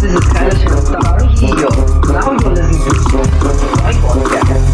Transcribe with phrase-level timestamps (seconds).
[0.00, 1.70] this is Kailash Star Hero.
[2.08, 3.18] Now you're listening to
[3.78, 4.66] my podcast.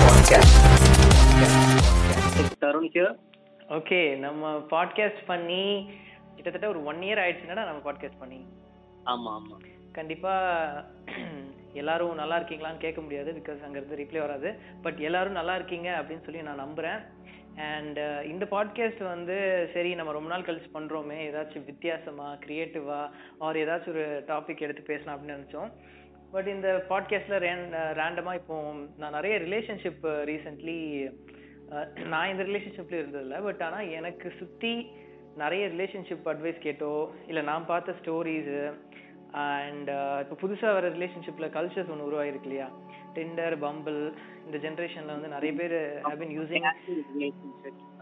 [0.00, 0.52] Podcast.
[2.62, 3.14] Tarun here
[3.68, 5.62] okay நம்ம podcast பண்ணி
[6.36, 8.40] கிட்டத்தட்ட ஒரு one year ஆயிடுச்சுன்னா நம்ம பாட்காஸ்ட் பண்ணி
[9.06, 9.56] ஆமா ஆமா
[9.92, 10.34] கண்டிப்பா
[11.80, 14.50] எல்லாரும் நல்லா இருக்கீங்களான்னு கேட்க முடியாது பிகாஸ் அங்கிருந்து ரிப்ளை வராது
[14.82, 17.00] பட் எல்லாரும் நல்லா இருக்கீங்க அப்படின்னு சொல்லி நான் நம்புறேன்
[17.64, 19.36] அண்ட் uh, இந்த பாட்காஸ்ட் வந்து
[19.74, 22.98] சரி நம்ம ரொம்ப நாள் கழிச்சு பண்ணுறோமே ஏதாச்சும் வித்தியாசமா கிரியேட்டிவா
[23.38, 25.70] ஆர் ஏதாச்சும் ஒரு டாபிக் எடுத்து பேசலாம் அப்படின்னு நினச்சோம்.
[26.32, 27.64] பட் இந்த பாட்காஸ்ட்டில் ரேன்
[28.00, 28.56] ரேண்டமாக இப்போ
[29.02, 30.78] நான் நிறைய ரிலேஷன்ஷிப் ரீசெண்ட்லி
[32.06, 33.38] நான் இந்த ரிலேஷன்ஷிப்லேயும் இருந்ததில்ல.
[33.42, 34.74] பட் ஆனால் எனக்கு சுற்றி
[35.36, 36.92] நிறைய ரிலேஷன்ஷிப் அட்வைஸ் கேட்டோ
[37.26, 38.60] இல்லை நான் பார்த்த ஸ்டோரிஸு
[39.46, 39.90] அண்ட்
[40.22, 42.68] இப்போ புதுசாக வர ரிலேஷன்ஷிப்பில் கல்ச்சர்ஸ் ஒன்று உருவாயிருக்கு இல்லையா?
[43.16, 44.00] டிண்டர் பம்பிள்
[44.46, 46.66] இந்த ஜென்ரேஷன்ல வந்து நிறைய பேர் ஹேவ் பின் யூசிங்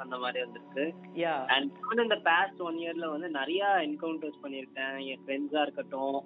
[0.03, 0.85] அந்த மாதிரி வந்திருக்கு.
[1.25, 4.97] யா அண்ட் நான் இந்த பாஸ்ட் ஒன் இயர்ல வந்து நிறைய என்கவுண்டர்ஸ் பண்ணியிருக்கேன்.
[5.11, 6.19] என் ஃப்ரெண்ட்ஸா இருக்கட்டும்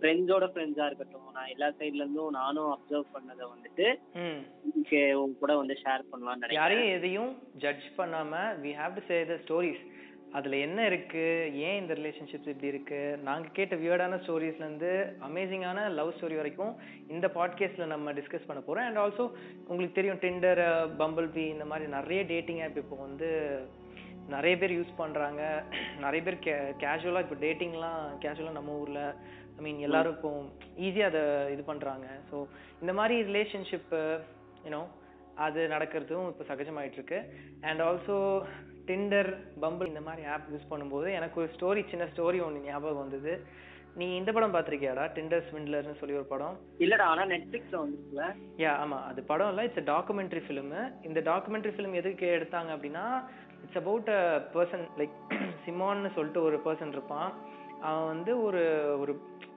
[0.00, 1.28] ஃப்ரெண்ட்ஸோட ஃப்ரெண்ட்ஸா இருக்கட்டும்.
[1.36, 3.86] நான் எல்லா சைட்ல இருந்தும் நானும் அப்சர்வ் பண்ணதை வந்துட்டு
[4.74, 6.58] உங்க கூட வந்து ஷேர் நினைக்கிறேன்.
[6.60, 7.30] யாரையும் எதையும்
[7.64, 9.82] ஜட்ஜ் பண்ணாம we have to say the stories
[10.38, 11.24] அதுல என்ன இருக்கு?
[11.66, 13.00] ஏன் இந்த ரிலேஷன்ஷிப்ஸ் இப்படி இருக்கு?
[13.28, 14.90] நாங்க கேட்ட வியர்டான ஸ்டோரிஸ்ல இருந்து
[15.28, 16.72] அமேசிங்கான லவ் ஸ்டோரி வரைக்கும்
[17.14, 18.86] இந்த பாட்காஸ்ட்ல நம்ம டிஸ்கஸ் பண்ண போறோம்.
[18.88, 19.24] அண்ட் ஆல்சோ
[19.68, 20.62] உங்களுக்கு தெரியும் டிண்டர்
[21.02, 23.30] பம்பிள் பி இந்த மாதிரி நிறைய டேட்டிங் ஆப் இப்போ வந்து
[24.34, 25.42] நிறைய பேர் யூஸ் பண்றாங்க.
[26.04, 26.52] நிறைய பேர் கே
[26.84, 29.00] கேஷுவலா இப்போ டேட்டிங்லாம் கேஷுவலா நம்ம ஊர்ல
[29.58, 30.30] ஐ மீன் எல்லாரும் இப்போ
[30.86, 31.24] ஈஸியா அதை
[31.54, 32.06] இது பண்றாங்க.
[32.30, 32.36] ஸோ
[32.82, 33.92] இந்த மாதிரி ரிலேஷன்ஷிப்
[34.66, 34.84] யூனோ
[35.46, 37.20] அது நடக்கிறதும் இப்போ சகஜமாயிட்டு இருக்கு.
[37.68, 38.16] அண்ட் ஆல்சோ
[38.86, 39.30] டிண்டர்
[39.62, 43.34] பம்பிள் இந்த மாதிரி ஆப் யூஸ் பண்ணும்போது எனக்கு ஒரு ஸ்டோரி சின்ன ஸ்டோரி ஒன்று ஞாபகம் வந்தது.
[43.94, 45.04] நீ இந்த படம் பார்த்திருக்கியாடா?
[45.16, 46.56] டிண்டர் ஸ்விண்ட்லர்னு சொல்லி ஒரு படம்.
[46.78, 48.24] இல்லடா ஆனா நெட்ஃபிளிக்ஸ்ல வந்துருக்குல்ல
[48.56, 48.98] யா ஆமா.
[49.10, 53.04] அது படம் இல்ல இட்ஸ் டாக்குமெண்ட்ரி ஃபிலிம் இந்த டாக்குமெண்ட்ரி ஃபிலிம் எதுக்கு எடுத்தாங்க அப்படின்னா
[53.64, 54.22] it's about a
[54.54, 55.16] person like
[55.66, 57.30] சிமான்னு சொல்லிட்டு ஒரு பர்சன் இருப்பான்.
[57.80, 58.62] அவன் வந்து ஒரு
[59.00, 59.12] ஒரு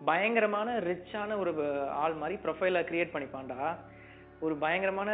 [0.05, 1.51] பயங்கரமான ரிச்சான ஒரு
[2.03, 3.61] ஆள் மாதிரி ப்ரொஃபைலை கிரியேட் பண்ணிப்பான்டா.
[4.39, 5.11] ஒரு பயங்கரமான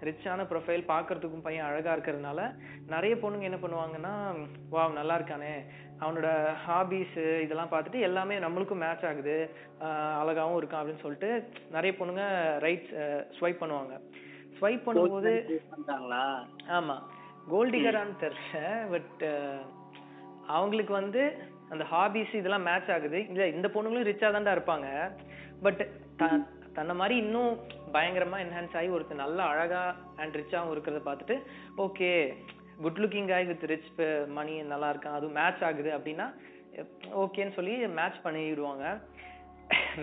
[0.00, 2.54] ரிச்சான ப்ரொஃபைல் பார்க்கறதுக்கும் பையன் அழகா இருக்கிறதுனால
[2.86, 5.64] நிறைய பொண்ணுங்க என்ன பண்ணுவாங்கன்னா வா நல்லா இருக்கானே.
[6.00, 9.50] அவனோட ஹாபிஸ் இதெல்லாம் பார்த்துட்டு எல்லாமே நம்மளுக்கும் மேட்ச் ஆகுது.
[9.80, 12.86] ஆஹ் அழகாவும் இருக்கான் அப்படின்னு சொல்லிட்டு நிறைய பொண்ணுங்க ரைட்
[13.40, 14.00] ஸ்வைப் பண்ணுவாங்க.
[14.60, 16.46] ஸ்வைப் பண்ணும்போது பண்றாங்களா?
[16.68, 17.02] ஆமா.
[17.50, 19.28] கோல்டிகரான்னு தெரியல பட்
[20.46, 21.36] அவங்களுக்கு வந்து
[21.68, 23.26] அந்த ஹாபிஸ் இதெல்லாம் மேட்ச் ஆகுது.
[23.28, 25.12] இல்ல இந்த பொண்ணுங்களும் ரிச்சா தான்டா இருப்பாங்க.
[25.62, 25.88] பட்
[26.74, 27.58] தன்னை மாதிரி இன்னும்
[27.94, 29.82] பயங்கரமா என்ஹான்ஸ் ஆகி ஒருத்தர் நல்லா அழகா
[30.22, 31.36] அண்ட் ரிச்சாகவும் இருக்கிறத பார்த்துட்டு
[31.84, 32.10] ஓகே
[32.84, 33.90] குட் லுக்கிங் ஆகி வித் ரிச்
[34.38, 36.26] மணி நல்லா இருக்கான் அதுவும் மேட்ச் ஆகுது அப்படின்னா
[37.22, 38.86] ஓகேன்னு சொல்லி மேட்ச் பண்ணிடுவாங்க.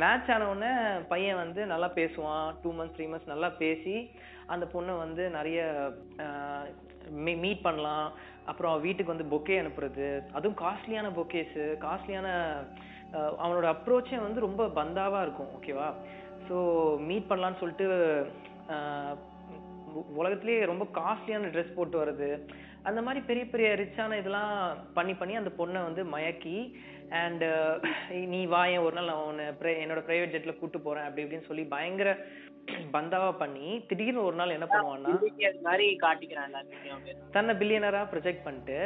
[0.02, 0.72] மேட்ச் ஆன உடனே
[1.12, 2.48] பையன் வந்து நல்லா பேசுவான்.
[2.62, 3.96] டூ மந்த்ஸ் த்ரீ மந்த்ஸ் நல்லா பேசி
[4.54, 5.60] அந்த பொண்ணை வந்து நிறைய
[7.44, 8.08] மீட் பண்ணலாம்.
[8.52, 10.08] அப்புறம் வீட்டுக்கு வந்து பொக்கே அனுப்புறது.
[10.38, 12.30] அதுவும் காஸ்ட்லியான பொக்கேஸு காஸ்ட்லியான
[13.44, 15.90] அவனோட அப்ரோச்சே வந்து ரொம்ப பந்தாவாக இருக்கும் ஓகேவா
[16.48, 16.58] ஸோ
[17.06, 17.88] மீட் பண்ணலான்னு சொல்லிட்டு
[20.16, 22.30] உலகத்திலேயே ரொம்ப காஸ்ட்லியான ட்ரெஸ் போட்டு வர்றது
[22.84, 24.54] அந்த மாதிரி பெரிய பெரிய ரிச்சான இதெல்லாம்
[24.94, 26.58] பண்ணி பண்ணி அந்த பொண்ணை வந்து மயக்கி
[27.18, 27.44] அண்ட்
[28.30, 31.66] நீ வாயேன் ஒரு நாள் நான் உன்னை pri- என்னோட பிரைவேட் ஜெட்ல கூட்டு போறேன் அப்படி இப்படின்னு சொல்லி
[31.70, 32.12] பயங்கர
[32.92, 35.14] பந்தாவா பண்ணி திடீர்னு ஒரு நாள் என்ன பண்ணுவான்னா.
[37.32, 38.78] தன்னை பில்லியனரா ப்ரொஜெக்ட் பண்ணிட்டு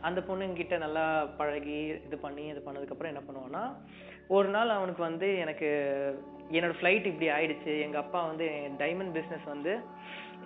[0.00, 1.04] அந்த பொண்ணுங்கிட்ட நல்லா
[1.36, 3.64] பழகி இது பண்ணி இது பண்ணதுக்கு அப்புறம் என்ன பண்ணுவான்னா
[4.36, 5.68] ஒரு நாள் அவனுக்கு வந்து எனக்கு
[6.56, 7.72] என்னோட ஃப்ளைட் இப்படி ஆயிடுச்சு.
[7.86, 8.46] எங்கள் அப்பா வந்து
[8.82, 9.72] டைமண்ட் பிஸ்னஸ் வந்து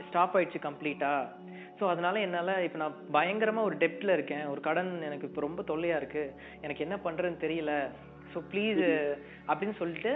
[0.08, 1.12] ஸ்டாப் ஆயிடுச்சு கம்ப்ளீட்டா
[1.78, 4.44] ஸோ அதனால என்னால் இப்போ நான் பயங்கரமாக ஒரு டெப்டில் இருக்கேன்.
[4.52, 6.32] ஒரு கடன் எனக்கு இப்போ ரொம்ப தொல்லையாக இருக்குது
[6.64, 7.72] எனக்கு என்ன பண்ணுறதுன்னு தெரியல.
[8.32, 8.80] ஸோ ப்ளீஸ்
[9.50, 10.12] அப்படின்னு சொல்லிட்டு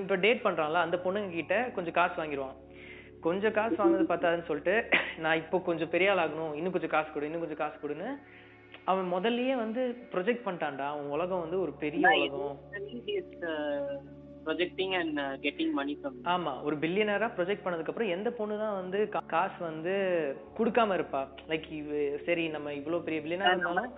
[0.00, 2.56] இப்போ டேட் பண்ணுறான்ல அந்த பொண்ணுங்க கிட்ட கொஞ்சம் காசு வாங்கிடுவான்.
[3.26, 4.74] கொஞ்சம் காசு வாங்குறது பத்தாதுன்னு சொல்லிட்டு
[5.24, 8.08] நான் இப்போ கொஞ்சம் பெரிய ஆள் ஆகணும் இன்னும் கொஞ்சம் காசு கொடு இன்னும் கொஞ்சம் காசு கொடுன்னு
[8.84, 10.86] அவன் முதல்லயே வந்து ப்ரொஜெக்ட் பண்ணிட்டான்டா.
[10.94, 12.58] அவன் உலகம் வந்து ஒரு பெரிய உலகம்.
[15.22, 19.58] uh, getting money from ஆமா ஒரு பில்லியனரா ப்ரொஜெக்ட் பண்ணதுக்கு அப்புறம் எந்த பொண்ணு தான் வந்து காசு
[19.64, 19.94] வந்து
[20.58, 21.22] கொடுக்காம இருப்பா?
[21.50, 21.68] லைக்
[22.26, 23.88] சரி நம்ம இவ்வளவு பெரிய பில்லியனரா இருந்தாலும்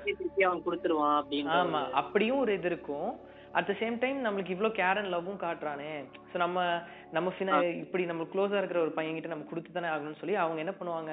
[0.46, 3.10] அவன் கொடுத்துருவான் அப்படின்னு ஆமா அப்படியும் ஒரு இது இருக்கும்.
[3.58, 5.92] அட் த சேம் டைம் நம்மளுக்கு இவ்ளோ கேர் அண்ட் லவ்வும் காட்டுறானே.
[6.30, 6.58] ஸோ நம்ம
[7.12, 10.58] நம்ம ஃபினா இப்படி நம்ம க்ளோஸா இருக்கிற ஒரு பையன் கிட்ட நம்ம கொடுத்து தானே ஆகணும்னு சொல்லி அவங்க
[10.64, 11.12] என்ன பண்ணுவாங்க?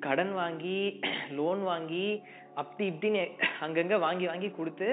[0.00, 0.78] கடன் வாங்கி
[1.40, 2.06] லோன் வாங்கி
[2.60, 3.22] அப்படி இப்படின்னு
[3.66, 4.88] அங்கங்க வாங்கி வாங்கி கொடுத்து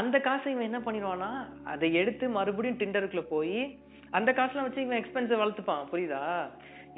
[0.00, 1.30] அந்த காசை இவன் என்ன பண்ணிடுவான்னா
[1.72, 3.60] அதை எடுத்து மறுபடியும் டிண்டருக்குள்ள போய்
[4.18, 5.86] அந்த காசுலாம் வச்சு இவன் எக்ஸ்பென்ஸை வளர்த்துப்பான்.
[5.92, 6.20] புரியுதா?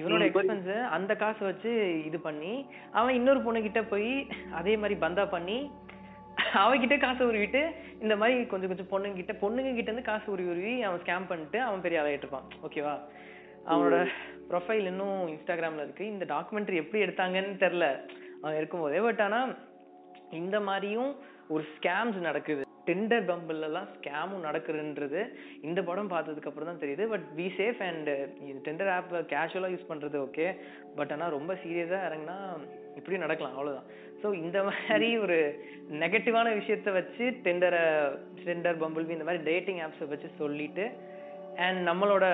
[0.00, 0.25] இவனோட.
[0.28, 1.70] எக்ஸ்பென்ஸ் அந்த காசை வச்சு
[2.08, 2.52] இது பண்ணி
[2.98, 4.12] அவன் இன்னொரு பொண்ணு கிட்ட போய்
[4.60, 5.58] அதே மாதிரி பந்தா பண்ணி
[6.62, 7.62] அவகிட்ட காசு உருவிட்டு
[8.04, 11.58] இந்த மாதிரி கொஞ்சம் கொஞ்சம் பொண்ணுங்க கிட்ட பொண்ணுங்க கிட்ட இருந்து காசு உருவி உருவி அவன் ஸ்கேம் பண்ணிட்டு
[11.69, 12.94] அவன் பெரிய ஆளாயிட்டு இருப்பான் ஓகேவா
[13.70, 13.96] அவனோட
[14.50, 16.04] ப்ரொஃபைல் இன்னும் இன்ஸ்டாகிராம்ல இருக்கு.
[16.06, 17.88] இந்த டாக்குமெண்ட்ரி எப்படி எடுத்தாங்கன்னு தெரியல.
[18.42, 19.40] அவன் இருக்கும்போதே பட் ஆனா
[20.40, 21.12] இந்த மாதிரியும்
[21.54, 22.62] ஒரு ஸ்கேம்ஸ் நடக்குது.
[22.88, 25.20] டெண்டர் பம்பிள்லாம் ஸ்கேமும் நடக்குதுன்றது
[25.68, 27.04] இந்த படம் பார்த்ததுக்கு அப்புறம் தான் தெரியுது.
[27.12, 28.08] But we safe and
[28.66, 30.46] Tinder app கேஷுவலாக யூஸ் பண்ணுறது ஓகே
[30.98, 32.36] பட் ஆனால் ரொம்ப சீரியஸாக இறங்கினா
[32.98, 33.88] இப்படியும் நடக்கலாம் அவ்வளோதான்
[34.22, 35.38] ஸோ இந்த மாதிரி ஒரு
[36.02, 37.84] நெகட்டிவான விஷயத்த வச்சு டெண்டரை
[38.46, 40.86] டெண்டர் பம்பிள் இந்த மாதிரி டேட்டிங் ஆப்ஸை வச்சு சொல்லிட்டு
[41.66, 42.24] அண்ட் நம்மளோட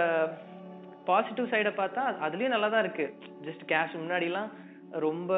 [1.10, 3.12] பாசிட்டிவ் சைடை பார்த்தா அதுலேயும் நல்லா தான் இருக்குது
[3.46, 4.50] ஜஸ்ட் கேஷ் முன்னாடிலாம்
[5.06, 5.32] ரொம்ப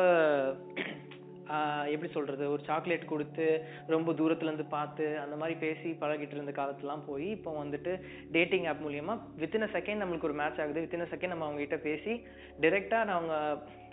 [1.93, 3.47] எப்படி சொல்றது ஒரு சாக்லேட் கொடுத்து
[3.89, 7.93] ரொம்ப தூரத்துல இருந்து பார்த்து அந்த மாதிரி பேசி பழகிட்டு இருந்த காலத்துலாம் போய் இப்போ வந்துட்டு
[8.33, 10.85] டேட்டிங் ஆப் மூலியமா வித்தின் அ செகண்ட் நம்மளுக்கு ஒரு மேட்ச் ஆகுது.
[10.85, 12.15] வித்தின் அ செகண்ட் நம்ம அவங்க கிட்ட பேசி
[12.61, 13.35] டைரக்டா அவங்க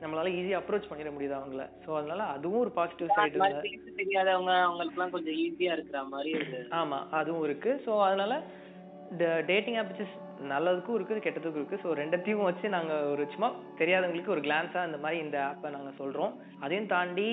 [0.01, 1.63] நம்மளால ஈஸியா அப்ரோச் பண்ணிட முடியுது அவங்கள.
[1.83, 6.99] ஸோ அதனால அதுவும் ஒரு பாசிட்டிவ் சைடு பேச தெரியாதவங்க அவங்களுக்குலாம் கொஞ்சம் ஈஸியா இருக்கிற மாதிரி இருக்கு ஆமா
[7.19, 7.73] அதுவும் இருக்கு.
[7.85, 8.33] ஸோ அதனால
[9.49, 10.05] டேட்டிங் ஆப் வச்சு
[10.51, 11.83] நல்லதுக்கும் இருக்குது கெட்டதுக்கும் இருக்குது.
[11.83, 13.49] ஸோ ரெண்டத்தையும் வச்சு நாங்கள் ஒரு சும்மா
[13.81, 16.33] தெரியாதவங்களுக்கு ஒரு கிளான்ஸாக இந்த மாதிரி இந்த ஆப்பை நாங்கள் சொல்கிறோம்
[16.65, 17.29] அதையும் தாண்டி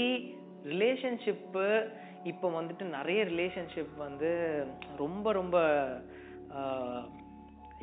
[0.73, 1.67] ரிலேஷன்ஷிப்பு
[2.31, 4.31] இப்போ வந்துட்டு நிறைய ரிலேஷன்ஷிப் வந்து
[5.03, 5.57] ரொம்ப ரொம்ப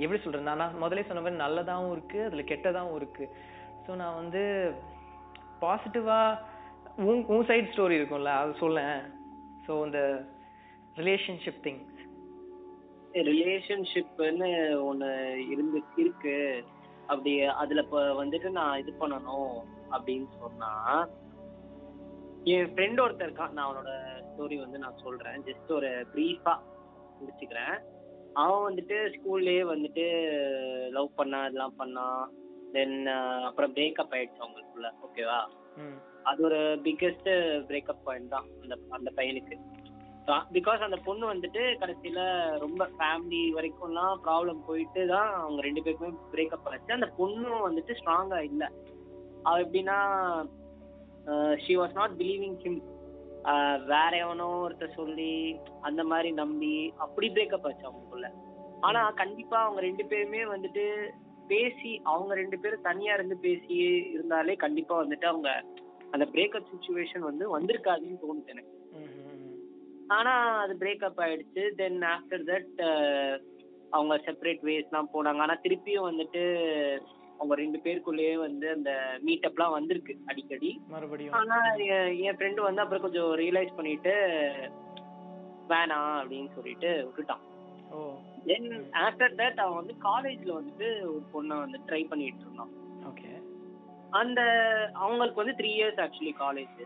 [0.04, 3.33] எப்படி சொல்கிறது நான் முதலே சொன்ன மாதிரி நல்லதாகவும் இருக்குது அதில் கெட்டதாகவும் இருக்குது
[3.86, 4.44] ஸோ நான் வந்து
[5.63, 6.39] பாசிட்டிவாக
[7.07, 9.00] உன் உன் சைட் ஸ்டோரி இருக்கும்ல அது சொல்லேன்.
[9.66, 10.01] ஸோ இந்த
[11.00, 11.81] ரிலேஷன்ஷிப் திங்
[13.30, 14.50] ரிலேஷன்ஷிப்னு
[14.89, 15.10] ஒண்ணு
[15.51, 16.38] இருந்து இருக்கு.
[17.07, 19.54] அப்படி அதுல இப்ப வந்துட்டு நான் இது பண்ணணும்
[19.92, 20.71] அப்படின்னு சொன்னா
[22.44, 23.56] என் ஃப்ரெண்ட் ஒருத்தர் இருக்கான்.
[23.56, 23.94] நான் அவனோட
[24.30, 25.39] ஸ்டோரி வந்து நான் சொல்றேன்.
[25.48, 26.54] ஜஸ்ட் ஒரு ப்ரீஃபா
[27.19, 27.77] முடிச்சுக்கிறேன்.
[28.33, 30.06] அவன் வந்துட்டு ஸ்கூல்லயே வந்துட்டு
[30.98, 32.25] லவ் பண்ணா இதெல்லாம் பண்ணான்.
[32.74, 32.98] தென்
[33.50, 34.89] அப்புறம் பிரேக்கப் ஆயிடுச்சு அவங்களுக்குள்ள.
[35.07, 35.39] ஓகேவா
[36.30, 37.30] அது ஒரு பிக்கெஸ்ட்
[37.69, 39.56] பிரேக்கப் பாயிண்ட் தான் அந்த அந்த பையனுக்கு.
[40.53, 42.21] பிகாஸ் அந்த பொண்ணு வந்துட்டு கடைசியில
[42.59, 46.97] ரொம்ப ஃபேமிலி வரைக்கும்லாம் ப்ராப்ளம் போயிட்டு தான் அவங்க ரெண்டு பேருக்குமே பிரேக்கப் ஆச்சு.
[46.97, 48.71] அந்த பொண்ணும் வந்துட்டு ஸ்ட்ராங்கா இல்ல.
[49.43, 49.97] அவ எப்படின்னா
[51.63, 52.79] she was not believing him
[53.85, 58.29] வேற எவனோ ஒருத்தர் சொல்லி அந்த மாதிரி நம்பி அப்படி பிரேக்கப் ஆச்சு அவங்களுக்குள்ள.
[58.79, 60.83] ஆனா கண்டிப்பா அவங்க ரெண்டு பேருமே வந்துட்டு
[61.47, 63.75] பேசி அவங்க ரெண்டு பேரும் தனியா இருந்து பேசி
[64.15, 65.49] இருந்தாலே கண்டிப்பா வந்துட்டு அவங்க
[66.11, 68.75] அந்த பிரேக்கப் சுச்சுவேஷன் வந்து வந்திருக்காதுன்னு தோணுது எனக்கு.
[70.09, 71.69] ஆனா அது பிரேக்கப் ஆயிடுச்சு.
[71.75, 73.39] தென் ஆஃப்டர் தட்
[73.89, 75.38] அவங்க செப்பரேட் வேஸ்லாம் போனாங்க.
[75.38, 76.41] ஆனா திருப்பியும் வந்துட்டு
[77.38, 80.81] அவங்க ரெண்டு பேருக்குள்ளேயே வந்து அந்த மீட்டப்லாம் வந்திருக்கு அடிக்கடி.
[80.88, 81.33] மறுபடியும்?
[81.33, 84.11] ஆனா என் ஃப்ரெண்டு வந்து அப்புறம் கொஞ்சம் ரியலைஸ் பண்ணிட்டு
[85.69, 87.41] வேணாம் அப்படின்னு சொல்லிட்டு விட்டுட்டான்.
[87.91, 88.15] ஓ.
[88.45, 92.69] தென் ஆஃப்டர் தட் அவன் வந்து காலேஜ்ல வந்துட்டு ஒரு பொண்ணை வந்து ட்ரை பண்ணிட்டு இருந்தான்.
[94.13, 94.41] அந்த
[94.95, 96.77] அவங்களுக்கு வந்து three years actually college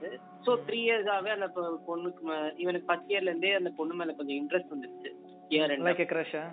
[0.45, 1.47] so three இயர்ஸாவே அந்த
[1.87, 2.23] பொண்ணுக்கு
[2.57, 5.11] இவனுக்கு ஃபர்ஸ்ட் இயர்ல இருந்தே அந்த பொண்ணு மேல கொஞ்சம் இன்ட்ரெஸ்ட் வந்துருச்சு.
[5.51, 6.43] இயர் லைக் கிரஷா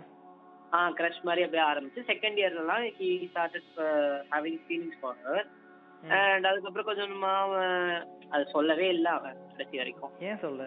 [0.72, 3.70] ஆ கிரஷ் மாதிரி அப்படியே ஆரம்பிச்சு second இயர்லலாம் he started
[4.32, 5.46] having feelings for her
[6.19, 7.96] and அதுக்கப்புறம் கொஞ்சம் அவன்
[8.31, 10.12] அது சொல்லவே இல்லை அவன் கடைசி வரைக்கும்.
[10.20, 10.62] ஏன் சொல்ல?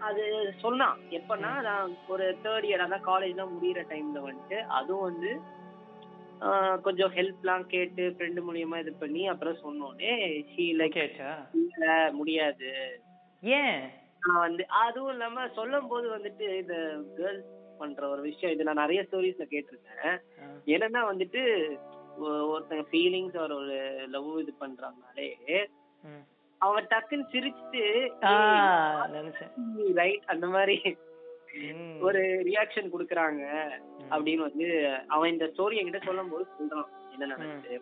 [0.00, 0.22] அது
[0.60, 0.98] சொன்னான்.
[1.10, 5.30] எப்பன்னா நான் ஒரு தேர்ட் இயர் அதான் காலேஜ்லாம் முடியிற டைம்ல வந்துட்டு அதுவும் வந்து
[6.82, 10.12] கொஞ்சம் ஹெல்ப்லாம் கேட்டு ஃப்ரெண்டு மூலியமா இது பண்ணி அப்புறம் சொன்னோடனே
[10.52, 12.70] ஷீ லைக் கேச்சா இல்ல முடியாது
[13.42, 13.80] ஏன்
[14.20, 16.76] நான் வந்து அதுவும் இல்லாம சொல்லும் போது வந்துட்டு இந்த
[17.16, 20.16] கேர்ள்ஸ் பண்ற ஒரு விஷயம் இது நான் நிறைய ஸ்டோரிஸ்ல கேட்டிருக்கேன்.
[20.66, 21.42] என்னன்னா வந்துட்டு
[22.20, 23.76] ஒருத்தங்க ஃபீலிங்ஸ் ஒரு ஒரு
[24.08, 25.28] லவ் இது பண்றாங்கனாலே.
[26.58, 27.82] அவங்க டக்குன்னு சிரிச்சுட்டு
[30.00, 30.76] ரைட் அந்த மாதிரி.
[32.00, 33.44] ஒரு ரியாக்ஷன் குடுக்குறாங்க.
[34.14, 34.66] அப்படின்னு வந்து
[35.14, 36.90] அவன் இந்த ஸ்டோரி என்கிட்ட சொல்லும் போது சொல்றான்.
[37.14, 37.78] என்ன நடக்குது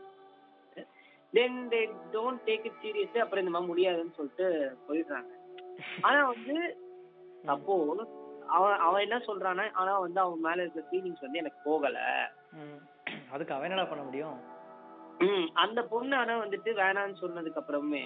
[1.32, 1.80] then they
[2.14, 4.47] don't take it serious அப்புறம் இந்த மாதிரி முடியாதுன்னு சொல்லிட்டு
[4.88, 5.32] போயிடுறாங்க.
[6.06, 6.54] ஆனா வந்து
[7.54, 7.75] அப்போ
[8.56, 11.99] அவன் அவன் என்ன சொல்றான்னா ஆனா வந்து அவன் மேல இருக்க ஃபீலிங்ஸ் வந்து எனக்கு போகல.
[13.35, 14.38] அதுக்கு அவன் என்னடா பண்ண முடியும்?
[15.62, 18.02] அந்த பொண்ணு ஆனா வந்துட்டு வேணாம்னு சொன்னதுக்கு அப்புறமே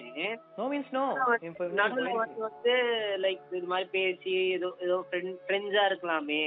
[0.58, 1.02] நோ மீன்ஸ் நோ
[1.80, 2.12] நடுவுல
[2.46, 2.74] வந்து
[3.24, 6.42] லைக் இது மாதிரி பேசி ஏதோ ஏதோ ஃப்ரெண்ட்ஸா இருக்கலாமே.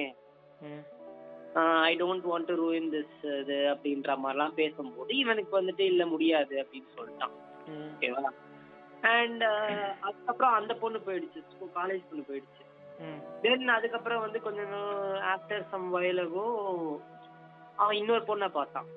[1.90, 6.90] I don't want to ruin this இது அப்படின்ற மாதிரிலாம் பேசும்போது இவனுக்கு வந்துட்டு இல்ல முடியாது அப்படின்னு
[6.98, 7.36] சொல்லிட்டான்.
[7.86, 8.24] ஓகேவா?
[9.16, 9.44] அண்ட்
[10.08, 11.42] அதுக்கப்புறம் அந்த பொண்ணு போயிடுச்சு
[11.80, 12.64] காலேஜ் பொண்ணு போயிடுச்சு.
[13.44, 14.76] தென் அதுக்கப்புறம் வந்து கொஞ்சம்
[15.34, 16.46] ஆஃப்டர் சம் வயலகோ
[17.76, 18.90] அவன் இன்னொரு பொண்ணை பார்த்தான்.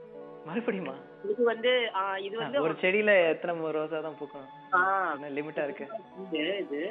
[0.49, 0.95] மறுபடியுமா?
[1.31, 1.71] இது வந்து
[2.27, 4.21] இது வந்து ஒரு செடியில எத்தனை ரோசா தான்
[5.15, 5.87] என்ன லிமிட்டா இருக்கு?
[6.63, 6.83] இது.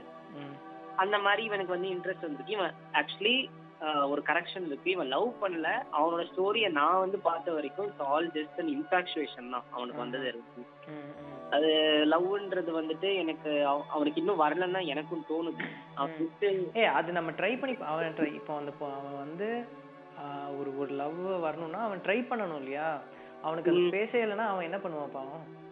[1.04, 2.58] அந்த மாதிரி இவனுக்கு வந்து இன்ட்ரெஸ்ட் வந்துருக்கு.
[2.58, 3.36] இவன் ஆக்சுவலி
[3.82, 4.92] ஒரு கரெக்ஷன் இருக்கு.
[4.92, 5.84] இவன் லவ் பண்ணல.
[5.92, 10.66] அவனோட ஸ்டோரியை நான் வந்து பார்த்த வரைக்கும் it's all just an infatuation தான் அவனுக்கு வந்தது இருக்கு.
[11.52, 11.68] அது
[12.10, 15.62] லவ்ன்றது வந்துட்டு எனக்கு அவ- அவனுக்கு இன்னும் வரலன்னு எனக்கும் தோணுது.
[16.74, 19.66] ஏய் அது நம்ம ட்ரை பண்ணி அவன் ட்ரை இப்போ அந்த அவன் வந்து
[20.60, 23.02] ஒரு ஒரு லவ் வரணும்னா அவன் ட்ரை பண்ணணும் இல்லையா?
[23.42, 25.66] அவனுக்கு அது பேச இல்லைன்னா அவன் என்ன பண்ணுவான் பாவம்?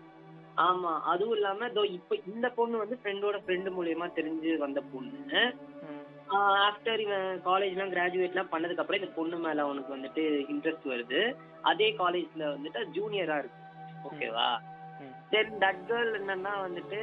[0.58, 5.56] ஆமா அதுவும் இல்லாம இதோ இப்ப இந்த பொண்ணு வந்து ஃப்ரெண்டோட ஃப்ரெண்டு மூலியமா தெரிஞ்சு வந்த பொண்ணு.
[6.68, 11.20] ஆஃப்டர் இவன் காலேஜ்லாம் கிராஜுவேட்லாம் பண்ணதுக்கு அப்புறம் இந்த பொண்ணு மேல அவனுக்கு வந்துட்டு இன்ட்ரெஸ்ட் வருது.
[11.62, 13.62] அதே காலேஜ்ல வந்துட்டு ஜூனியரா இருக்கு.
[14.10, 14.48] ஓகேவா.
[15.30, 17.00] தென் தட் கேர்ள் என்னன்னா வந்துட்டு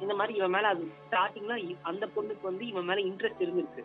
[0.00, 3.84] இந்த மாதிரி இவன் மேல அது ஸ்டார்டிங்ல அந்த பொண்ணுக்கு வந்து இவன் மேல இன்ட்ரெஸ்ட் இருந்திருக்கு.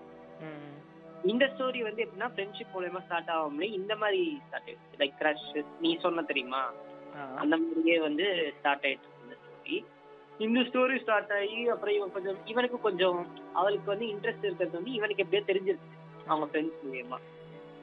[1.31, 4.99] இந்த ஸ்டோரி வந்து எப்படின்னா ஃப்ரெண்ட்ஷிப் மூலயமா ஸ்டார்ட் ஆகாமலே இந்த மாதிரி ஸ்டார்ட் ஆயிடுச்சு.
[5.01, 6.63] லைக் க்ரஷ் நீ சொன்ன தெரியுமா?
[7.41, 8.25] அந்த மாதிரியே வந்து
[8.59, 9.77] ஸ்டார்ட் ஆயிட்டு இந்த ஸ்டோரி
[10.45, 13.19] இந்த ஸ்டோரி ஸ்டார்ட் ஆகி அப்புறம் இவன் கொஞ்சம் இவனுக்கு கொஞ்சம்
[13.53, 15.89] அவளுக்கு வந்து இன்ட்ரெஸ்ட் இருக்கிறது வந்து இவனுக்கு எப்படியோ தெரிஞ்சிருச்சு.
[16.27, 17.17] அவங்க ஃப்ரெண்ட்ஸ் மூலியமா.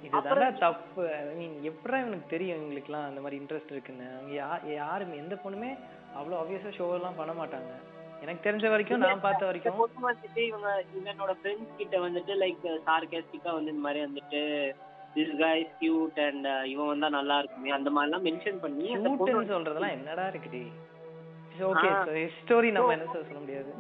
[0.03, 1.05] இதுதான் தப்பு.
[1.15, 4.09] ஐ மீன் எப்படா இவனுக்கு தெரியும் இவங்களுக்குலாம் அந்த மாதிரி இன்ட்ரெஸ்ட் இருக்குன்னு?
[4.17, 5.71] அவங்க யாருமே எந்த பொண்ணுமே
[6.19, 7.73] அவ்வளோ ஆப்வியஸாக ஷோ எல்லாம் பண்ண மாட்டாங்க.
[8.23, 13.73] எனக்கு தெரிஞ்ச வரைக்கும் நான் பார்த்த வரைக்கும் வந்துட்டு இவங்க இவனோட ஃப்ரெண்ட்ஸ் கிட்ட வந்துட்டு லைக் சார்காஸ்டிக்கா வந்து
[13.75, 14.41] இந்த மாதிரி வந்துட்டு
[15.15, 17.71] திஸ் is cute அண்ட் இவன் வந்தா நல்லா இருக்குமே?
[17.71, 18.88] அந்த மாதிரிலாம் மென்ஷன் பண்ணி
[19.55, 20.62] சொல்றதெல்லாம் என்னடா இருக்குடி?
[21.67, 23.71] ஓகே ஸ்டோரி நம்ம என்ன சொல்ல முடியாது?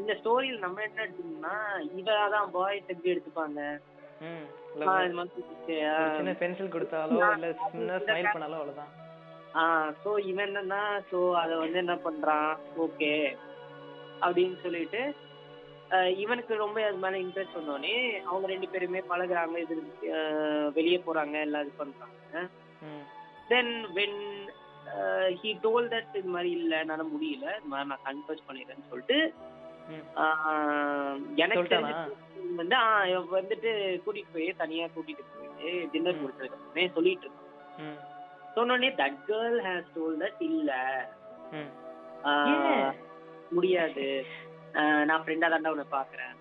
[0.00, 1.54] இந்த ஸ்டோரியில் நம்ம என்ன எடுத்துக்கணும்னா
[2.00, 3.60] இவ அதான் பாய்ஸ் எப்படி எடுத்துப்பாங்க.
[6.16, 8.92] சின்ன பென்சில் கொடுத்தாலோ இல்ல சின்ன ஸ்மைல் பண்ணாலோ அவ்வளவுதான்.
[9.58, 9.62] ஆ
[10.02, 12.50] சோ இவன் என்னன்னா சோ அத வந்து என்ன பண்றான்
[12.86, 13.12] ஓகே
[14.26, 15.02] அப்படின்னு சொல்லிட்டு
[16.22, 17.94] இவனுக்கு ரொம்ப அது மேல இன்ட்ரெஸ்ட் வந்தோடனே
[18.30, 19.76] அவங்க ரெண்டு பேருமே பழகுறாங்க இது
[20.78, 22.40] வெளியே போறாங்க எல்லாம் இது பண்றாங்க.
[23.50, 24.18] Then when
[25.40, 27.46] he told that இது மாதிரி இல்ல என்னால முடியல.
[27.56, 29.18] இது மாதிரி நான் கன்ஃபர்ஸ் பண்ணிடுறேன்னு சொல்லிட்டு
[31.36, 31.74] எனக்கு
[32.58, 32.78] வந்து
[33.32, 33.70] வந்துட்டு
[34.04, 37.96] கூட்டிட்டு போய் தனியா கூட்டிட்டு போயிட்டு டின்னர் கொடுத்ததுக்கு அப்புறமே சொல்லிட்டு இருக்கான்
[38.56, 40.72] சொன்னோடனே that girl has told that இல்ல?
[43.50, 44.06] முடியாது.
[45.08, 46.34] நான் ஃப்ரெண்டா தாண்டா உன்னை பாக்குறேன்.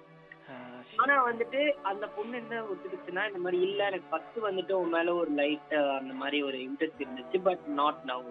[0.97, 5.31] ஆனா வந்துட்டு அந்த பொண்ணு என்ன ஒத்துக்குச்சுன்னா இந்த மாதிரி இல்ல எனக்கு ஃபர்ஸ்ட் வந்துட்டு உன் மேல ஒரு
[5.31, 8.29] லைட் அந்த மாதிரி ஒரு இன்ட்ரெஸ்ட் இருந்துச்சு but not now.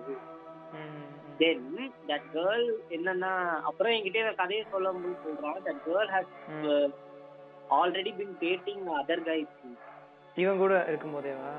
[1.38, 1.66] Then
[2.08, 3.32] that girl என்னன்னா
[3.62, 6.34] அப்புறம் என்கிட்ட கதையை சொல்லும் போது சொல்றான் that girl has.
[7.70, 9.56] Already been dating other guys
[10.36, 11.52] இவன் கூட இருக்கும்போதேவா?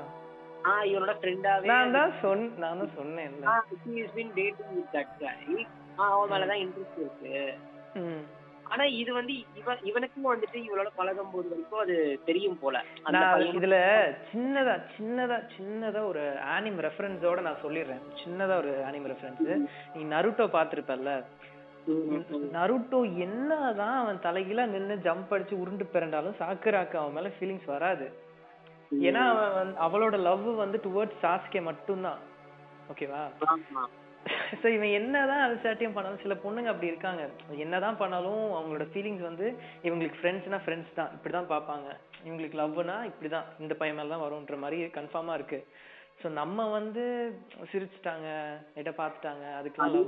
[0.66, 3.44] ஆ இவனோட ஃப்ரெண்டாவே நான் தான் சொன் நான் தான் சொன்னேன்ல.
[3.84, 5.38] he has been dating with that guy.
[5.98, 7.32] ஆ அவன் மேலதான் இன்ட்ரெஸ்ட் இருக்கு.
[8.70, 12.76] ஆனா இது வந்து இவன் இவனுக்கும் வந்துட்டு இவளோட பழகும் போது வரைக்கும் அது தெரியும் போல.
[13.58, 13.76] இதுல
[14.32, 18.02] சின்னதா சின்னதா சின்னதா ஒரு ஆனிம் ரெஃபரன்ஸோட நான் சொல்லிடுறேன்.
[18.22, 19.44] சின்னதா ஒரு ஆனிம் ரெஃபரன்ஸ்
[19.96, 21.12] நீ நருட்டோ பாத்திருப்பல்ல
[22.56, 28.06] நருட்டோ என்னதான் அவன் தலைகீழா நின்னு ஜம்ப் அடிச்சு உருண்டு பிறண்டாலும் சாக்குராக்கு அவன் மேல ஃபீலிங்ஸ் வராது.
[29.08, 32.20] ஏன்னா அவன் அவளோட லவ் வந்து டுவர்ட்ஸ் சாஸ்கே மட்டும்தான்.
[32.92, 33.22] ஓகேவா.
[34.60, 37.22] ஸோ இவன் என்னதான் அலசாட்டியம் பண்ணாலும் சில பொண்ணுங்க அப்படி இருக்காங்க.
[37.64, 39.46] என்னதான் பண்ணாலும் அவங்களோட ஃபீலிங்ஸ் வந்து
[39.82, 41.12] இவங்களுக்கு ஃப்ரெண்ட்ஸ்னா ஃப்ரெண்ட்ஸ் தான்.
[41.16, 41.88] இப்படிதான் பார்ப்பாங்க.
[42.26, 43.46] இவங்களுக்கு லவ்னா இப்படிதான்.
[43.58, 45.60] இந்த பையன் மேல தான் வரும்ன்ற மாதிரி கன்ஃபார்மா இருக்கு.
[46.20, 47.02] ஸோ நம்ம வந்து
[47.72, 48.28] சிரிச்சுட்டாங்க
[48.74, 49.44] லைட்டா பார்த்துட்டாங்க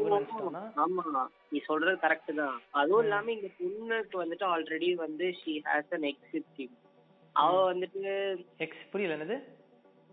[0.09, 1.05] நினைச்சிட்டோம்னா ஆமா
[1.53, 2.57] நீ சொல்றது கரெக்ட் தான்.
[2.73, 6.75] அதுவும் இல்லாம இந்த பொண்ணுக்கு வந்துட்டு ஆல்ரெடி வந்து she has an ex with
[7.37, 8.15] அவ வந்துட்டு
[8.59, 9.39] எக்ஸ் புரியல என்னது?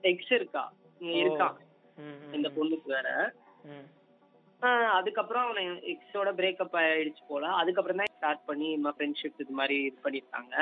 [0.03, 0.63] எக்ஸ் இருக்கா?
[1.01, 1.47] இங்க
[1.97, 3.09] ம், இந்த பொண்ணுக்கு வேற.
[4.97, 7.47] அதுக்கப்புறம் அவனை எக்ஸோட பிரேக்கப் ஆயிடுச்சு போல.
[7.59, 10.55] அதுக்கப்புறம் தான் ஸ்டார்ட் பண்ணி இந்த ஃப்ரெண்ட்ஷிப் இது மாதிரி இது பண்ணிருக்காங்க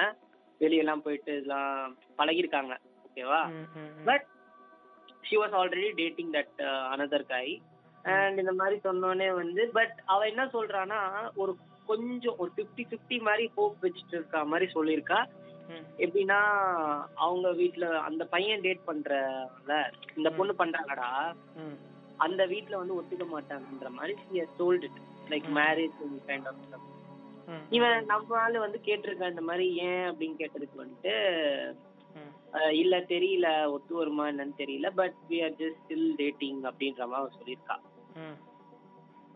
[0.61, 2.73] வெளியெல்லாம் போயிட்டு இதெல்லாம் பழகிருக்காங்க
[3.05, 3.41] ஓகேவா.
[4.05, 4.25] But
[5.23, 6.59] she was already dating that
[6.91, 7.47] another guy
[8.05, 10.99] and இந்த மாதிரி சொன்னோடனே வந்து பட் அவ என்ன சொல்றான்னா
[11.35, 11.53] ஒரு
[11.87, 15.19] கொஞ்சம் ஒரு ஃபிஃப்டி ஃபிஃப்டி மாதிரி ஹோப் வச்சுட்டு இருக்கா மாதிரி சொல்லியிருக்கா.
[15.69, 16.39] ம், எப்படின்னா
[17.17, 19.73] அவங்க வீட்ல அந்த பையன் டேட் பண்றல
[20.15, 21.09] இந்த பொண்ணு பண்றாங்கடா.
[22.19, 24.95] அந்த வீட்ல வந்து ஒத்துக்க மாட்டாங்கன்ற மாதிரி it.
[25.29, 25.95] Like marriage
[26.27, 26.61] kind of
[27.47, 31.13] hmm, இவன் நம்ம ஆளு வந்து கேட்டிருக்கான் இந்த மாதிரி ஏன் அப்படின்னு கேட்டதுக்கு வந்துட்டு
[32.73, 37.31] இல்ல தெரியல ஒத்து வருமா என்னன்னு தெரியல but we are just still dating அப்படின்ற மாதிரி அவ
[37.35, 37.75] சொல்லியிருக்கா.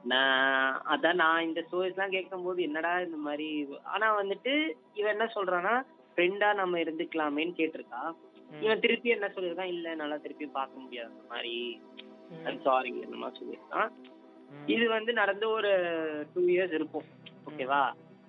[0.04, 3.48] நான் அதான் நான் இந்த ஸ்டோரிஸ் எல்லாம் கேட்கும் போது என்னடா இந்த மாதிரி
[3.86, 4.54] ஆனா வந்துட்டு
[4.94, 5.74] இவன் என்ன சொல்றான்னா
[6.12, 8.02] ஃப்ரெண்டா நம்ம இருந்துக்கலாமேன்னு கேட்டிருக்கா.
[8.62, 11.56] இவன் திருப்பி என்ன சொல்லியிருக்கான் இல்ல நல்லா திருப்பி பார்க்க முடியாது அந்த மாதிரி.
[12.64, 13.92] சாரி அந்த மாதிரி சொல்லியிருக்கான்.
[14.74, 15.72] இது வந்து நடந்து ஒரு
[16.34, 17.08] டூ இயர்ஸ் இருக்கும்.
[17.50, 17.82] ஓகேவா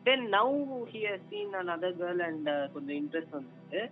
[0.02, 0.54] then now
[0.92, 3.83] he has seen another girl and கொஞ்சம் இன்ட்ரெஸ்ட் வந்துச்சு.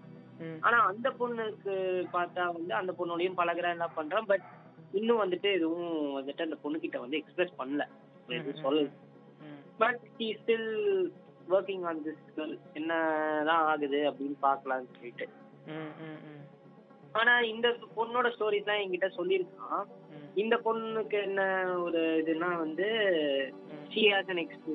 [0.61, 1.75] ஆனா அந்த பொண்ணுக்கு
[2.17, 4.29] பார்த்தா வந்து அந்த பொண்ணோடையும் பழகுறேன் என்ன பண்றான்.
[4.33, 4.45] பட்
[4.93, 7.85] இன்னும் வந்துட்டு எதுவும் வந்துட்டு அந்த பொண்ணுகிட்ட வந்து எக்ஸ்பிரஸ் பண்ணல.
[8.37, 8.89] எதுவும் சொல்லல.
[9.83, 10.71] But he still
[11.57, 15.27] working on this girl என்னதான் ஆகுது அப்படின்னு பார்க்கலாம்னு சொல்லிட்டு.
[17.13, 19.85] ஆனா இந்த பொண்ணோட ஸ்டோரிஸ் என்கிட்ட சொல்லியிருக்கான்.
[20.35, 21.43] இந்த பொண்ணுக்கு என்ன
[21.81, 22.89] ஒரு இதுன்னா வந்து.
[23.89, 24.75] ஷி ஹாஸ் அன் எக்ஸ்பு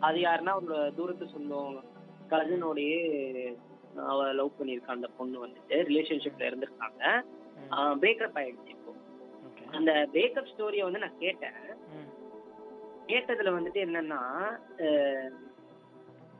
[0.00, 1.84] அது யாருன்னா ஒரு தூரத்து சொந்தம்
[2.30, 3.00] கசினோடயே
[3.96, 5.76] அவ லவ் பண்ணியிருக்கா அந்த பொண்ணு வந்துட்டு.
[5.90, 7.02] ரிலேஷன்ஷிப்ல இருந்திருக்காங்க.
[8.02, 8.92] பிரேக்கப் ஆயிடுச்சு இப்போ.
[9.70, 11.60] அந்த பிரேக்கப் ஸ்டோரியை வந்து நான் கேட்டேன்.
[13.06, 14.20] கேட்டதுல வந்துட்டு என்னன்னா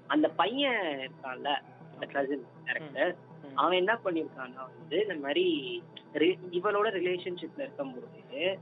[0.06, 1.50] அந்த பையன் இருக்கான்ல
[1.92, 3.16] அந்த கசின் கேரக்டர்.
[3.54, 5.44] அவன் என்ன பண்ணிருக்கான்னா வந்து இந்த மாதிரி
[6.50, 8.58] இவளோட ரிலேஷன்ஷிப்ல இருக்கும்போது.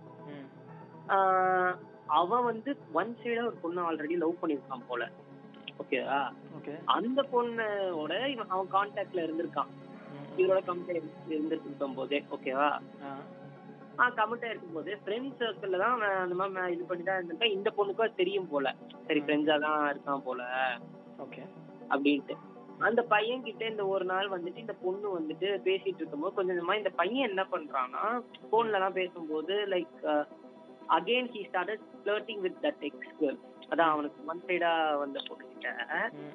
[1.08, 1.74] ஆஹ்,
[2.06, 5.10] அவன் வந்து ஒன் சைடா ஒரு பொண்ணு ஆல்ரெடி லவ் பண்ணிருக்கான் போல.
[5.78, 6.18] ஓகேவா?
[6.56, 6.74] ஓகே.
[6.84, 9.72] அந்த பொண்ணோட இவன் அவன் கான்டாக்ட்ல இருந்திருக்கான்.
[10.36, 10.92] இவரோட கமிட்
[11.28, 12.68] இருந்திருக்கும் போதே ஓகேவா?
[13.02, 13.10] ஆ.
[13.98, 17.52] ஆ கமிட்டா இருக்கும்போது ஃப்ரெண்ட்ஸ் சர்க்கிள்ல தான் அந்த மாதிரி இது பண்ணி தான் இருந்திருக்கேன்.
[17.52, 18.74] இந்த பொண்ணுக்கும் தெரியும் போல.
[19.06, 20.42] சரி ஃப்ரெண்ட்ஸா தான் இருக்கான் போல.
[21.18, 21.42] ஓகே.
[21.88, 22.36] அப்படின்ட்டு.
[22.78, 26.90] அந்த பையன் கிட்ட இந்த ஒரு நாள் வந்துட்டு இந்த பொண்ணு வந்துட்டு பேசிட்டு இருக்கும்போது கொஞ்சம் கொஞ்சமா இந்த
[26.90, 28.04] பையன் என்ன பண்றான்னா
[28.52, 30.04] போன்ல எல்லாம் பேசும்போது like
[30.88, 33.38] again he started flirting with that ex girl
[33.70, 35.68] அதான் அவனுக்கு ஒன் சைடா வந்த பொண்ணு கிட்ட.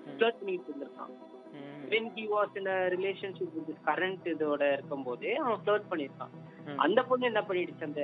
[0.05, 1.12] ஃபிளர்ட் பண்ணிட்டு இருந்திருக்கான்.
[1.91, 6.34] When he was in relationship with current இதோட இருக்கும்போதே அவன் ஃபிளர்ட் பண்ணிருக்கான்.
[6.75, 8.03] அந்த பொண்ணு என்ன பண்ணிடுச்சு அந்த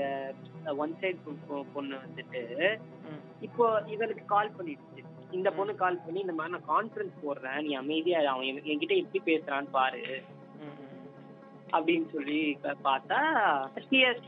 [0.84, 1.36] ஒன் சைடு
[1.74, 2.42] பொண்ணு வந்துட்டு.
[3.40, 4.95] இப்போ இவனுக்கு கால் பண்ணிடுச்சு
[5.36, 9.70] இந்த பொண்ணு கால் பண்ணி இந்த மாதிரி நான் கான்ஃபரன்ஸ் போடுறேன் நீ அமைதியா அவன் என்கிட்ட எப்படி பேசுறான்னு
[9.72, 10.22] பாரு.
[11.72, 13.20] அப்படின்னு சொல்லி பார்த்தா
[13.90, 14.20] she has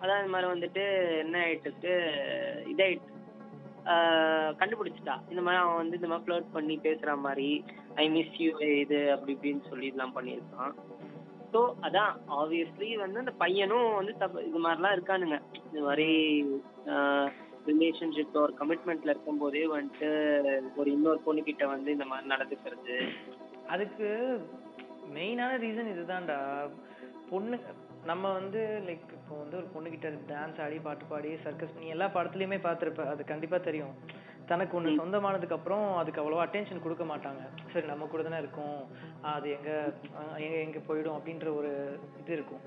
[0.00, 0.84] அதான் இந்த மாதிரி வந்துட்டு
[1.18, 1.92] என்ன ஆயிட்டு
[2.72, 3.08] இதாயிட்டு.
[3.84, 5.14] ஆஹ் கண்டுபிடிச்சிட்டா.
[5.28, 9.32] இந்த மாதிரி அவன் வந்து இந்த மாதிரி ஃபிளர்ட் பண்ணி பேசுற மாதிரி ஐ மிஸ் யூ இது அப்படி
[9.34, 10.74] இப்படின்னு சொல்லி இதெல்லாம் பண்ணியிருக்கான்.
[11.52, 15.38] ஸோ அதான் ஆப்வியஸ்லி வந்து அந்த பையனும் வந்து தப்பு இது மாதிரிலாம் இருக்கானுங்க.
[15.72, 16.08] இந்த மாதிரி
[17.70, 20.10] ரிலேஷன்ஷிப் ஒரு கமிட்மெண்ட்ல இருக்கும்போதே வந்துட்டு
[20.80, 22.96] ஒரு இன்னொரு பொண்ணு கிட்ட வந்து இந்த மாதிரி நடந்துக்கிறது.
[23.74, 24.08] அதுக்கு
[25.16, 26.38] மெயினான ரீசன் இதுதான்டா.
[27.30, 27.56] பொண்ணு
[28.10, 32.58] நம்ம வந்து லைக் இப்போ வந்து ஒரு பொண்ணுகிட்ட டான்ஸ் ஆடி பாட்டு பாடி சர்க்கஸ் பண்ணி எல்லா படத்துலயுமே
[32.66, 33.04] பார்த்திருப்ப.
[33.12, 33.94] அது கண்டிப்பா தெரியும்.
[34.50, 37.42] தனக்கு ஒண்ணு சொந்தமானதுக்கு அப்புறம் அதுக்கு அவ்வளவா அட்டென்ஷன் கொடுக்க மாட்டாங்க.
[37.72, 38.78] சரி நம்ம கூட தானே இருக்கோம்.
[39.32, 39.70] அது எங்க
[40.44, 41.72] எங்க எங்க போயிடும் அப்படின்ற ஒரு
[42.20, 42.62] இது இருக்கும்.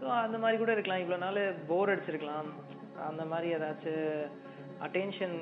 [0.00, 1.02] ஸோ அந்த மாதிரி கூட இருக்கலாம்.
[1.04, 1.40] இவ்வளவு நாள்
[1.70, 2.48] போர் அடிச்சிருக்கலாம்.
[3.08, 4.28] அந்த மாதிரி ஏதாச்சும்
[4.80, 5.36] அட்டென்ஷன்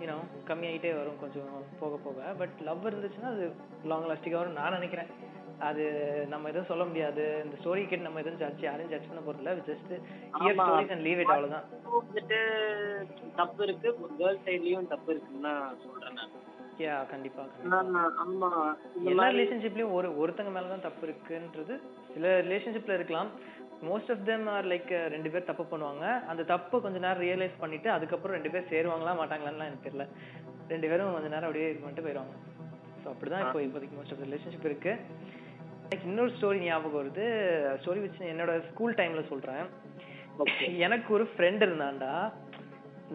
[0.00, 0.16] யூனோ
[0.46, 2.20] கம்மியாயிட்டே வரும் கொஞ்சம் போக போக.
[2.38, 3.52] பட் லவ் இருந்துச்சுன்னா அது
[3.84, 5.10] லாங் லாஸ்டிக்காக வரும் நான் நினைக்கிறேன்.
[5.58, 5.84] அது
[6.28, 7.42] நம்ம எதுவும் சொல்ல முடியாது.
[7.44, 9.92] இந்த ஸ்டோரி கேட்டு நம்ம எதுவும் ஜட்ஜ் யாரையும் ஜட்ஜ் பண்ண போறதில்ல just
[10.40, 10.58] hear.
[10.60, 11.66] Stories and leave it அவ்வளவுதான்.
[11.92, 12.38] வந்துட்டு
[13.36, 13.88] தப்பு இருக்கு.
[14.18, 15.52] கேர்ள் சைட்லயும் தப்பு இருக்குன்னு
[15.84, 16.48] சொல்றேன் நான்.
[16.78, 17.42] யா கண்டிப்பா.
[17.70, 21.74] ஆமா, எல்லா ரிலேஷன்ஷிப்லயும் ஒரு ஒருத்தங்க மேல தான் தப்பு இருக்குன்றது
[22.14, 23.30] சில ரிலேஷன்ஷிப்ல இருக்கலாம்.
[23.88, 26.06] Most of them are like ரெண்டு பேர் தப்பு பண்ணுவாங்க.
[26.30, 30.06] அந்த தப்பை கொஞ்ச நேரம் ரியலைஸ் பண்ணிட்டு அதுக்கப்புறம் ரெண்டு பேர் சேருவாங்களா மாட்டாங்களான்னு எனக்கு தெரியல.
[30.72, 32.34] ரெண்டு பேரும் கொஞ்ச நேரம் அப்படியே இது பண்ணிட்டு போயிடுவாங்க
[33.02, 34.92] ஸோ அப்படிதான் இப்போ இப்போதைக்கு மோஸ்ட் ஆஃப் ரிலேஷன்ஷிப் இருக்கு.
[35.86, 37.24] எனக்கு இன்னொரு ஸ்டோரி ஞாபகம் வருது.
[37.82, 39.64] ஸ்டோரி வச்சு என்னோட ஸ்கூல் டைம்ல சொல்றேன்.
[40.86, 42.12] எனக்கு ஒரு ஃப்ரெண்ட் இருந்தான்டா.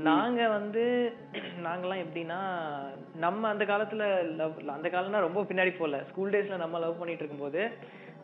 [0.07, 0.81] நாங்க வந்து
[1.65, 2.39] நாங்கெல்லாம் எப்படின்னா
[3.23, 4.07] நம்ம அந்த காலத்துல
[4.39, 5.99] லவ் அந்த காலம்னா ரொம்ப பின்னாடி போகல.
[6.09, 7.61] ஸ்கூல் டேஸ்ல நம்ம லவ் பண்ணிட்டு இருக்கும்போது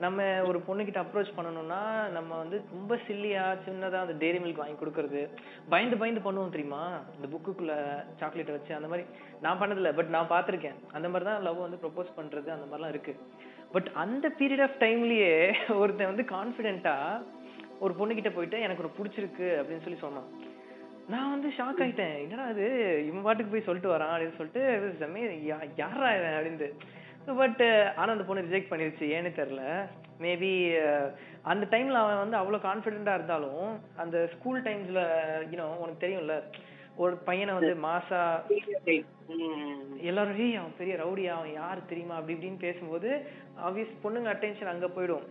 [0.01, 5.29] நம்ம ஒரு பொண்ணுகிட்ட அப்ரோச் பண்ணணும்னா நம்ம வந்து ரொம்ப சில்லியா சின்னதா அந்த டெய்ரி மில்க் வாங்கி கொடுக்கறது.
[5.69, 7.01] பயந்து பயந்து பண்ணுவோம் தெரியுமா?
[7.15, 9.07] இந்த புக்குக்குள்ள சாக்லேட் வச்சு அந்த மாதிரி
[9.41, 10.75] நான் பண்ணதில்ல பட் நான் பார்த்துருக்கேன்.
[10.91, 13.19] அந்த மாதிரி தான் லவ் வந்து ப்ரொபோஸ் பண்றது அந்த மாதிரிலாம் இருக்கு.
[13.71, 17.23] பட் அந்த பீரியட் ஆஃப் டைம்லயே ஒருத்தன் வந்து கான்ஃபிடென்ட்டா
[17.79, 20.27] ஒரு பொண்ணுகிட்ட போயிட்டு எனக்கு ஒரு பிடிச்சிருக்கு அப்படின்னு சொல்லி சொன்னான்.
[21.07, 22.21] நான் வந்து ஷாக் ஆயிட்டேன்.
[22.21, 22.63] என்னடா அது
[23.07, 26.57] இவன் பாட்டுக்கு போய் சொல்லிட்டு வரான் அப்படின்னு சொல்லிட்டு யாரா யா- இவன்?
[26.57, 26.73] அப்படின்னு
[27.25, 27.63] பட்
[27.95, 29.05] ஆனா அந்த பொண்ணு ரிஜெக்ட் பண்ணிருச்சு.
[29.17, 29.87] ஏன்னு தெரியல.
[30.19, 30.51] மேபி
[30.87, 35.01] uh, அந்த டைம்ல அவன் வந்து அவ்வளவு கான்ஃபிடென்ட்டா இருந்தாலும் அந்த ஸ்கூல் டைம்ஸ்ல
[35.51, 36.43] யூனோ உனக்கு தெரியும்ல
[36.95, 38.41] ஒரு பையனை வந்து மாசா
[40.01, 42.15] எல்லாரும் அவன் பெரிய ரவுடியா அவன் யாரு தெரியுமா?
[42.15, 43.25] அப்படி இப்படின்னு பேசும்போது
[43.67, 45.25] ஆப்வியஸ் பொண்ணுங்க அட்டென்ஷன் அங்க போயிடும்.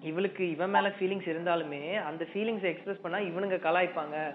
[0.00, 4.34] இவளுக்கு இவன் மேல ஃபீலிங்ஸ் இருந்தாலுமே அந்த ஃபீலிங்ஸ் எக்ஸ்பிரஸ் பண்ணா இவனுங்க கலாய்ப்பாங்க.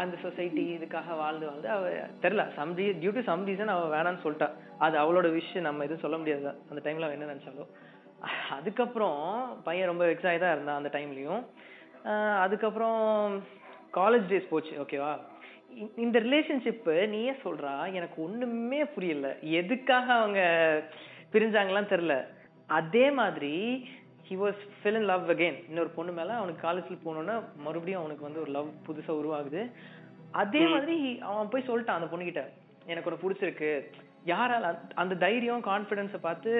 [0.00, 1.90] அந்த சொசைட்டி இதுக்காக வாழ்ந்து வாழ்ந்து அவ
[2.22, 2.44] தெரியல.
[2.58, 4.48] Some due to some reason அவள் வேணாம்னு சொல்லிட்டா.
[4.84, 6.54] அது அவளோட விஷயம் நம்ம எதுவும் சொல்ல முடியாது.
[6.70, 7.72] அந்த டைம்ல அவ என்ன நினைச்சாலும்
[8.56, 9.20] அதுக்கப்புறம்
[9.64, 11.42] பையன் ரொம்ப வெக்ஸாகி தான் இருந்தான் அந்த டைம்லயும்
[12.44, 12.98] அதுக்கப்புறம்
[13.98, 14.74] காலேஜ் டேஸ் போச்சு.
[14.84, 15.12] ஓகேவா
[16.04, 17.74] இந்த ரிலேஷன்ஷிப்பு நீயே சொல்றா?
[17.98, 19.28] எனக்கு ஒண்ணுமே புரியல.
[19.60, 20.40] எதுக்காக அவங்க
[21.32, 22.16] பிரிஞ்சாங்களான்னு தெரியல.
[22.78, 23.54] அதே மாதிரி
[24.28, 28.40] he was fell in love again இன்னொரு பொண்ணு மேல அவனுக்கு காலேஜ்ல போனோன்னா மறுபடியும் அவனுக்கு வந்து
[28.40, 29.70] ஒரு லவ் புதுசா உருவாகுது.
[30.32, 32.42] அதே மாதிரி அவன் போய் சொல்லிட்டான் அந்த பொண்ணுகிட்ட
[32.86, 33.70] எனக்கு உனக்கு பிடிச்சிருக்கு.
[34.26, 36.50] யாரால அந்த- தைரியம் கான்ஃபிடன்ஸை பார்த்து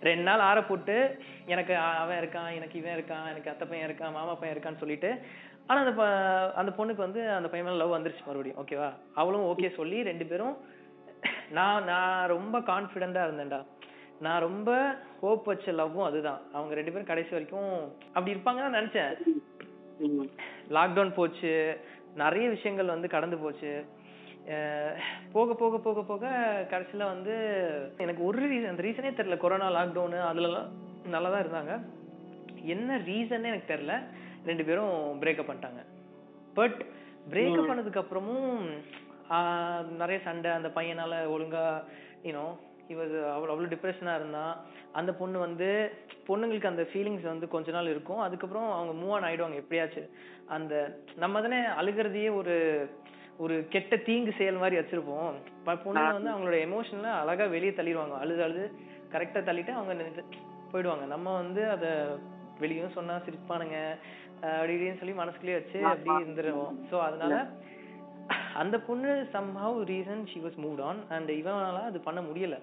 [0.00, 4.34] ரெண்டு நாள் ஆற போட்டு எனக்கு அவன் இருக்கான் எனக்கு இவன் இருக்கான் எனக்கு அத்தை பையன் இருக்கான் மாமா
[4.34, 5.20] பையன் இருக்கான்னு சொல்லிட்டு
[5.66, 6.04] ஆனா அந்த
[6.54, 10.56] அந்த பொண்ணுக்கு வந்து அந்த பையன் மேல லவ் வந்துருச்சு மறுபடியும் ஓகேவா அவளும் ஓகே சொல்லி ரெண்டு பேரும்
[11.50, 13.64] நான் நான் ரொம்ப கான்ஃபிடென்ட்டா இருந்தேன்டா.
[14.20, 16.40] நான் ரொம்ப ஹோப் வச்ச லவ்வும் அதுதான்.
[16.52, 19.14] அவங்க ரெண்டு பேரும் கடைசி வரைக்கும் அப்படி இருப்பாங்கன்னு நினைச்சேன்.
[20.68, 21.80] லாக்டவுன் போச்சு.
[22.14, 23.84] நிறைய விஷயங்கள் வந்து கடந்து போச்சு.
[25.32, 26.28] போக போக போக போக
[26.70, 27.34] கடைசியில வந்து
[27.96, 29.36] எனக்கு ஒரு ரீசன் அந்த ரீசனே தெரியல.
[29.36, 30.68] கொரோனா லாக்டவுனு அதுலலாம்
[31.08, 31.80] நல்லா தான் இருந்தாங்க.
[32.62, 34.02] என்ன ரீசன்னே எனக்கு தெரியல.
[34.46, 35.84] ரெண்டு பேரும் பிரேக்கப் பண்ணிட்டாங்க.
[36.54, 36.84] பட்
[37.30, 38.66] பிரேக்கப் பண்ணதுக்கு அப்புறமும்
[39.30, 41.84] ஆஹ் நிறைய சண்டை அந்த பையனால ஒழுங்கா
[42.22, 42.46] யூனோ
[42.88, 44.54] இவர் அவ்வளோ அவ்வளோ டிப்ரெஷனாக இருந்தான்
[44.92, 45.68] அந்த பொண்ணு வந்து
[46.28, 48.18] பொண்ணுங்களுக்கு அந்த ஃபீலிங்ஸ் வந்து கொஞ்ச நாள் இருக்கும்.
[48.18, 50.08] அதுக்கப்புறம் அவங்க மூவ் ஆன் ஆயிடுவாங்க எப்படியாச்சும்
[50.46, 52.56] அந்த நம்ம தானே அழுகிறதையே ஒரு
[53.38, 55.32] ஒரு கெட்ட தீங்கு செயல் மாதிரி வச்சிருப்போம்.
[55.66, 58.14] பொண்ணுங்க வந்து அவங்களோட எமோஷன்ல அழகா வெளியே தள்ளிடுவாங்க.
[58.18, 58.64] அழுது அழுது
[59.12, 59.94] கரெக்டா தள்ளிட்டு அவங்க
[60.72, 61.04] போயிடுவாங்க.
[61.06, 62.16] நம்ம வந்து அத
[62.60, 63.96] வெளியும் சொன்னா சிரிப்பானுங்க
[64.40, 66.74] அஹ் அப்படி இப்படின்னு சொல்லி மனசுக்குள்ளேயே வச்சு அப்படியே இருந்துருவோம்.
[66.90, 67.46] சோ அதனால
[68.54, 72.56] அந்த பொண்ணு somehow reason she was moved on and இவனால அது பண்ண முடியல.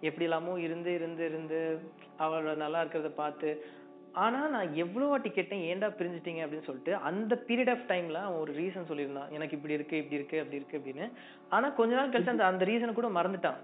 [0.00, 3.64] எப்படி எல்லாமோ இருந்து இருந்து இருந்து அவளோட நல்லா இருக்கிறத பார்த்து
[4.12, 6.44] ஆனா நான் எவ்வளவு வாட்டி கேட்டேன் ஏன்டா பிரிஞ்சிட்டீங்க?
[6.44, 9.30] அப்படின்னு சொல்லிட்டு அந்த பீரியட் ஆஃப் டைம்ல அவன் ஒரு ரீசன் சொல்லியிருந்தான்.
[9.30, 11.10] எனக்கு இப்படி இருக்கு இப்படி இருக்கு அப்படி இருக்கு அப்படின்னு.
[11.48, 13.58] ஆனா கொஞ்ச நாள் கழிச்சு அந்த அந்த ரீசனை கூட மறந்துட்டான்.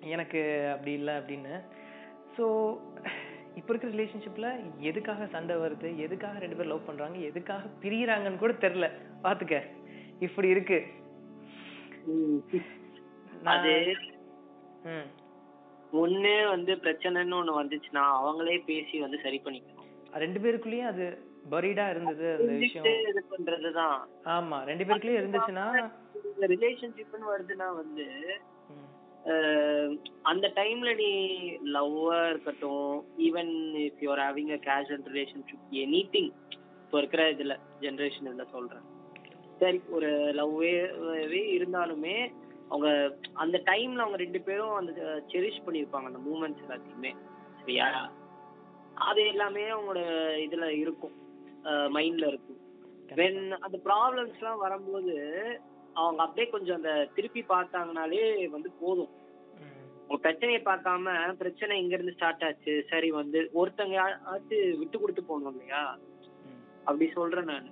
[0.00, 1.60] எனக்கு அப்படி இல்லை அப்படின்னு.
[2.38, 2.76] ஸோ
[3.54, 8.90] இப்போ இருக்கிற ரிலேஷன்ஷிப்ல எதுக்காக சண்டை வருது எதுக்காக ரெண்டு பேரும் லவ் பண்றாங்க எதுக்காக பிரியறாங்கன்னு கூட தெரியல.
[9.22, 9.62] பாத்துக்க.
[10.18, 10.82] இப்படி இருக்கு.
[13.44, 13.96] அது
[14.84, 15.08] ம்.
[15.92, 19.86] ஒண்ணு வந்து பிரச்சனைன்னு ஒண்ணு வந்துச்சுன்னா அவங்களே பேசி வந்து சரி பண்ணிக்கணும்.
[20.14, 21.06] ரெண்டு பேருக்குள்ளேயும் அது
[21.50, 22.86] பரீடா இருந்தது அந்த விஷயம்.
[23.10, 23.98] இது பண்றதுதான்.
[24.34, 25.66] ஆமா ரெண்டு பேருக்குள்ளேயும் இருந்துச்சுன்னா
[26.54, 28.06] ரிலேஷன்ஷிப்னு வருதுன்னா வந்து
[30.24, 31.08] அந்த டைம்ல நீ
[31.72, 33.50] லவ்வா இருக்கட்டும் even
[33.84, 35.64] if you're having a casual relationship
[36.14, 36.30] anything
[36.82, 38.84] இப்போ இருக்கிற இதுல ஜென்ரேஷன் இதுல சொல்றேன்.
[39.60, 40.72] சரி ஒரு லவ்வே
[41.56, 42.16] இருந்தாலுமே
[42.68, 44.92] அவங்க அந்த டைம்ல அவங்க ரெண்டு பேரும் அந்த
[45.28, 47.16] செரிஷ் பண்ணியிருப்பாங்க அந்த மூமெண்ட்ஸ் எல்லாத்தையுமே.
[47.60, 48.12] சரியா?
[48.94, 50.00] அது எல்லாமே அவங்களோட
[50.46, 51.16] இதுல இருக்கும்.
[51.64, 52.60] மைண்ட்ல இருக்கும்.
[53.08, 55.14] வென் அந்த ப்ராப்ளம்ஸ் எல்லாம் வரும்போது
[55.92, 59.08] அவங்க அப்படியே கொஞ்சம் அந்த திருப்பி பார்த்தாங்கனாலே வந்து போதும்.
[59.54, 65.24] ம், உங்க பிரச்சனையை பார்க்காம பிரச்சனை இங்க இருந்து ஸ்டார்ட் ஆச்சு சரி வந்து ஒருத்தங்க ஆச்சு விட்டு கொடுத்து
[65.24, 65.98] போகணும் இல்லையா?
[66.84, 67.68] அப்படி சொல்றேன் நான்.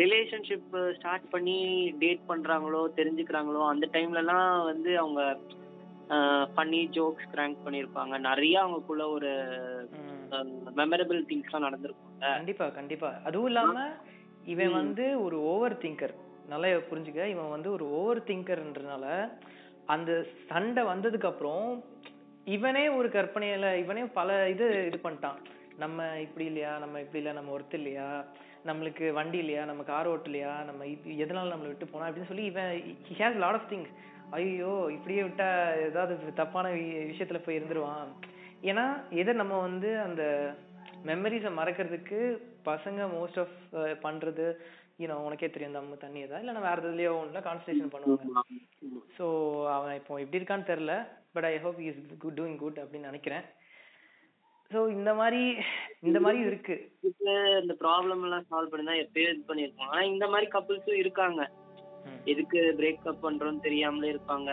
[0.00, 1.58] ரிலேஷன்ஷிப் ஸ்டார்ட் பண்ணி
[2.02, 5.22] டேட் பண்றாங்களோ தெரிஞ்சுக்கிறாங்களோ அந்த டைம்ல எல்லாம் வந்து அவங்க
[6.58, 8.14] பண்ணி ஜோக்ஸ் கிராங்க் பண்ணிருப்பாங்க.
[8.28, 9.32] நிறைய அவங்களுக்குள்ள ஒரு.
[10.78, 13.10] மெமரபிள் திங்ஸ்லாம் நடந்திருக்கும் கண்டிப்பா கண்டிப்பா.
[13.28, 13.76] அதுவும் இல்லாம
[14.52, 16.14] இவன் வந்து ஒரு ஓவர் திங்கர்
[16.52, 17.22] நல்லா புரிஞ்சுக்க.
[17.34, 19.06] இவன் வந்து ஒரு ஓவர் திங்கர்ன்றனால
[19.94, 20.10] அந்த
[20.50, 21.64] சண்டை வந்ததுக்கு அப்புறம்
[22.56, 25.40] இவனே ஒரு கற்பனையில இவனே பல இது இது பண்ணிட்டான்.
[25.82, 26.72] நம்ம இப்படி இல்லையா?
[26.84, 28.08] நம்ம இப்படி இல்லையா நம்ம ஒருத்தர் இல்லையா?
[28.66, 29.64] நம்மளுக்கு வண்டி இல்லையா?
[29.64, 30.64] நம்ம கார் ஓட்டலையா?
[30.64, 30.84] நம்ம
[31.24, 32.06] எதனால நம்மளை விட்டு போனா?
[32.08, 32.70] அப்படின்னு சொல்லி இவன்
[33.08, 33.92] he has lot of things
[34.30, 35.48] ஐயோ இப்படியே விட்டா
[35.88, 36.72] ஏதாவது தப்பான
[37.12, 38.08] விஷயத்துல போய் இருந்துருவான்.
[38.62, 40.22] ஏன்னா எதை நம்ம வந்து அந்த
[41.04, 42.18] மெமரிஸை மறக்கிறதுக்கு
[42.64, 43.56] பசங்க மோஸ்ட் ஆஃப்
[44.06, 44.46] பண்றது
[45.00, 48.42] யூனோ உனக்கே தெரியும் நம்ம தண்ணி எதா இல்லைன்னா வேற எதுலயோ ஒன்றுல கான்சன்ட்ரேஷன் பண்ணுவாங்க.
[49.18, 49.26] ஸோ
[49.76, 50.94] அவன் இப்போ எப்படி இருக்கான்னு தெரில
[51.32, 53.44] but I hope is good doing good அப்படின்னு நினைக்கிறேன்.
[54.70, 55.42] ஸோ இந்த மாதிரி
[56.08, 56.74] இந்த மாதிரி இருக்கு.
[57.62, 61.42] இந்த ப்ராப்ளம் எல்லாம் சால்வ் பண்ணி தான் எப்பயோ இது பண்ணிருக்கோம் ஆனா இந்த மாதிரி கப்புள்ஸும் இருக்காங்க.
[62.32, 64.50] எதுக்கு பிரேக்கப் பண்றோம்னு தெரியாமலே இருப்பாங்க.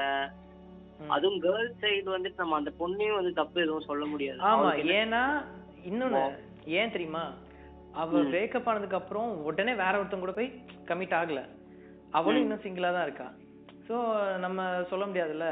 [1.16, 4.40] அதுவும் கேர்ள்ஸ் சைடு வந்துட்டு நம்ம அந்த பொண்ணையும் வந்து தப்பு எதுவும் சொல்ல முடியாது.
[4.52, 5.24] ஆமா ஏன்னா
[5.90, 6.22] இன்னொன்னு
[6.80, 7.24] ஏன் தெரியுமா?
[8.02, 10.50] அவ பிரேக்கப் ஆனதுக்கு அப்புறம் உடனே வேற ஒருத்தங்க கூட போய்
[10.90, 11.42] கமிட் ஆகல.
[12.20, 13.28] அவளும் இன்னும் சிங்கிளா தான் இருக்கா.
[13.88, 13.96] சோ
[14.46, 15.48] நம்ம சொல்ல முடியாதுல்ல.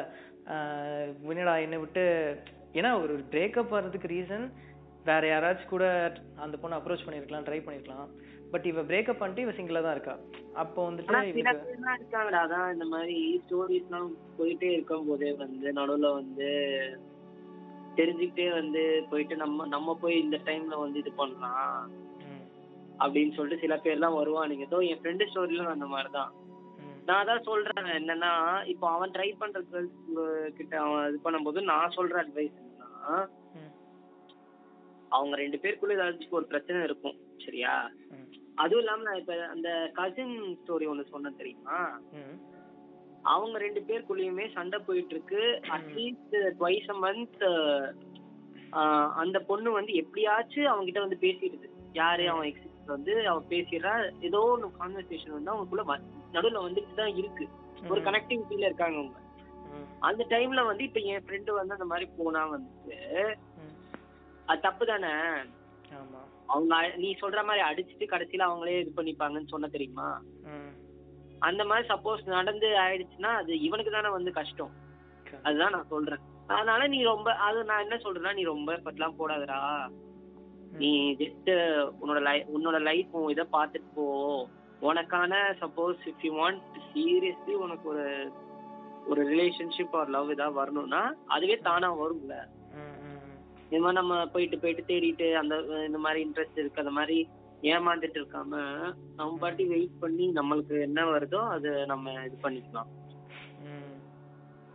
[1.28, 2.04] வினடா என்னை விட்டு
[2.74, 4.52] ஏன்னா ஒரு பிரேக்கப் வர்றதுக்கு ரீசன்
[5.04, 8.08] வேற யாராச்சும் கூட அந்த பொண்ணை அப்ரோச் பண்ணிருக்கலாம் ட்ரை பண்ணிருக்கலாம்.
[8.52, 10.18] பட் இவ பிரேக்கப் பண்ணிட்டு இவ சிங்கிளா தான் இருக்கா?
[10.54, 12.42] அப்போ வந்துட்டு இருக்காங்கடா.
[12.44, 16.50] அதான் இந்த மாதிரி ஸ்டோரிஸ் எல்லாம் போயிட்டே இருக்கும் போதே வந்து நடுவுல வந்து
[17.96, 21.92] தெரிஞ்சுக்கிட்டே வந்து போயிட்டு நம்ம நம்ம போய் இந்த டைம்ல வந்து இது பண்ணலாம்.
[23.00, 24.88] அப்படின்னு சொல்லிட்டு சில பேர்லாம் வருவானுங்க.
[24.88, 26.34] என் ஃப்ரெண்டு ஸ்டோரியிலும் அந்த மாதிரிதான்.
[27.08, 28.32] நான் அதான் சொல்றேன் என்னன்னா
[28.72, 29.98] இப்போ அவன் ட்ரை பண்ற கேர்ள்ஸ்
[30.58, 33.16] கிட்ட அவன் இது பண்ணும்போது நான் சொல்ற அட்வைஸ் என்னன்னா
[35.12, 37.74] அவங்க ரெண்டு பேருக்குள்ள ஏதாச்சும் ஒரு பிரச்சனை இருக்கும் சரியா?
[38.58, 41.78] அதுவும் இல்லாம நான் இப்ப அந்த கசின் ஸ்டோரி ஒண்ணு சொன்னேன் தெரியுமா?
[43.26, 45.42] அவங்க ரெண்டு பேருக்குள்ளயுமே சண்டை போயிட்டு இருக்கு
[45.76, 47.44] அட்லீஸ்ட் ட்வைஸ் அ மந்த்
[49.22, 51.68] அந்த பொண்ணு வந்து எப்படியாச்சும் அவங்க கிட்ட வந்து பேசிடுது.
[51.94, 53.94] யாரு அவன் எக்ஸிஸ்ட் வந்து அவன் பேசிடுறா
[54.30, 55.86] ஏதோ ஒன்று கான்வர்சேஷன் வந்து அவங்களுக்குள்ள
[56.34, 57.46] நடுவுல வந்துட்டு தான் இருக்கு.
[57.90, 59.20] ஒரு ம், கனெக்டிவிட்டியில இருக்காங்க அவங்க.
[60.00, 63.36] அந்த டைம்ல வந்து இப்ப என் ஃப்ரெண்டு வந்து அந்த மாதிரி போனா வந்துட்டு.
[64.46, 65.12] அது தப்பு தானே?
[66.46, 70.22] அவங்க நீ சொல்ற மாதிரி அடிச்சுட்டு கடைசியில அவங்களே இது பண்ணிப்பாங்கன்னு சொன்ன தெரியுமா?
[71.40, 74.74] அந்த மாதிரி சப்போஸ் நடந்து ஆயிடுச்சுன்னா அது இவனுக்கு தானே வந்து கஷ்டம்.
[75.44, 76.20] அதுதான் நான் சொல்றேன்.
[76.48, 79.90] அதனால நீ ரொம்ப அது நான் என்ன சொல்றேன்னா நீ ரொம்ப எல்லாம் போடாதடா.
[80.72, 81.50] நீ ஜஸ்ட்
[82.02, 84.06] உன்னோட லைஃப் உன்னோட லைஃப் இதை பார்த்துட்டு போ.
[84.90, 88.08] உனக்கான suppose if you want seriously உனக்கு ஒரு
[89.12, 91.02] ஒரு ரிலேஷன்ஷிப் ஆர் லவ் ஏதாவது வரணும்னா
[91.36, 92.34] அதுவே தானா வரும்ல.
[93.66, 95.56] இந்த மாதிரி நம்ம போயிட்டு போயிட்டு தேடிட்டு அந்த
[95.88, 97.18] இந்த மாதிரி இன்ட்ரெஸ்ட் இருக்கு அந்த மாதிரி
[97.72, 98.54] ஏமாந்துட்டு இருக்காம
[99.18, 102.90] நம்ம பாட்டி வெயிட் பண்ணி நம்மளுக்கு என்ன வருதோ அது நம்ம இது பண்ணிக்கலாம்.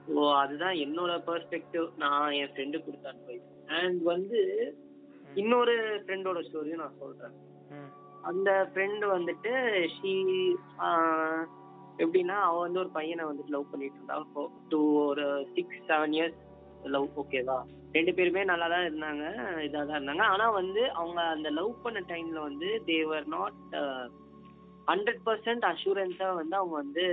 [0.06, 3.48] ஸோ அதுதான் என்னோட பெர்ஸ்பெக்டிவ் நான் என் ஃப்ரெண்டு கொடுத்த அட்வைஸ்
[3.80, 4.40] அண்ட் வந்து
[5.42, 7.36] இன்னொரு ஃப்ரெண்டோட ஸ்டோரியும் நான் சொல்றேன்.
[8.22, 9.52] அந்த ஃப்ரெண்டு வந்துட்டு
[9.96, 10.12] ஷீ
[12.02, 14.16] எப்படின்னா அவ வந்து ஒரு பையனை வந்துட்டு லவ் பண்ணிட்டு இருந்தா.
[14.70, 16.38] டூ ஒரு சிக்ஸ் செவன் இயர்ஸ்
[16.94, 17.59] லவ் ஓகேவா
[17.96, 19.24] ரெண்டு பேருமே நல்லா தான் இருந்தாங்க
[19.66, 20.24] இதாக தான் இருந்தாங்க.
[20.35, 23.61] ஆனா வந்து அவங்க அந்த லவ் பண்ண டைம்ல வந்து they were not
[24.90, 27.07] hundred percent அஷூரன்ஸா வந்து அவங்க வந்து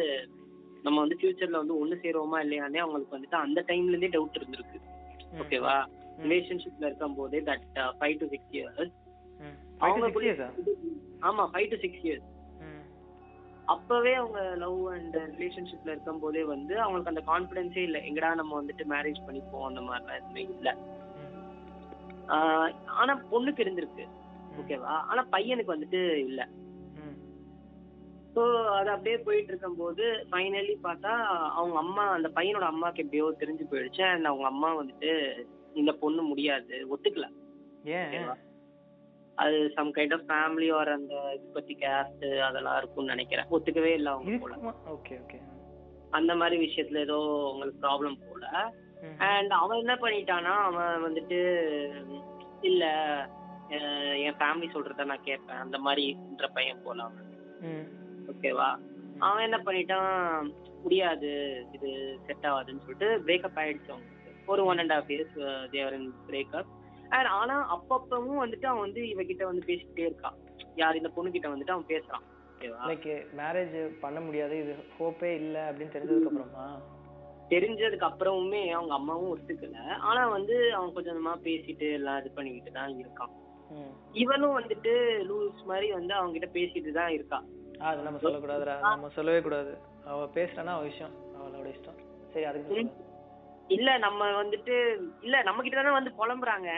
[0.84, 4.80] நம்ம வந்து ஃபியூச்சர்ல வந்து ஒண்ணு சேருவோமா இல்லையானே அவங்களுக்கு வந்துட்டு அந்த டைம்ல இருந்தே டவுட் இருந்திருக்கு.
[5.44, 5.78] ஓகேவா
[6.26, 7.66] ரிலேஷன்ஷிப்ல இருக்கும் போதே that
[8.00, 8.94] five to six years
[9.80, 10.08] அவங்க
[11.22, 12.28] ஆமா ஃபைவ் டு சிக்ஸ் இயர்ஸ்
[13.68, 17.98] அப்பவே அவங்க லவ் அண்ட் ரிலேஷன்ஷிப்ல இருக்கும் போதே வந்து அவங்களுக்கு அந்த கான்பிடன்ஸே இல்ல.
[18.00, 20.70] எங்கடா நம்ம வந்துட்டு மேரேஜ் பண்ணிப்போம் அந்த மாதிரிலாம் எதுவுமே இல்ல.
[22.96, 24.06] ஆனா பொண்ணுக்கு இருந்திருக்கு
[24.60, 24.94] ஓகேவா?
[25.06, 26.42] ஆனா பையனுக்கு வந்துட்டு இல்ல.
[28.36, 31.12] ஸோ அது அப்படியே போயிட்டு இருக்கும்போது ஃபைனலி பார்த்தா
[31.54, 34.04] அவங்க அம்மா அந்த பையனோட அம்மாக்கு எப்படியோ தெரிஞ்சு போயிடுச்சு.
[34.04, 35.12] அண்ட் அவங்க அம்மா வந்துட்டு
[35.74, 37.28] இந்த பொண்ணு முடியாது ஒத்துக்கல.
[39.44, 43.50] அது some kind of family or அந்த இது பத்தி கேஸ்ட் அதெல்லாம் இருக்கும்னு நினைக்கிறேன்.
[43.56, 44.56] ஒத்துக்கவே இல்லை அவங்க போல.
[44.96, 45.40] ஓகே ஓகே
[46.18, 47.18] அந்த மாதிரி விஷயத்துல ஏதோ
[47.52, 48.46] உங்களுக்கு ப்ராப்ளம் போல.
[49.30, 51.40] அண்ட் அவன் என்ன பண்ணிட்டானா அவன் வந்துட்டு
[52.70, 52.84] இல்ல
[54.26, 55.62] என் ஃபேமிலி சொல்றத நான் கேட்பேன்.
[55.64, 57.30] அந்த மாதிரின்ற பையன் போல அவன்.
[58.34, 58.70] ஓகேவா
[59.28, 60.50] அவன் என்ன பண்ணிட்டான்
[60.84, 61.30] முடியாது
[61.76, 61.90] இது
[62.26, 65.38] செட் ஆகாதுன்னு சொல்லிட்டு பிரேக்கப் ஆயிடுச்சு அவங்களுக்கு ஒரு one and half years
[65.76, 66.72] they were in breakup
[67.10, 70.34] and ஆனா அப்பப்பவும் வந்துட்டு அவன் வந்து இவகிட்ட வந்து பேசிக்கிட்டே இருக்கான்
[70.76, 72.24] யார் இந்த பொண்ணு கிட்ட வந்துட்டு அவன் பேசுறான்.
[72.60, 74.60] லைக் மேரேஜ் பண்ண முடியாது.
[74.60, 76.82] இது ஹோப்பே இல்ல அப்படின்னு தெரிஞ்சதுக்கு அப்புறமா?
[77.50, 79.88] தெரிஞ்சதுக்கு அப்புறமுமே அவங்க அம்மாவும் ஒத்துக்கல.
[79.88, 83.44] ஆனா வந்து அவன் கொஞ்சம் பேசிட்டு எல்லாம் இது பண்ணிக்கிட்டு தான் இருக்கான்.
[84.12, 84.94] இவனும் வந்துட்டு
[85.30, 87.44] லூஸ் மாதிரி வந்து அவங்க கிட்ட பேசிட்டு தான் இருக்கா.
[87.80, 88.80] அது நம்ம சொல்லக்கூடாதுடா.
[88.80, 89.78] நம்ம சொல்லவே கூடாது.
[90.06, 91.12] அவ பேசுறானா அவ விஷயம்.
[91.12, 92.00] அவளோட இஷ்டம்.
[92.34, 93.04] சரி அதுக்கு.
[93.68, 94.76] இல்ல நம்ம வந்துட்டு
[95.22, 96.70] இல்ல நம்ம கிட்ட தானே வந்து புலம்புறாங்க.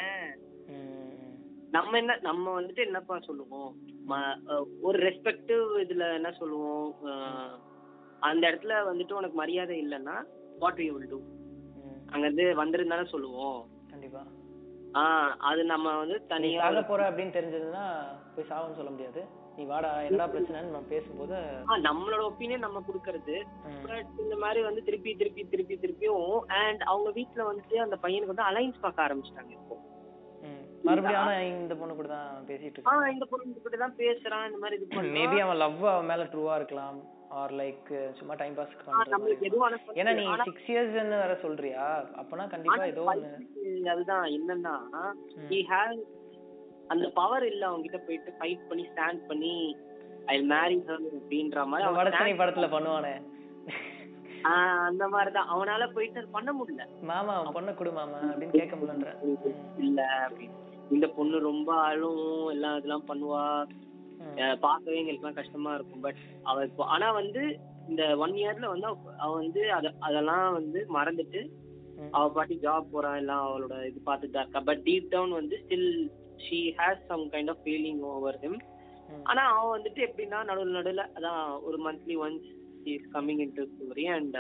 [1.71, 3.75] நம்ம என்ன நம்ம வந்துட்டு என்னப்பா சொல்லுவோம்?
[4.81, 6.95] ஒரு ரெஸ்பெக்டிவ் இதுல என்ன சொல்லுவோம்?
[8.19, 10.23] அந்த இடத்துல வந்துட்டு உனக்கு மரியாதை இல்லைன்னா
[10.59, 11.19] வாட் யூ வில் டூ
[12.11, 13.67] அங்க இருந்து வந்துருந்தானே சொல்லுவோம்.
[13.89, 14.25] கண்டிப்பா.
[14.93, 17.83] ஆஹ் அது நம்ம வந்து நீ தனியா சாக போற அப்படின்னு தெரிஞ்சதுன்னா
[18.35, 19.21] போய் சாவுன்னு சொல்ல முடியாது.
[19.57, 21.37] நீ வாடா என்னடா பிரச்சனைன்னு நம்ம பேசும்போது
[21.85, 23.35] நம்மளோட ஒப்பீனியன் நம்ம கொடுக்கறது.
[23.83, 26.27] பட் இந்த மாதிரி வந்து திருப்பி திருப்பி திருப்பி திருப்பியும்
[26.59, 29.75] அண்ட் அவங்க வீட்ல வந்துட்டு அந்த பையனுக்கு வந்து அலைன்ஸ் பார்க்க ஆரம்பிச்சிட்டாங்க இப்போ.
[30.87, 33.07] மறுபடியும் இந்த பொண்ணு கூட தான் பேசிட்டு இருக்கான்.
[33.13, 36.99] இந்த பொண்ணு கிட்ட தான் பேசுறான் இந்த மாதிரி இது மேபி அவன் லவ் அவன் மேல ட்ரூவா இருக்கலாம்
[37.37, 37.87] ஆர் லைக்
[38.19, 39.49] சும்மா டைம் பாஸ் ஆஹ் பண்ற நம்மளுக்கு மாதிரி.
[39.49, 41.87] எதுவும் ஏன்னா நீ சிக்ஸ் இயர்ஸ்ன்னு வேற சொல்றியா?
[42.21, 43.05] அப்பனா கண்டிப்பா ஏதோ
[43.91, 44.75] அதுதான் என்னன்னா
[45.49, 45.97] he has
[46.87, 49.55] அந்த பவர் இல்ல அவங்க கிட்ட போயிட்டு ஃபைட் பண்ணி ஸ்டாண்ட் பண்ணி
[50.25, 53.15] ஐ மேரி ஹர் அப்படின்ற மாதிரி அவன் படத்துல பண்ணுவானே.
[54.87, 55.49] அந்த மாதிரிதான்.
[55.53, 56.83] அவனால போயிட்டு பண்ண முடியல.
[57.01, 59.11] மாமா அவன் பொண்ணை கொடு மாமா அப்படின்னு கேட்க முடியலன்ற.
[59.77, 60.57] இல்ல அப்படின்னு.
[60.91, 63.45] இந்த பொண்ணு ரொம்ப அழும் எல்லாம் இதெல்லாம் பண்ணுவா.
[64.59, 65.99] பார்க்கவே எங்களுக்குலாம் கஷ்டமா இருக்கும்.
[65.99, 67.41] பட் அவ இப்போ ஆனா வந்து
[67.89, 71.41] இந்த ஒன் இயர்ல வந்து அவ வந்து அத அதெல்லாம் வந்து மறந்துட்டு.
[72.11, 74.59] அவ பாட்டி ஜாப் போறான் எல்லாம் அவளோட இது பார்த்துட்டு தான் இருக்கா.
[74.59, 75.91] பட் டீப் டவுன் வந்து still
[76.37, 78.59] she has some kind of feeling over him.
[79.23, 82.47] ஆனா அவன் வந்துட்டு எப்படின்னா நடுவில் நடுவில் அதான் ஒரு monthly once
[82.83, 84.37] is coming in to story and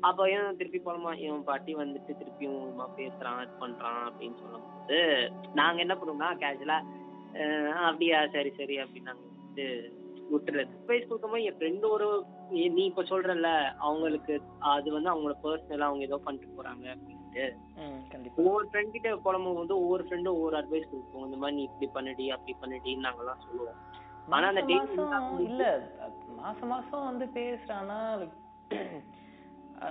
[0.00, 1.18] அப்போ ஏன் திருப்பி போலமா?
[1.18, 2.62] இவன் பாட்டி வந்துட்டு திருப்பியும்
[2.96, 4.98] பேசுறான் இது பண்றான் அப்படின்னு சொல்லும்போது
[5.54, 6.78] நாங்க என்ன பண்ணுவோம்னா கேஷுவலா
[7.84, 8.26] அப்படியா?
[8.26, 9.66] சரி சரி அப்படின்னு நாங்க வந்துட்டு
[10.32, 10.70] விட்டுறது.
[10.76, 16.16] அட்வைஸ் கொடுக்கும்போது என் ஃப்ரெண்டு ஒரு நீ- இப்ப சொல்றல அவங்களுக்கு அது வந்து அவங்களோட பர்சனலா அவங்க ஏதோ
[16.16, 17.44] பண்ணிட்டு போறாங்க அப்படின்ட்டு.
[18.40, 22.30] ஒவ்வொரு ஃப்ரெண்ட் கிட்ட புலம்பும் வந்து ஒவ்வொரு ஃப்ரெண்டும் ஒவ்வொரு அட்வைஸ் கொடுப்போம் இந்த மாதிரி நீ இப்படி பண்ணுடி
[22.30, 23.78] அப்படி பண்ணுடின்னு நாங்கெல்லாம் சொல்லுவோம்.
[24.28, 25.62] ஆனா அந்த மாசம் இல்ல
[26.36, 27.98] மாசம் மாசம் வந்து பேசுறானா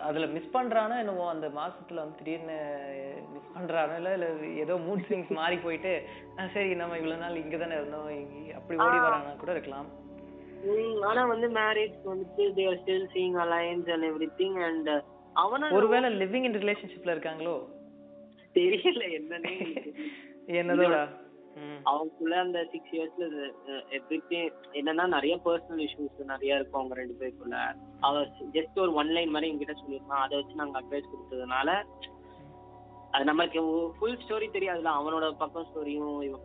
[0.01, 2.57] அதுல மிஸ் பண்றானா என்னவோ அந்த மாசத்துல வந்து திடீர்னு
[3.31, 5.93] மிஸ் பண்றானா இல்ல இல்ல ஏதோ மூட் ஸ்விங்ஸ் மாறி போயிட்டு
[6.37, 8.09] "ஆ, சரி நம்ம இவ்வளவு நாள் இங்க தானே இருந்தோம்
[8.55, 9.89] அப்படி ஓடி வரானா கூட இருக்கலாம்.
[11.03, 14.03] ஆனா வந்து மேரேஜ் வந்துட்டு they are still seeing alliance and
[14.37, 14.89] everything and
[15.35, 17.55] அவனா ஒருவேளை லிவிங் இன் ரிலேஷன்ஷிப்ல இருக்காங்களோ?
[18.55, 19.55] தெரியல என்னன்னே
[20.59, 21.01] என்னதோடா?
[21.89, 23.25] அவங்களுக்குள்ள அந்த சிக்ஸ் இயர்ஸ்ல
[23.97, 27.57] எவ்ரிதிங் என்னன்னா நிறைய பர்சனல் இஷ்யூஸ் நிறைய இருக்கும் அவங்க ரெண்டு பேருக்குள்ள.
[27.99, 28.21] அவ
[28.55, 31.69] ஜஸ்ட் ஒரு ஒன் லைன் மாதிரி என்கிட்ட சொல்லியிருந்தான் அதை வச்சு நாங்க அட்வைஸ் கொடுத்ததுனால
[33.13, 33.61] அது நம்மளுக்கு
[33.97, 36.39] ஃபுல் ஸ்டோரி தெரியாதுல அவனோட பக்கம் ஸ்டோரியும்.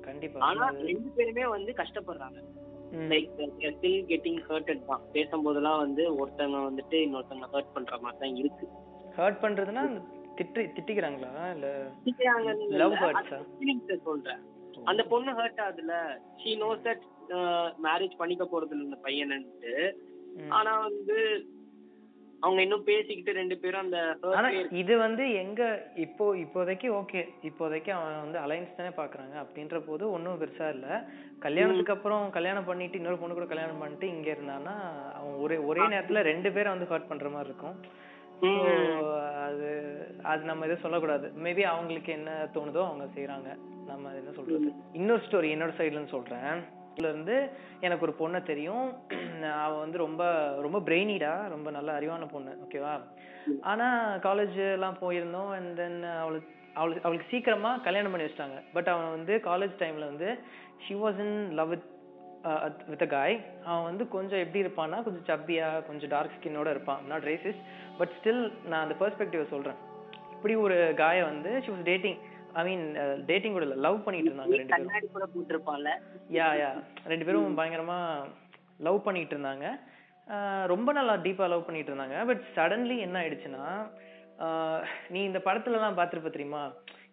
[0.00, 0.40] கண்டிப்பா.
[0.40, 2.38] ஆனா ரெண்டு பேருமே வந்து கஷ்டப்படுறாங்க.
[3.12, 3.30] லைக்
[3.74, 5.02] ஸ்டில் கெட்டிங் ஹர்ட்டட் தான்.
[5.12, 8.66] பேசும்போதெல்லாம் வந்து ஒருத்தவங்க வந்துட்டு இன்னொருத்தவங்க ஹர்ட் பண்ற மாதிரி தான் இருக்கு.
[9.18, 9.84] ஹர்ட் பண்றதுன்னா
[10.38, 11.52] திட்டி திட்டிக்கிறாங்களா?
[11.54, 11.66] இல்ல
[13.34, 13.40] ஆ?
[13.58, 14.40] ஃபீலிங்ஸ் சொல்றேன்.
[14.84, 15.94] அந்த பொண்ணு ஹர்ட் ஆகுதுல
[16.42, 17.06] ஷீ நோஸ் தட்
[17.84, 19.72] மேரேஜ் பண்ணிக்க போறது இல்ல இந்த பையன்ட்டு.
[20.48, 21.16] ஆனா வந்து
[22.42, 24.48] அவங்க இன்னும் பேசிக்கிட்டு ரெண்டு பேரும் அந்த ஆனா.
[24.72, 25.62] இது வந்து எங்க
[25.94, 29.34] இப்போ இப்போதைக்கு ஓகே இப்போதைக்கு அவன் வந்து அலைன்ஸ் தானே பாக்குறாங்க.
[29.42, 30.86] அப்படின்ற போது ஒன்றும் பெருசா இல்ல.
[31.38, 34.76] கல்யாணத்துக்கு அப்புறம் கல்யாணம் பண்ணிட்டு இன்னொரு பொண்ணு கூட கல்யாணம் பண்ணிட்டு இங்க இருந்தான்னா
[35.14, 37.76] அவன் ஒரே ஒரே நேரத்துல ரெண்டு பேரை வந்து ஹர்ட் பண்ற மாதிரி இருக்கும்.
[39.44, 39.68] அது
[40.22, 41.32] அது நம்ம எதுவும் சொல்லக்கூடாது.
[41.42, 43.48] மேபி அவங்களுக்கு என்ன தோணுதோ அவங்க செய்றாங்க.
[43.86, 44.72] நம்ம என்ன சொல்றது?
[44.92, 46.60] இன்னொரு ஸ்டோரி என்னோட சைடுல இருந்து சொல்றேன்.
[46.94, 47.50] இதுல இருந்து
[47.80, 48.86] எனக்கு ஒரு பொண்ணை தெரியும்.
[49.64, 50.22] அவ வந்து ரொம்ப
[50.60, 52.94] ரொம்ப பிரெய்னிடா ரொம்ப நல்ல அறிவான பொண்ணு ஓகேவா
[53.60, 58.62] ஆனா காலேஜ் எல்லாம் போயிருந்தோம் அண்ட் தென் அவளுக்கு அவளுக்கு அவளுக்கு சீக்கிரமா கல்யாணம் பண்ணி வச்சிட்டாங்க.
[58.72, 60.38] பட் அவன் வந்து காலேஜ் டைம்ல வந்து
[60.78, 61.89] she was in love with
[62.90, 63.34] with a guy
[63.68, 67.00] அவன் வந்து கொஞ்சம் எப்படி இருப்பான்னா கொஞ்சம் சப்பியா கொஞ்சம் டார்க் ஸ்கின்னோட இருப்பான்.
[67.10, 67.62] நாட் ரேசிஸ்ட்
[67.98, 69.78] பட் ஸ்டில் நான் அந்த பெர்ஸ்பெக்டிவ சொல்றேன்.
[70.34, 72.18] இப்படி ஒரு காய வந்து she was dating
[72.60, 72.84] I mean
[73.30, 75.90] dating கூட லவ் பண்ணிட்டு இருந்தாங்க ரெண்டு பேரும் கூட போட்டிருப்பான்ல.
[76.38, 76.70] யா யா
[77.12, 77.98] ரெண்டு பேரும் பயங்கரமா
[78.86, 79.66] லவ் பண்ணிட்டு இருந்தாங்க.
[80.72, 82.16] ரொம்ப நல்லா டீப்பா லவ் பண்ணிட்டு இருந்தாங்க.
[82.30, 83.64] பட் சடன்லி என்ன ஆயிடுச்சுன்னா
[85.14, 86.62] நீ இந்த படத்துல எல்லாம் பார்த்திருப்ப தெரியுமா?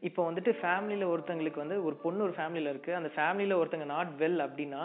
[0.02, 2.92] இப்போ வந்துட்டு ஃபேமிலில ஒருத்தங்களுக்கு வந்து ஒரு பொண்ணு ஒரு ஃபேமிலில இருக்கு.
[2.96, 4.84] அந்த ஃபேமிலில ஒருத்தங்க நாட் வெல் அப்படின்னா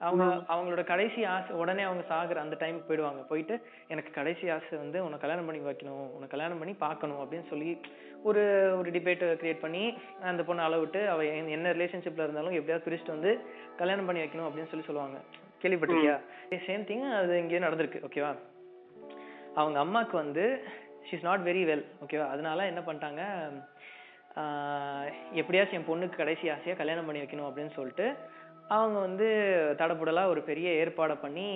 [0.00, 3.22] அவங்க அவங்களோட கடைசி ஆசை உடனே அவங்க சாகுற அந்த டைமுக்கு போயிடுவாங்க.
[3.22, 3.54] போயிட்டு
[3.88, 7.70] எனக்கு கடைசி ஆசை வந்து உன்னை கல்யாணம் பண்ணி வைக்கணும் உன்னை கல்யாணம் பண்ணி பார்க்கணும் அப்படின்னு சொல்லி
[8.22, 8.42] ஒரு
[8.78, 9.82] ஒரு டிபேட் கிரியேட் பண்ணி
[10.22, 13.32] அந்த பொண்ணை அளவிட்டு அவ என்ன- ரிலேஷன்ஷிப்ல இருந்தாலும் எப்படியாவது பிரிச்சுட்டு வந்து
[13.76, 15.18] கல்யாணம் பண்ணி வைக்கணும் அப்படின்னு சொல்லி சொல்லுவாங்க.
[15.62, 16.16] கேள்விப்பட்டிருக்கியா?
[16.66, 18.32] சேம் திங் அது இங்கே நடந்திருக்கு ஓகேவா
[19.54, 20.44] அவங்க அம்மாக்கு வந்து
[21.08, 23.22] ஷீஸ் நாட் வெரி வெல் ஓகேவா அதனால என்ன பண்ணிட்டாங்க
[25.40, 28.06] எப்படியாச்சும் என் பொண்ணுக்கு கடைசி ஆசையா கல்யாணம் பண்ணி வைக்கணும் அப்படின்னு சொல்லிட்டு
[28.68, 29.26] அவங்க வந்து
[29.80, 31.46] தடபுடலா ஒரு பெரிய ஏற்பாடை பண்ணி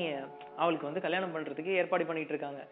[0.56, 2.62] அவளுக்கு வந்து கல்யாணம் பண்றதுக்கு ஏற்பாடு பண்ணிட்டு இருக்காங்க.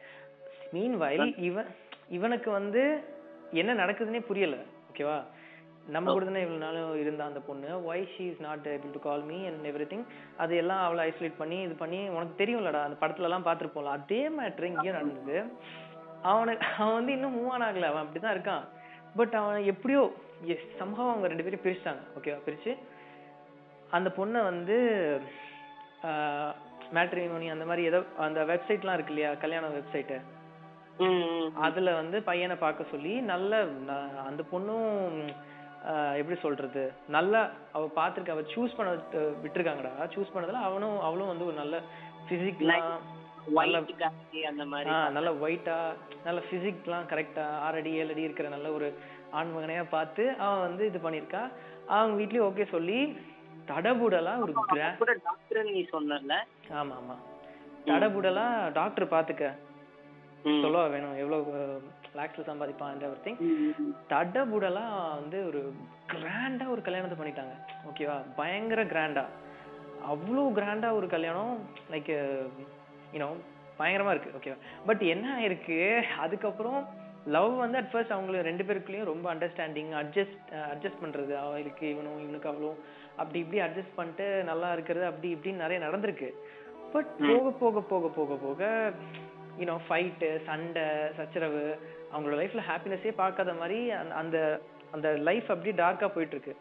[0.73, 1.69] மீன் வயல் இவன்
[2.09, 2.83] இவனுக்கு வந்து
[3.53, 4.57] என்ன நடக்குதுன்னே புரியல
[4.91, 5.19] ஓகேவா
[5.95, 9.23] நம்ம கூட தானே இவ்வளவு நாளும் இருந்த அந்த பொண்ணு why she is not able to call
[9.23, 10.05] me and everything
[10.37, 14.71] அது எல்லாம் அவளை ஐசோலேட் பண்ணி இது பண்ணி உனக்கு தெரியும்லடா அந்த படத்துல எல்லாம் பார்த்திருப்போம்ல அதே மேட்ரு
[14.73, 15.39] இங்கேயும் நடந்தது.
[16.23, 18.65] அவனுக்கு அவன் வந்து இன்னும் மூவ் ஆன் ஆகல அவன் அப்படிதான் இருக்கான்.
[19.17, 20.13] பட் அவன் எப்படியோ
[20.45, 21.99] எஸ் சம்பவம் அவங்க ரெண்டு பேரும் பிரிச்சிட்டாங்க.
[22.19, 22.79] ஓகேவா பிரிச்சு
[23.91, 24.77] அந்த பொண்ணை வந்து
[26.95, 29.35] மேட்ரிமோனி அந்த மாதிரி ஏதோ அந்த வெப்சைட்லாம் இருக்கு இல்லையா?
[29.35, 30.21] கல்யாண வெப்சைட்டு.
[31.55, 33.67] அதுல வந்து பையனை பார்க்க சொல்லி நல்ல
[34.27, 35.35] அந்த பொண்ணும்
[36.17, 36.93] எப்படி சொல்றது?
[37.09, 39.91] நல்லா அவ பாத்திருக்க அவ சூஸ் பண்ண விட்டு- விட்டிருக்காங்கடா.
[39.99, 41.81] சூஸ் பண்ணதுல அவனும் அவளும் வந்து ஒரு நல்ல
[42.29, 42.99] பிசிக்லாம்
[43.49, 45.77] அந்த மாதிரி நல்ல ஒயிட்டா
[46.25, 48.89] நல்ல பிசிக்லாம் கரெக்டா ஆறு அடி ஏழு அடி இருக்கிற நல்ல ஒரு
[49.33, 51.43] ஆண்மகனையா பார்த்து அவன் வந்து இது பண்ணிருக்கா
[51.93, 52.99] அவங்க வீட்லயும் ஓகே சொல்லி
[53.69, 54.53] தடபுடலா ஒரு
[55.25, 56.35] டாக்டர் நீ சொன்னல
[56.79, 57.17] ஆமா ஆமா.
[57.89, 59.45] தடபுடலா டாக்டர் பாத்துக்க.
[60.57, 61.53] சொல்லவா வேணும் எவ்வளவு
[62.19, 63.39] லேக்ஸ்ல சம்பாதிப்பான் எவ்ரி திங்
[64.11, 64.85] தடபுடலா
[65.15, 65.61] வந்து ஒரு
[66.13, 67.55] கிராண்டா ஒரு கல்யாணத்தை பண்ணிட்டாங்க.
[67.89, 69.25] ஓகேவா பயங்கர கிராண்டா
[70.07, 71.55] அவ்வளோ கிராண்டா ஒரு கல்யாணம்
[71.91, 72.13] லைக்
[73.13, 73.29] யூனோ
[73.79, 75.77] பயங்கரமா இருக்கு ஓகேவா பட் என்ன ஆயிருக்கு
[76.19, 76.81] அதுக்கப்புறம்
[77.27, 82.49] லவ் வந்து அட் ஃபர்ஸ்ட் அவங்களுக்கு ரெண்டு பேருக்குள்ளேயும் ரொம்ப அண்டர்ஸ்டாண்டிங் அட்ஜஸ்ட் அட்ஜஸ்ட் பண்றது அவளுக்கு இவனும் இவனுக்கு
[82.49, 82.79] அவளும்
[83.17, 86.29] அப்படி இப்படி அட்ஜஸ்ட் பண்ணிட்டு நல்லா இருக்கிறது அப்படி இப்படின்னு நிறைய நடந்திருக்கு.
[86.93, 88.63] பட் போக போக போக போக போக
[89.59, 90.85] யூனோ ஃபைட்டு சண்டை
[91.17, 91.63] சச்சரவு
[92.13, 94.61] அவங்களோட லைஃப்ல ஹாப்பினஸே பார்க்காத மாதிரி அந்த-
[94.93, 96.55] அந்த லைஃப் அப்படியே டார்க்கா போயிட்டு இருக்கு.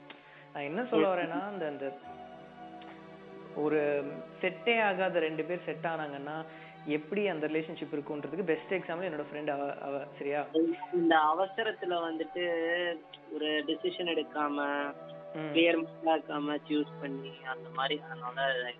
[0.54, 1.86] நான் என்ன சொல்ல வரேன்னா அந்த அந்த
[3.58, 3.80] ஒரு
[4.41, 6.38] செட்டே ஆகாத ரெண்டு பேர் செட் ஆனாங்கன்னா
[6.86, 10.46] எப்படி அந்த ரிலேஷன்ஷிப் இருக்குன்றதுக்கு பெஸ்ட் எக்ஸாம்பிள் என்னோட ஃப்ரெண்ட் அவ அவ சரியா?
[10.93, 12.43] இந்த அவசரத்துல வந்துட்டு
[13.34, 14.58] ஒரு டிசிஷன் எடுக்காம.
[15.54, 18.72] கிளியர் இருக்காம சூஸ் பண்ணி அந்த மாதிரி அதனால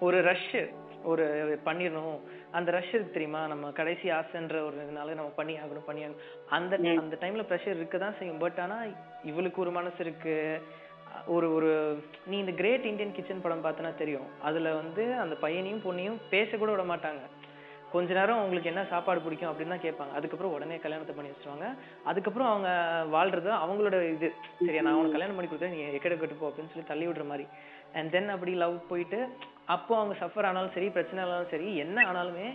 [0.00, 0.54] ஒரு ரஷ்
[1.04, 1.24] ஒரு
[1.64, 2.18] பண்ணிடணும்.
[2.50, 3.46] அந்த ரஷ் இருக்கு தெரியுமா?
[3.46, 6.22] நம்ம கடைசி ஆசைன்ற ஒரு இதனால நம்ம பண்ணி ஆகணும் பண்ணி ஆகணும்.
[6.48, 8.38] அந்த அந்த டைம்ல ப்ரெஷர் இருக்க தான் செய்யும்.
[8.38, 8.78] பட் ஆனா
[9.24, 10.36] இவளுக்கு ஒரு மனசு இருக்கு.
[11.34, 11.70] ஒரு ஒரு
[12.30, 14.26] நீ இந்த கிரேட் இந்தியன் கிச்சன் படம் பார்த்தனா தெரியும்.
[14.48, 17.22] அதில் வந்து அந்த பையனையும் பொண்ணையும் பேச கூட விட மாட்டாங்க.
[17.92, 20.12] கொஞ்ச நேரம் உங்களுக்கு என்ன சாப்பாடு பிடிக்கும் அப்படின்னு தான் கேட்பாங்க.
[20.18, 21.68] அதுக்கப்புறம் உடனே கல்யாணத்தை பண்ணி வச்சிருவாங்க.
[22.10, 22.70] அதுக்கப்புறம் அவங்க
[23.14, 24.28] வாழ்றது அவங்களோட இது.
[24.66, 27.46] சரியா நான் அவனுக்கு கல்யாணம் பண்ணி கொடுத்தேன் நீ எக்கட கட்டு போ அப்படின்னு சொல்லி தள்ளி விடுற மாதிரி.
[27.98, 29.20] அண்ட் தென் அப்படி லவ் போயிட்டு
[29.76, 32.46] அப்போ அவங்க சஃபர் ஆனாலும் சரி பிரச்சனை ஆனாலும் சரி என்ன ஆனாலுமே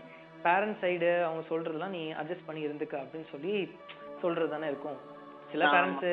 [0.46, 3.54] பேரண்ட்ஸ் சைடு அவங்க சொல்றதெல்லாம் நீ அட்ஜஸ்ட் பண்ணி இருந்துக்க அப்படின்னு சொல்லி
[4.24, 5.00] சொல்றது தானே இருக்கும்.
[5.56, 6.08] சில பேரண்ட்ஸ்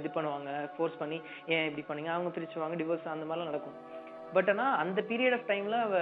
[0.00, 1.20] இது பண்ணுவாங்க ஃபோர்ஸ் பண்ணி
[1.54, 2.12] ஏன் இப்படி பண்ணீங்க?
[2.16, 3.78] அவங்க பிரிச்சுவாங்க டிவோர்ஸ் அந்த மாதிரிலாம் நடக்கும்.
[4.36, 5.96] பட் ஆனா அந்த பீரியட் ஆஃப் டைம்ல அவ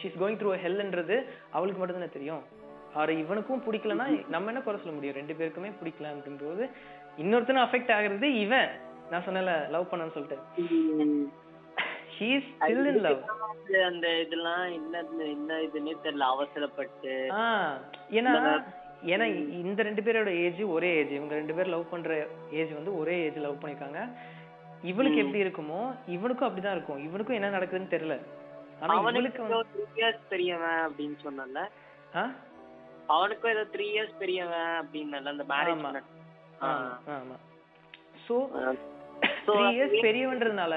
[0.00, 1.16] ஷீஸ் கோயிங் த்ரூ ஹெல்ன்றது
[1.56, 2.44] அவளுக்கு மட்டும் தானே தெரியும்.
[3.00, 5.18] ஆறு இவனுக்கும் பிடிக்கலன்னா நம்ம என்ன குறை சொல்ல முடியும்?
[5.20, 6.66] ரெண்டு பேருக்குமே பிடிக்கல அப்படின்றது
[7.22, 8.70] இன்னொருத்தனும் அஃபெக்ட் ஆகுறது இவன்.
[9.10, 10.38] நான் சொன்னேன்ல லவ் பண்ணன்னு சொல்லிட்டு.
[12.14, 13.20] She is still in love
[13.90, 15.02] அந்த இதெல்லாம் என்ன
[15.34, 17.14] என்ன இதுன்னே தெரியல அவசரப்பட்டு.
[18.18, 18.32] ஏன்னா
[19.12, 19.26] ஏன்னா
[19.60, 22.14] இந்த ரெண்டு பேரோட ஏஜ் ஒரே ஏஜ் இவங்க ரெண்டு பேர் லவ் பண்ற
[22.60, 24.00] ஏஜ் வந்து ஒரே ஏஜ் லவ் பண்ணிருக்காங்க
[24.90, 25.80] இவளுக்கு எப்படி இருக்குமோ
[26.16, 27.00] இவனுக்கும் அப்படிதான் இருக்கும்.
[27.06, 28.16] இவனுக்கும் என்ன நடக்குதுன்னு தெரியல.
[28.80, 31.60] ஆனா இவளுக்கு பெரியவன் அப்படின்னு சொன்னல?
[33.14, 35.84] அவனுக்கும் ஏதோ த்ரீ இயர்ஸ் பெரியவன் அப்படின்னு அந்த மேரேஜ்
[37.16, 37.36] ஆமா.
[38.26, 38.36] சோ
[39.48, 40.74] த்ரீ இயர்ஸ் பெரியவன்றதுனால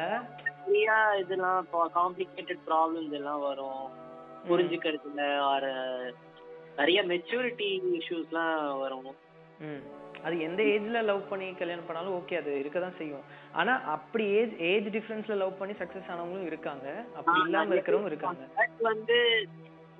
[0.63, 1.59] நிறையா இதெல்லாம்
[1.99, 3.85] காம்ப்ளிகேட்டட் ப்ராப்ளம்ஸ் எல்லாம் வரும்.
[4.49, 5.69] புரிஞ்சுக்கிறதுல ஆர்
[6.79, 7.69] நிறைய மெச்சூரிட்டி
[7.99, 9.09] இஷ்யூஸ்லாம் வரும்.
[10.25, 13.25] அது எந்த ஏஜ்ல லவ் பண்ணி கல்யாணம் பண்ணாலும் ஓகே அது இருக்க தான் செய்யும்.
[13.59, 16.87] ஆனா அப்படி ஏஜ் ஏஜ் டிஃபரன்ஸ்ல லவ் பண்ணி சக்சஸ் ஆனவங்களும் இருக்காங்க.
[17.17, 18.43] அப்படி இல்லாம இருக்கிறவங்க இருக்காங்க.
[18.89, 19.17] வந்து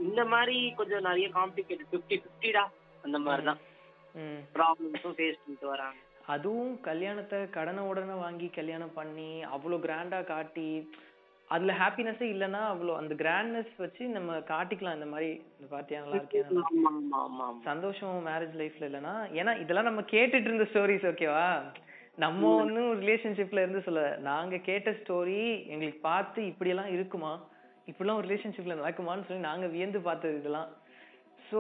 [0.08, 2.64] இந்த மாதிரி கொஞ்சம் நிறைய காம்ப்ளிகேட்டட் ஃபிஃப்டி ஃபிஃப்டிடா
[3.06, 3.62] அந்த மாதிரி தான்.
[4.58, 6.00] ப்ராப்ளம்ஸும் ஃபேஸ் பண்ணிட்டு வராங்க.
[6.34, 10.68] அதுவும் கல்யாணத்தை கடனை உடனே வாங்கி கல்யாணம் பண்ணி அவ்வளோ கிராண்டா காட்டி
[11.52, 15.30] அதுல ஹாப்பினஸே இல்லைன்னா அவ்வளோ அந்த கிராண்ட்னஸ் வச்சு நம்ம காட்டிக்கலாம் இந்த மாதிரி.
[15.54, 21.48] இந்த பாத்தியா நல்லா இருக்கேன் சந்தோஷம் மேரேஜ் லைஃப்ல இல்லைன்னா ஏன்னா இதெல்லாம் நம்ம கேட்டுட்டு இருந்த ஸ்டோரிஸ் ஓகேவா
[22.18, 27.34] நம்ம ஒன்றும் ரிலேஷன்ஷிப்ல இருந்து சொல்ல நாங்க கேட்ட ஸ்டோரி எங்களுக்கு பார்த்து இப்படியெல்லாம் இருக்குமா?
[27.88, 30.70] இப்படிலாம் ஒரு ரிலேஷன்ஷிப்ல நடக்குமான்னு சொல்லி நாங்க வியந்து பார்த்தது இதெல்லாம்.
[31.46, 31.60] ஸோ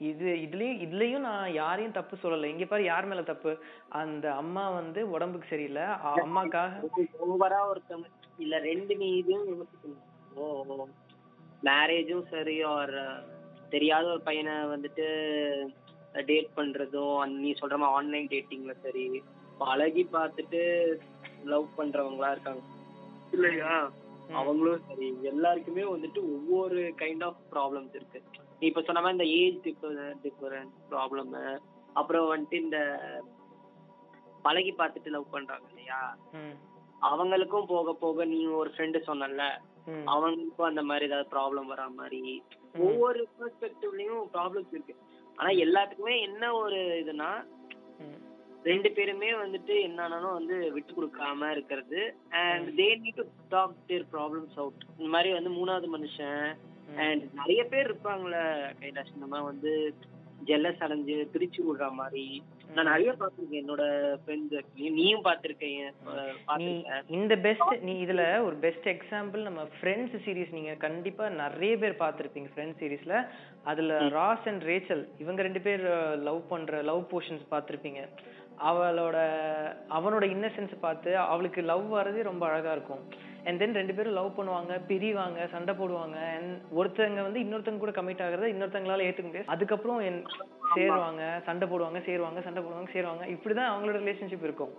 [0.00, 2.44] இது இதுலயும் இதுலயும் நான் யாரையும் தப்பு சொல்லல.
[2.44, 3.58] இங்க பாரு யார் மேல தப்பு?
[3.88, 5.82] அந்த அம்மா வந்து உடம்புக்கு சரியில்லை.
[6.22, 8.06] அம்மாக்காக ஓவரா ஒருத்தவங்க
[8.38, 9.66] இல்ல ரெண்டு நீ இதுவும்
[10.36, 10.86] ஓ
[11.64, 13.02] மேரேஜும் சரி ஒரு
[13.70, 15.06] தெரியாத ஒரு பையனை வந்துட்டு
[16.26, 19.22] டேட் பண்றதும் நீ சொல்ற மாதிரி ஆன்லைன் டேட்டிங்ல சரி
[19.58, 20.60] பழகி பார்த்துட்டு
[21.44, 22.62] லவ் பண்றவங்களா இருக்காங்க.
[23.32, 23.90] இல்லையா.
[24.32, 28.20] அவங்களும் சரி எல்லாருக்குமே வந்துட்டு ஒவ்வொரு கைண்ட் ஆஃப் ப்ராப்ளம்ஸ் இருக்கு.
[28.64, 29.56] நீ இப்ப சொன்ன மாதிரி இந்த ஏஜ்
[30.24, 31.32] டிஃபரன்ஸ் ப்ராப்ளம்
[32.00, 32.78] அப்புறம் வந்துட்டு இந்த
[34.44, 35.98] பழகி பார்த்துட்டு லவ் பண்றாங்க இல்லையா?
[37.02, 39.42] அவங்களுக்கும் போக போக நீ ஒரு ஃப்ரெண்டு சொன்னல
[40.12, 42.22] அவங்களுக்கும் அந்த மாதிரி ஏதாவது ப்ராப்ளம் வரா மாதிரி
[42.86, 44.94] ஒவ்வொரு பெர்ஸ்பெக்டிவ்லயும் ப்ராப்ளம்ஸ் இருக்கு.
[45.38, 47.30] ஆனா எல்லாத்துக்குமே என்ன ஒரு இதுனா
[48.70, 52.00] ரெண்டு பேருமே வந்துட்டு என்னன்னாலும் வந்து விட்டு கொடுக்காம இருக்கிறது.
[52.44, 56.46] And they need to talk their problems out இந்த மாதிரி வந்து மூணாவது மனுஷன்.
[57.06, 58.42] அண்ட் நிறைய பேர் இருப்பாங்களே
[58.82, 59.72] கைலாஷ் இந்த மாதிரி வந்து
[60.48, 62.42] ஜெல்லஸ் அடைஞ்சு பிரிச்சு விடுற மாதிரி.
[62.74, 63.60] நான் நிறைய பார்த்திருக்கேன்.
[63.62, 63.84] என்னோட
[64.22, 64.56] ஃப்ரெண்ட்ஸ்
[64.98, 71.74] நீயும் பார்த்திருக்கேன் இந்த பெஸ்ட் நீ இதுல ஒரு பெஸ்ட் எக்ஸாம்பிள் நம்ம ஃப்ரெண்ட்ஸ் சீரிஸ் நீங்க கண்டிப்பா நிறைய
[71.82, 73.26] பேர் பார்த்திருப்பீங்க ஃப்ரெண்ட்ஸ் சீரிஸ்ல
[73.64, 75.84] அதுல ராஸ் அண்ட் ரேச்சல் இவங்க ரெண்டு பேர்
[76.28, 78.02] லவ் பண்ற லவ் போர்ஷன்ஸ் பார்த்திருப்பீங்க.
[78.70, 79.16] அவளோட
[79.96, 83.04] அவனோட இன்னசென்ஸ் பார்த்து அவளுக்கு லவ் வர்றதே ரொம்ப அழகா இருக்கும்.
[83.44, 86.16] அண்ட் தென் ரெண்டு பேரும் லவ் பண்ணுவாங்க பிரிவாங்க சண்டை போடுவாங்க.
[86.34, 89.48] அண்ட் ஒருத்தங்க வந்து இன்னொருத்தங்க கூட கமிட் ஆகுறத இன்னொருத்தங்களால ஏத்துக்க முடியாது.
[89.48, 90.20] அதுக்கப்புறம் என்
[90.74, 93.26] சேருவாங்க சண்டை போடுவாங்க சேருவாங்க சண்டை போடுவாங்க சேருவாங்க.
[93.28, 94.72] இப்படிதான் அவங்களோட ரிலேஷன்ஷிப் இருக்கும்.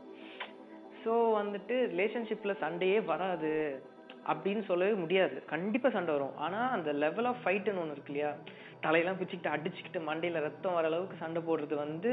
[1.03, 3.51] ஸோ வந்துட்டு ரிலேஷன்ஷிப்ல சண்டையே வராது
[4.27, 5.43] அப்படின்னு சொல்லவே முடியாது.
[5.45, 6.35] கண்டிப்பா சண்டை வரும்.
[6.37, 8.31] ஆனா அந்த லெவல் ஆஃப் ஃபைட்னு ஒன்று இருக்கு இல்லையா?
[8.83, 12.11] தலையெல்லாம் பிச்சுக்கிட்டு அடிச்சுக்கிட்டு மண்டையில ரத்தம் வர அளவுக்கு சண்டை போடுறது வந்து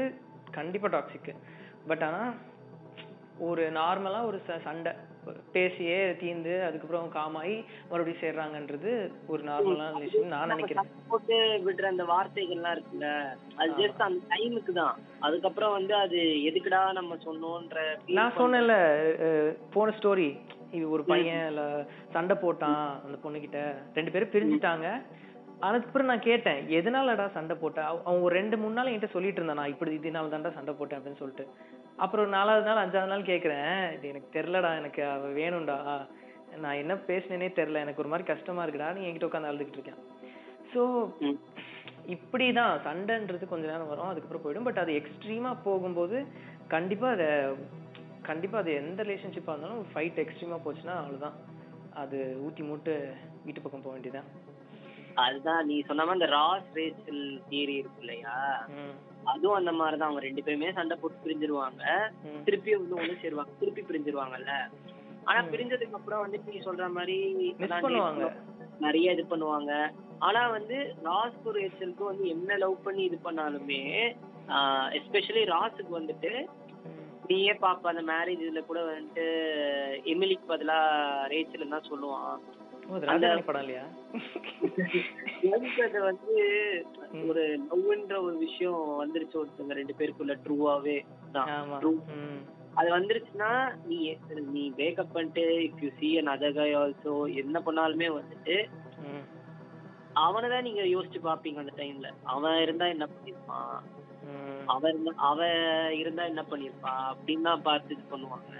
[0.51, 1.31] கண்டிப்பா டாக்ஸிக்
[1.87, 2.21] பட் ஆனா
[3.39, 4.91] ஒரு நார்மலா ஒரு ச- சண்டை
[5.51, 10.87] பேசியே தீந்து அதுக்கப்புறம் காமாயி மறுபடியும் சேர்றாங்கன்றது ஒரு நார்மலான விஷயம் நான் நினைக்கிறேன்.
[11.07, 13.71] போட்டு விடுற அந்த வார்த்தைகள்லாம் இருக்குல்ல அது.
[13.71, 14.97] ஜஸ்ட் அந்த டைமுக்கு தான்.
[15.19, 18.75] அதுக்கப்புறம் வந்து அது எதுக்குடா நம்ம சொன்னோன்ற நான் சொன்னேன்ல
[19.71, 20.39] போன ஸ்டோரி
[20.71, 23.75] இது ஒரு பையன் ல சண்டை போட்டான் அந்த பொண்ணுகிட்ட.
[23.93, 25.01] ரெண்டு பேரும் பிரிஞ்சுட்டாங்க.
[25.59, 27.85] அதுக்கப்புறம் நான் கேட்டேன் எதனாலடா சண்டை போட்ட?
[27.85, 30.99] அவ- அவன் ஒரு ரெண்டு மூணு நாள் என்கிட்ட சொல்லிட்டு இருந்தான் நான் இப்படி இதனால தான்டா சண்டை போட்டேன்
[30.99, 31.47] அப்படின்னு சொல்லிட்டு.
[31.97, 33.93] அப்புறம் நாலாவது நாள் அஞ்சாவது நாள் கேக்குறேன்.
[33.93, 35.77] இது எனக்கு தெரிலடா எனக்கு அவ வேணும்டா.
[36.57, 38.93] நான் என்ன பேசினேனே தெரில எனக்கு ஒரு மாதிரி கஷ்டமா இருக்குடா.
[38.93, 40.01] நீ என்கிட்ட உட்காந்து அழுதுகிட்டு இருக்கேன்
[40.73, 40.81] ஸோ.
[42.07, 42.73] இப்படிதான்.
[42.87, 44.07] சண்டைன்றது கொஞ்ச நேரம் வரும்.
[44.07, 44.63] அதுக்கப்புறம் போயிடும்.
[44.63, 46.25] பட் அது எக்ஸ்ட்ரீமா போகும்போது
[46.67, 47.53] கண்டிப்பா அத
[48.21, 51.37] கண்டிப்பா அது எந்த ரிலேஷன்ஷிப்பா இருந்தாலும் ஃபைட் எக்ஸ்ட்ரீமா போச்சுன்னா அவ்வளவுதான்.
[51.93, 52.93] அது ஊத்தி மூட்டு
[53.45, 54.29] வீட்டு பக்கம் போக வேண்டியதுதான்.
[55.25, 58.35] அதுதான் நீ சொன்ன மாதிரி அந்த ராஸ் ரேச்சல் தியரி இருக்கு இல்லையா?
[59.31, 61.83] அதுவும் அந்த மாதிரி தான் அவங்க ரெண்டு பேருமே சண்டை போட்டு பிரிஞ்சிருவாங்க.
[62.45, 63.53] திருப்பி வந்து ஒண்ணு சேருவாங்க.
[63.59, 64.53] திருப்பி பிரிஞ்சிருவாங்கல்ல.
[65.27, 67.17] ஆனா பிரிஞ்சதுக்கு அப்புறம் வந்து நீ சொல்ற மாதிரி
[68.85, 69.73] நிறைய இது பண்ணுவாங்க.
[70.27, 73.81] ஆனா வந்து ராஸ்க்கு ரேச்சலுக்கு வந்து என்ன லவ் பண்ணி இது பண்ணாலுமே
[74.99, 76.31] எஸ்பெஷலி ராஸுக்கு வந்துட்டு
[77.29, 79.25] நீயே பாப்ப அந்த மேரேஜ் இதுல கூட வந்துட்டு
[80.13, 80.79] எமிலிக்கு பதிலா
[81.33, 82.39] ரேச்சல் தான் சொல்லுவான்.
[86.03, 86.35] வந்து
[87.27, 90.97] ஒரு லவ்ன்ற ஒரு விஷயம் வந்துருச்சு ஒருத்தவங்க ரெண்டு பேருக்குள்ள ட்ரூவாவே
[92.75, 93.49] அது வந்துருச்சுன்னா
[93.85, 93.97] நீ
[94.51, 98.55] நீ பேக்கப் பண்ணிட்டு if you see another guy also என்ன பண்ணாலுமே வந்துட்டு
[100.21, 103.77] அவனை நீங்க யோசிச்சு பாப்பீங்க அந்த டைம்ல அவன் இருந்தா என்ன பண்ணிருப்பான்
[104.27, 105.39] ம், அவன் இருந்தா அவ
[105.99, 108.51] இருந்தா என்ன பண்ணிருப்பா அப்படின்னு தான் பார்த்து இது பண்ணுவாங்க.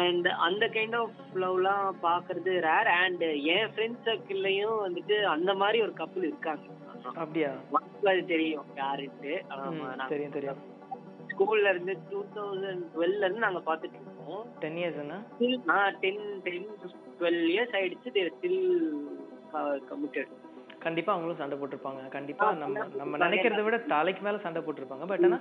[0.00, 3.24] அண்ட் அந்த கைண்ட் ஆஃப் லவ்லாம் பாக்குறது ரேர் அண்ட்
[3.54, 6.66] என் ஃப்ரெண்ட் சர்க்கிள்லயும் வந்துட்டு அந்த மாதிரி ஒரு கப்பல் இருக்காங்க.
[7.22, 7.50] அப்படியா?
[8.10, 9.32] அது தெரியும் யாருன்ட்டு.
[10.12, 10.60] தெரியும் தெரியும்.
[11.32, 16.68] ஸ்கூல்ல இருந்து டூ தௌசண்ட் டுவெல்ல இருந்து நாங்க பாத்துட்டு இருக்கோம் டென் இயர்ஸ்னா ஸ்டில் நான் டென் டென்
[17.18, 18.08] டுவெல் இயர்ஸ் ஆயிடுச்சு.
[18.16, 18.62] தேர் ஸ்டில்
[19.90, 20.32] கமிட்டட்
[20.84, 22.00] கண்டிப்பா அவங்களும் சண்டை போட்டிருப்பாங்க.
[22.14, 25.06] கண்டிப்பா நம்ம நம்ம நினைக்கிறத விட தலைக்கு மேல சண்டை போட்டிருப்பாங்க.
[25.10, 25.38] பட் ஆனா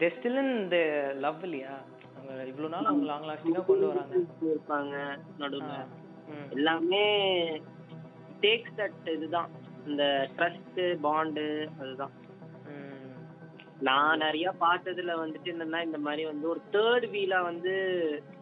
[0.00, 0.78] they still in the
[1.24, 1.74] love இல்லையா?
[2.22, 4.16] அவங்க இவ்வளவு நாள் அவங்க லாங் லாஸ்டிங்கா கொண்டு வராங்க
[4.52, 4.94] இருப்பாங்க
[5.42, 5.74] நடுவுல.
[6.56, 7.04] எல்லாமே
[8.42, 9.50] டேக்ஸ் தட் இதுதான்
[9.86, 10.02] இந்த
[10.36, 11.46] ட்ரஸ்ட் பாண்டு
[11.80, 12.14] அதுதான்.
[13.86, 17.72] நான் நிறைய பார்த்ததுல வந்துட்டு என்னன்னா இந்த மாதிரி வந்து ஒரு தேர்ட் வீலா வந்து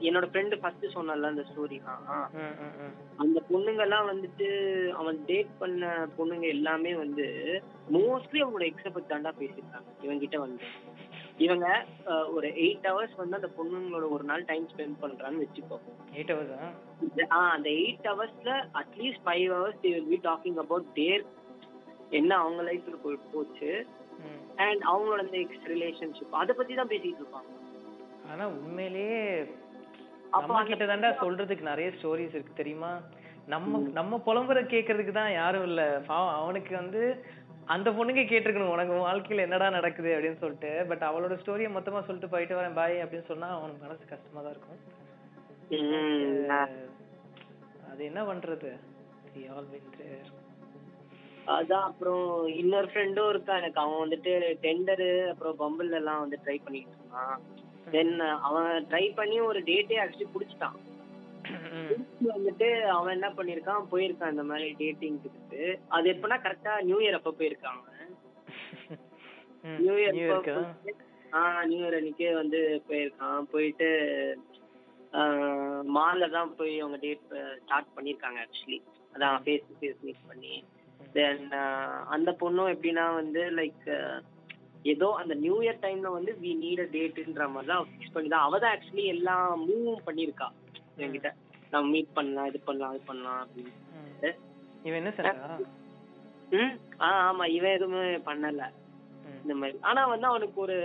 [0.00, 1.78] என்னோட ஃப்ரெண்டு ஃபர்ஸ்ட் சொன்னல அந்த ஸ்டோரி.
[3.16, 4.48] அந்த பொண்ணுங்க எல்லாம் வந்துட்டு
[4.92, 7.26] அவன் டேட் பண்ண பொண்ணுங்க எல்லாமே வந்து
[7.92, 10.66] மோஸ்ட்லி அவங்களோட எக்ஸ பத்தி தாண்டா பேசியிருக்காங்க இவங்கிட்ட வந்து
[11.40, 11.66] இவங்க
[12.34, 15.76] ஒரு எயிட் ஹவர்ஸ் வந்து அந்த பொண்ணுங்களோட ஒரு நாள் டைம் ஸ்பெண்ட் பண்றான்னு வச்சுக்கோ.
[16.16, 16.54] எயிட் ஹவர்ஸ்
[17.30, 17.40] ஆ?
[17.54, 21.24] அந்த eight ஹவர்ஸ்ல at least five hours they will be talking about their
[22.10, 22.96] என்ன அவங்க லைஃப்ல
[23.32, 23.70] போச்சு.
[24.64, 27.50] அண்ட் அவங்களோட அந்த எக்ஸ் ரிலேஷன்ஷிப் அதை பத்தி தான் பேசிட்டு இருப்பாங்க.
[28.30, 29.20] ஆனா உண்மையிலேயே
[30.30, 32.90] அப்ப நம்ம கிட்ட தாண்டா சொல்றதுக்கு நிறைய ஸ்டோரிஸ் இருக்கு தெரியுமா?
[33.46, 35.82] நம்ம நம்ம புலம்புற கேக்குறதுக்கு தான் யாரும் இல்ல.
[36.06, 37.00] பாவம் அவனுக்கு வந்து
[37.74, 40.70] அந்த பொண்ணுங்க கேட்டிருக்கணும் உனக்கு உன் வாழ்க்கையில என்னடா நடக்குது அப்படின்னு சொல்லிட்டு.
[40.90, 44.80] பட் அவளோட ஸ்டோரியை மொத்தமா சொல்லிட்டு போயிட்டு வரேன் பாய் அப்படின்னு சொன்னா அவனுக்கு மனசு கஷ்டமா தான் இருக்கும்.
[47.90, 48.70] அது என்ன பண்றது.
[51.56, 52.26] அதான் அப்புறம்
[52.62, 53.80] இன்னொரு ஃப்ரெண்டும் இருக்கா எனக்கு.
[53.82, 54.32] அவன் வந்துட்டு
[54.64, 57.40] டெண்டரு அப்புறம் பம்பிள் எல்லாம் வந்து ட்ரை பண்ணிட்டு இருந்தான்.
[57.94, 58.14] தென்
[58.48, 60.76] அவன் ட்ரை பண்ணி ஒரு டேட்டே ஆக்சுவலி புடிச்சிட்டான்.
[62.02, 67.32] புடிச்சு வந்துட்டு அவன் என்ன பண்ணிருக்கான் போயிருக்கான் இந்த மாதிரி டேட்டிங்க்கு அது எப்படின்னா கரெக்டா நியூ இயர் அப்ப
[69.64, 69.78] ம்.
[69.80, 70.46] New year?
[71.32, 73.40] ஆஹ் நியூ இயர் அன்னைக்கே வந்து போயிருக்கான்.
[73.52, 73.88] போயிட்டு
[75.94, 77.26] மால்ல தான் போய் அவங்க டேட்
[77.60, 78.78] ஸ்டார்ட் பண்ணிருக்காங்க ஆக்சுவலி
[79.12, 80.54] அதான் ஃபேஸ் டு ஃபேஸ் மீட் பண்ணி.
[81.14, 81.44] தென்
[82.14, 83.84] அந்த பொண்ணும் எப்படின்னா வந்து லைக்
[84.86, 88.46] ஏதோ அந்த நியூ இயர் டைம்ல வந்து வி நீட் அ டேட்ன்ற மாதிரி தான் ஃபிக்ஸ் பண்ணி தான்
[88.46, 90.48] அவ தான் ஆக்சுவலி எல்லாம் மூவும் பண்ணியிருக்கா
[90.98, 91.30] என்கிட்ட.
[91.70, 93.72] நம்ம மீட் பண்ணலாம் இது பண்ணலாம் அது பண்ணலாம் அப்படின்னு.
[94.84, 95.58] இவன் என்ன செஞ்சா
[96.52, 98.62] ம் ஆ ஆமா இவன் எதுவுமே பண்ணல.
[99.42, 99.78] இந்த மாதிரி.
[99.80, 100.76] ஆனா வந்து அவனுக்கு ஒரு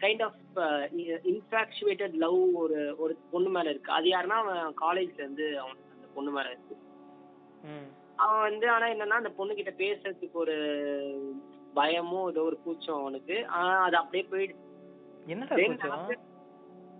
[0.00, 0.38] கைண்ட் ஆஃப்
[1.30, 3.92] இன்ஃபாக்சுவேட்டட் லவ் ஒரு ஒரு பொண்ணு மேல இருக்கு.
[3.92, 6.76] அது யாருன்னா அவன் காலேஜ்ல இருந்து அவனுக்கு அந்த பொண்ணு மேல இருக்கு.
[8.16, 10.56] அவன் வந்து ஆனா என்னன்னா அந்த பொண்ணு கிட்ட பேசுறதுக்கு ஒரு
[11.74, 13.46] பயமும் ஏதோ ஒரு கூச்சம் அவனுக்கு.
[13.56, 14.64] ஆனா அது அப்படியே போயிடுச்சு.
[15.70, 16.27] கூச்சம்?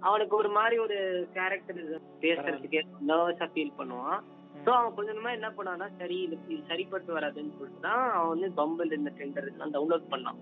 [0.03, 4.21] அவனுக்கு- ஒரு மாதிரி ஒரு கேரக்டர் பேசுறதுக்கே நர்வஸா ஃபீல் பண்ணுவான்.
[4.65, 6.39] ஸோ அவன் கொஞ்ச கொஞ்சமா என்ன பண்ணான்னா சரி இது
[6.69, 10.39] சரிப்பட்டு வராதுன்னு சொல்லிட்டு தான் அவன் வந்து பம்பிள் இந்த டெண்டர் இதெல்லாம் டவுன்லோட் பண்ணான்.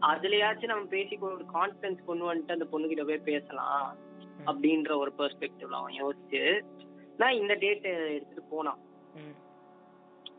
[0.00, 3.96] அதுலயாச்சும் நம்ம பேசி ஒரு கான்ஃபிடன்ஸ் கொண்டு வந்துட்டு அந்த பொண்ணு கிட்ட போய் பேசலாம்
[4.46, 6.62] அப்படின்ற ஒரு பெர்ஸ்பெக்டிவ்ல அவன் யோசிச்சு
[7.16, 8.78] நான் இந்த டேட் எடுத்துட்டு போனான்.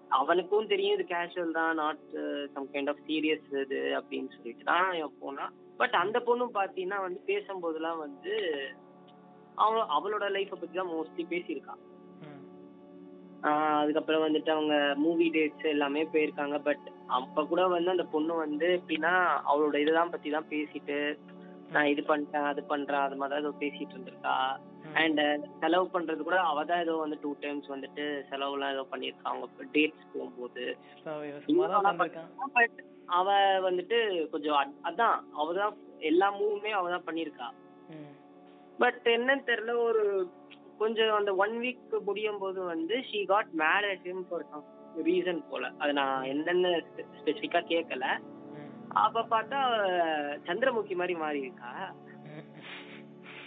[0.10, 2.00] அவனுக்கும் தெரியும் இது கேஷுவல் தான் not
[2.54, 5.54] some kind of serious இது அப்படின்னு சொல்லிட்டு தான் போனான்.
[5.82, 8.34] பட் அந்த பொண்ணும் பாத்தீங்கன்னா வந்து பேசும்போதெல்லாம் வந்து
[9.58, 11.26] அவ அவளோட லைஃப்பை பத்தி தான் மோஸ்ட்லி.
[13.44, 18.68] ஆஹ் அதுக்கப்புறம் வந்துட்டு அவங்க மூவி டேட்ஸ் எல்லாமே போயிருக்காங்க பட் அப்ப கூட வந்து அந்த பொண்ணு வந்து
[18.78, 19.14] எப்படின்னா
[19.48, 20.98] அவளோட இதுதான் பத்தி தான் பேசிட்டு
[21.70, 24.36] நான் இது பண்ணிட்டேன் அது பண்றேன் அது மாதிரி ஏதோ பேசிட்டு இருந்திருக்கா.
[24.96, 25.22] அண்ட்
[25.60, 30.10] செலவு பண்றது கூட அவ தான் ஏதோ வந்து டூ டைம்ஸ் வந்துட்டு செலவுலாம் ஏதோ பண்ணியிருக்கா அவங்க டேட்ஸ்
[30.14, 30.66] போகும்போது.
[32.56, 32.80] பட்
[33.12, 33.30] அவ
[33.62, 33.98] வந்துட்டு
[34.30, 37.48] கொஞ்சம் அத்- அதான் அவதான் எல்லா மூவுமே அவ தான் பண்ணியிருக்கா
[37.90, 38.12] ம்.
[38.80, 40.04] பட் என்னன்னு தெரியல ஒரு
[40.78, 43.52] கொஞ்சம் அந்த ஒன் வீக் முடியும் போது வந்து she got
[44.04, 44.66] him for some
[45.04, 46.72] reason போல அது நான் என்னன்னு
[47.18, 48.06] ஸ்பெசிஃபிக்கா கேட்கல.
[49.02, 49.60] அப்ப பார்த்தா
[50.48, 51.70] சந்திரமுகி மாதிரி மாறி இருக்கா.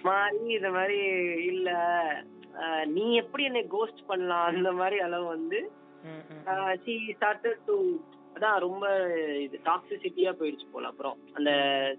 [0.02, 0.98] மாறி இந்த மாதிரி
[1.46, 1.68] இல்ல
[2.86, 5.58] நீ எப்படி என்னை கோஸ்ட் பண்ணலாம் அந்த மாதிரி அளவு வந்து.
[6.84, 7.76] ஷீ ஸ்டார்டட் டு
[8.34, 8.84] அதான் ரொம்ப
[9.44, 11.16] இது டாக்ஸிசிட்டியா போயிடுச்சு போல அப்புறம்.
[11.36, 11.50] அந்த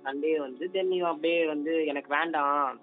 [0.05, 2.79] சண்டே வந்து தென் நீ அப்படியே வந்து எனக்கு வேண்டாம்.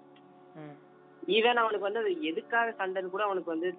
[1.35, 3.69] ஈவன் அவனுக்கு வந்து அது எதுக்காக சண்டைன்னு கூட அவனுக்கு வந்து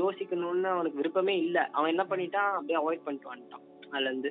[0.00, 1.58] யோசிக்கணும்னு அவனுக்கு விருப்பமே இல்ல.
[1.76, 2.52] அவன் என்ன பண்ணிட்டான்?
[2.58, 4.30] அப்படியே அவாய்ட் பண்ணிட்டு வந்துட்டான் அதுல இருந்து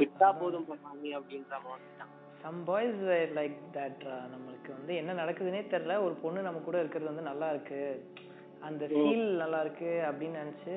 [0.00, 1.86] விட்டா போதும் பண்ணாங்க அப்படின்ற மாதிரி
[2.42, 3.00] சம் பாய்ஸ்
[3.38, 5.96] லைக் தட் நம்மளுக்கு வந்து என்ன நடக்குதுன்னே தெரியல.
[6.06, 7.80] ஒரு பொண்ணு நம்ம கூட இருக்கிறது வந்து நல்லா இருக்கு.
[8.68, 10.76] அந்த ஃபீல் நல்லா இருக்கு அப்படின்னு நினைச்சு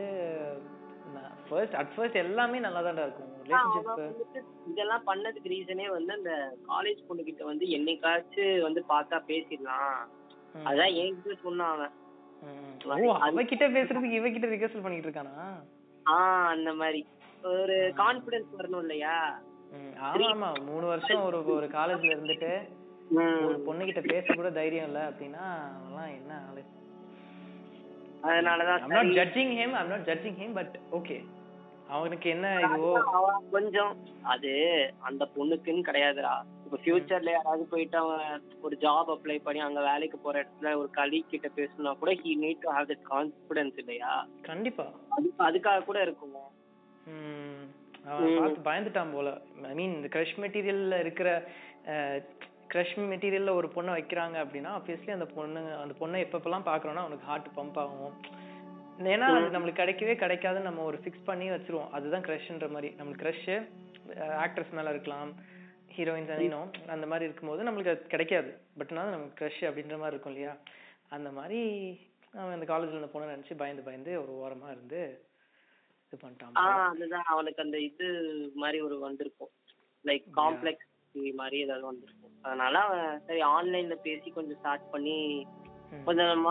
[1.54, 6.32] ஃபர்ஸ்ட் அட் ஃபர்ஸ்ட் எல்லாமே நல்லா தான் இருக்கும் ரிலேஷன்ஷிப் இதெல்லாம் பண்ணதுக்கு ரீசனே வந்து அந்த
[6.68, 9.97] காலேஜ் பொண்ணு கிட்ட வந்து என்னைக்காச்சும் வந்து பார்த்தா பேசிடலாம்.
[10.66, 11.93] அதான் என்கிட்ட சொன்னான் அவன்.
[13.28, 15.36] அவகிட்ட பேசுறதுக்கு இவகிட்ட ரிகர்சல் பண்ணிட்டு இருக்கானா?
[16.06, 17.01] ஆஹ் அந்த மாதிரி.
[17.54, 19.16] ஒரு கான்பிடன்ஸ் வரணும் இல்லையா?
[20.08, 22.51] ஆமா ஆமா மூணு வருஷம் ஒரு ஒரு காலேஜ்ல இருந்துட்டு
[23.45, 25.45] ஒரு பொண்ணுகிட்ட பேச கூட தைரியம் இல்ல அப்படின்னா
[25.78, 26.64] அவன்லாம் என்ன ஆளு?
[28.24, 31.18] அதனாலதான் I'm not judging him I'm not judging him but okay.
[31.94, 32.91] அவனுக்கு என்ன இதுவோ?
[33.52, 33.94] கொஞ்சம்
[34.26, 34.52] அது
[35.02, 36.34] அந்த பொண்ணுக்குன்னு கிடையாதுடா.
[36.66, 38.24] இப்ப ஃபியூச்சர்ல யாராவது போயிட்டு அவன்
[38.62, 42.64] ஒரு ஜாப் அப்ளை பண்ணி அங்க வேலைக்கு போற இடத்துல ஒரு கலி கிட்ட பேசணும்னா கூட he need
[42.64, 44.14] to have that confidence இல்லையா?
[44.44, 44.88] கண்டிப்பா.
[45.10, 46.36] அது அதுக்காக கூட இருக்கும்
[47.12, 47.64] ம்,
[48.08, 49.30] அவன் பார்த்து பயந்துட்டான் போல.
[49.66, 51.30] ஐ மீன் இந்த க்ரஷ் மெட்டீரியல்ல இருக்கிற
[52.70, 57.50] க்ரஷ் மெட்டீரியல்ல ஒரு பொண்ணை வைக்கிறாங்க அப்படின்னா ஆப்வியஸ்லி அந்த பொண்ணு அந்த பொண்ணை எப்பப்பெல்லாம் பாக்குறோம்னா அவனுக்கு ஹார்ட்
[57.58, 58.14] பம்ப் ஆகும்.
[59.00, 61.89] ஏன்னா அது நம்மளுக்கு கிடைக்கவே கிடைக்காதுன்னு நம்ம ஒரு ஃபிக்ஸ் பண்ணி வச்சிருவோம்.
[61.89, 62.96] அதுதான் க்ரஷ்ன்ற மாதிரி.
[63.00, 63.70] நம்மளுக்கு க்ரஷ்
[64.46, 65.32] ஆக்ட்ரஸ் மேல இருக்கலாம்
[65.98, 68.52] ஹீரோயின்ஸ் அனினோ அந்த மாதிரி இருக்கும்போது நம்மளுக்கு அது கிடைக்காது.
[68.78, 70.58] பட் நான் நமக்கு க்ரஷ் அப்படின்ற மாதிரி இருக்கும் இல்லையா?
[71.10, 71.62] அந்த மாதிரி
[72.34, 75.02] அவன் அந்த காலேஜ்ல இருந்த பொண்ணை நினைச்சு பயந்து பயந்து ஒரு ஓரமா இருந்து
[76.06, 77.24] இது பண்ணிட்டான் அதுதான்.
[77.26, 78.08] அவனுக்கு அந்த இது
[78.56, 79.52] மாதிரி ஒரு வந்திருக்கும்.
[80.06, 82.32] லைக் காம்ப்ளெக்ஸ் மாதிரி ஏதாவது வந்திருக்கும்.
[82.41, 85.48] அதனால அவன் சரி ஆன்லைன்ல பேசி கொஞ்சம் ஸ்டார்ட் பண்ணி.
[86.06, 86.46] கொஞ்சம்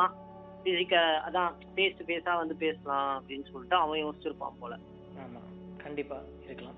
[0.67, 4.79] அதான் ஃபேஸ் டு ஃபேஸா வந்து பேசலாம் அப்படின்னு சொல்லிட்டு அவன் யோசிச்சிருப்பான் போல.
[5.19, 5.41] ஆமா
[5.77, 6.75] கண்டிப்பா இருக்கலாம்.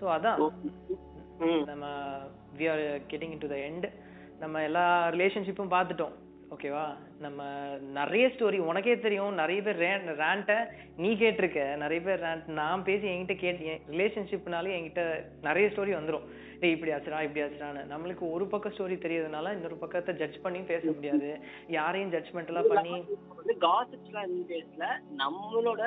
[0.00, 0.52] சோ அதான்.
[1.66, 1.86] நம்ம
[2.58, 3.92] we are getting into the end
[4.38, 6.12] நம்ம எல்லா ரிலேஷன்ஷிப்பும் பார்த்துட்டோம்.
[6.54, 6.84] ஓகேவா?
[7.24, 7.42] நம்ம
[7.96, 9.34] நிறைய ஸ்டோரி உனக்கே தெரியும்.
[9.40, 9.80] நிறைய பேர்
[10.20, 10.56] ரேண்ட்டை
[10.96, 11.76] நீ கேட்டிருக்க.
[11.82, 15.02] நிறைய பேர் ரேண்ட் நான் பேசி என்கிட்ட கேட்டு ரிலேஷன்ஷிப்னாலே என்கிட்ட
[15.42, 16.24] நிறைய ஸ்டோரி வந்துரும்.
[16.60, 17.82] டே இப்படி ஆச்சுடா இப்படி ஆச்சுடான்னு.
[17.92, 21.30] நம்மளுக்கு ஒரு பக்கம் ஸ்டோரி தெரியறதுனால இன்னொரு பக்கத்தை ஜட்ஜ் பண்ணி பேச முடியாது.
[21.78, 22.94] யாரையும் ஜட்ஜ்மெண்ட்லாம் பண்ணி
[23.36, 24.84] வந்து காசிப்ஸ்லாம் பேசல.
[25.22, 25.82] நம்மளோட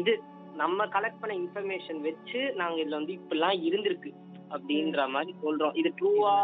[0.00, 0.14] இது
[0.62, 4.12] நம்ம கலெக்ட் பண்ண இன்ஃபர்மேஷன் வச்சு நாங்க இதில் வந்து இப்படிலாம் இருந்திருக்கு.
[4.54, 5.76] அப்படின்ற மாதிரி சொல்றோம்.
[5.76, 6.34] இது ட்ரூவா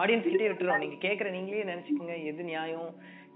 [0.00, 0.82] ஆடியன்ஸ் கிட்டே விட்டுறோம்.
[0.84, 2.90] நீங்க கேக்குற நீங்களே நினைச்சுக்கோங்க எது நியாயம்?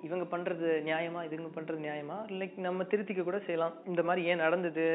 [0.06, 1.20] இவங்க பண்றது நியாயமா?
[1.26, 2.16] இதுங்க பண்றது நியாயமா?
[2.40, 3.74] லைக் நம்ம திருத்திக்க கூட செய்யலாம்.
[3.86, 4.86] இந்த மாதிரி ஏன் நடந்தது?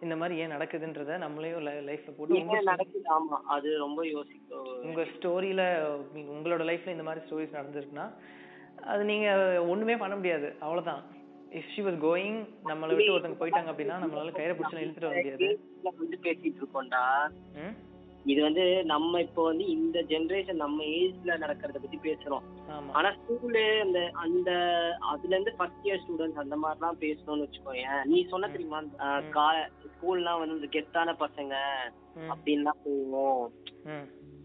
[0.00, 3.04] இந்த மாதிரி ஏன் நடக்குதுன்றத நம்மளையும் லைஃப்ல போட்டு நடக்குது?
[3.16, 5.62] ஆமா அது ரொம்ப யோசிக்க உங்க ஸ்டோரியில
[6.34, 8.08] உங்களோட லைஃப்ல இந்த மாதிரி ஸ்டோரிஸ் நடந்திருக்குன்னா
[8.92, 9.28] அது நீங்க
[9.68, 10.48] ஒண்ணுமே பண்ண முடியாது.
[10.60, 11.02] அவ்வளவுதான்.
[11.50, 15.48] இஃப் ஷி வாஸ் கோயிங் நம்மளை விட்டு ஒருத்தங்க போயிட்டாங்க அப்படின்னா நம்மளால கயிறை பிடிச்சு இழுத்துட்டு வர முடியாது.
[16.26, 17.04] பேசிட்டு இருக்கோம்டா?
[18.26, 22.44] இது வந்து நம்ம இப்போ வந்து இந்த ஜெனரேஷன் நம்ம ஏஜ்ல நடக்கிறத பத்தி பேசுறோம்.
[22.92, 24.50] ஆனா ஸ்கூலு அந்த அந்த
[25.06, 28.00] அதுல இருந்து ஃபர்ஸ்ட் இயர் ஸ்டூடெண்ட்ஸ் அந்த மாதிரிலாம் பேசணும்னு வச்சுக்கோயேன்.
[28.04, 28.80] நீ சொன்ன தெரியுமா?
[29.86, 31.54] ஸ்கூல்லாம் வந்து இந்த கெத்தான பசங்க
[32.16, 33.44] ம், அப்படின்லாம் போவோம்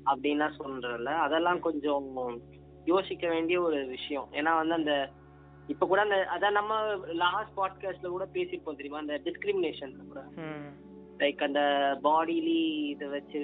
[0.06, 2.08] அப்படின்லாம் சொல்றல அதெல்லாம் கொஞ்சம்
[2.86, 4.30] யோசிக்க வேண்டிய ஒரு விஷயம்.
[4.34, 4.94] ஏன்னா வந்து அந்த
[5.70, 6.78] இப்ப கூட அந்த அதான் நம்ம
[7.16, 8.98] லாஸ்ட் பாட்காஸ்ட்ல கூட பேசியிருப்போம் தெரியுமா?
[8.98, 10.22] அந்த டிஸ்கிரிமினேஷன் கூட.
[11.22, 11.62] லைக் அந்த
[12.02, 12.60] பாடிலி
[12.92, 13.40] இதை வச்சு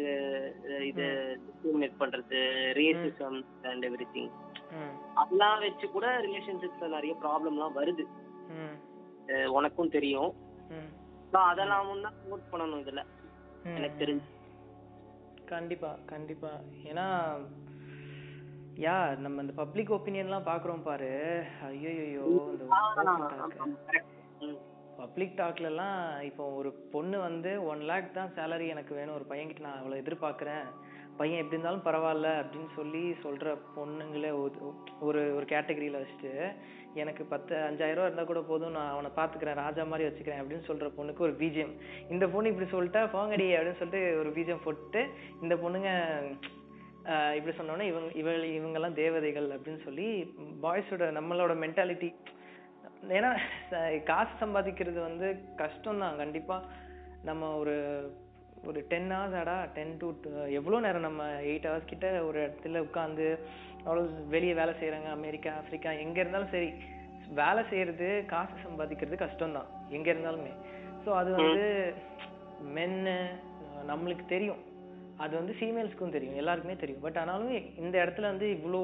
[0.88, 1.06] இது
[1.44, 2.40] டிஸ்கிரிமினேட் பண்றது
[2.80, 4.32] ரேசிசம் அண்ட் எவ்ரி திங்
[4.78, 8.06] ம், அதெல்லாம் வச்சு கூட ரிலேஷன்ஷிப்ல நிறைய ப்ராப்ளம்லாம் வருது.
[9.54, 10.32] உனக்கும் தெரியும்.
[11.48, 13.02] அதெல்லாம் தான் நோட் பண்ணணும் இதுல.
[13.72, 14.28] எனக்கு தெரிஞ்சு.
[15.46, 16.52] கண்டிப்பா கண்டிப்பா.
[16.84, 17.06] ஏன்னா
[18.78, 21.12] யா நம்ம இந்த பப்ளிக் ஒப்பீனியன்லாம் பாக்குறோம் பாரு.
[21.68, 21.94] ஐயோ
[22.52, 22.66] இந்த
[24.98, 29.16] பப்ளிக் டாக்லலாம் இப்போ ஒரு பொண்ணு வந்து ஒன் லேக் தான் சேலரி எனக்கு வேணும்.
[29.16, 30.64] ஒரு பையன்கிட்ட நான் அவ்வளோ எதிர்பார்க்குறேன்.
[31.18, 36.56] பையன் எப்படி இருந்தாலும் பரவாயில்ல அப்படின்னு சொல்லி சொல்கிற பொண்ணுங்களே ஒரு- ஒரு ஒரு வச்சுட்டு
[36.94, 38.72] எனக்கு பத்து அஞ்சாயிரம் ரூபா கூட போதும்.
[38.72, 39.54] நான் அவனை பார்த்துக்கிறேன்.
[39.54, 40.42] ராஜா மாதிரி வச்சுக்கிறேன்.
[40.42, 41.78] அப்படின்னு சொல்கிற பொண்ணுக்கு ஒரு பிஜிஎம்
[42.10, 45.08] இந்த பொண்ணு இப்படி சொல்லிட்டா போங்கடி அப்படின்னு சொல்லிட்டு ஒரு பிஜிஎம் போட்டு
[45.42, 45.90] இந்த பொண்ணுங்க
[47.36, 50.34] இப்படி சொன்னோன்னே இவங்க இவள் இவங்கெல்லாம் தேவதைகள் அப்படின்னு சொல்லி
[50.64, 52.16] பாய்ஸோட நம்மளோட மென்டாலிட்டி
[53.18, 53.32] ஏன்னா
[54.12, 55.28] காசு சம்பாதிக்கிறது வந்து
[55.62, 56.58] கஷ்டம் தான் கண்டிப்பா
[57.30, 57.76] நம்ம ஒரு
[58.68, 60.08] ஒரு டென் ஹவர்ஸ் ஆடா டென் டு
[60.60, 63.28] எவ்வளோ நேரம் நம்ம எயிட் ஹவர்ஸ் கிட்ட ஒரு இடத்துல உட்காந்து
[63.86, 64.04] அவ்வளோ
[64.36, 66.70] வெளியே வேலை செய்கிறாங்க அமெரிக்கா ஆப்பிரிக்கா எங்கே இருந்தாலும் சரி
[67.42, 70.54] வேலை செய்யறது காசு சம்பாதிக்கிறது கஷ்டம் தான் எங்கே இருந்தாலுமே.
[71.04, 71.66] ஸோ அது வந்து
[72.76, 73.16] மென்னு
[73.92, 74.62] நம்மளுக்கு தெரியும்.
[75.24, 76.40] அது வந்து ஃபீமேல்ஸ்க்கும் தெரியும்.
[76.42, 77.04] எல்லாருக்குமே தெரியும்.
[77.06, 78.82] பட் ஆனாலும் இந்த இடத்துல வந்து இவ்வளோ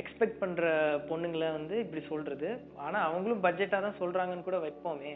[0.00, 0.64] எக்ஸ்பெக்ட் பண்ற
[1.10, 2.48] பொண்ணுங்களை வந்து இப்படி சொல்றது.
[2.86, 5.14] ஆனா அவங்களும் பட்ஜெட்டா தான் சொல்றாங்கன்னு கூட வைப்போமே.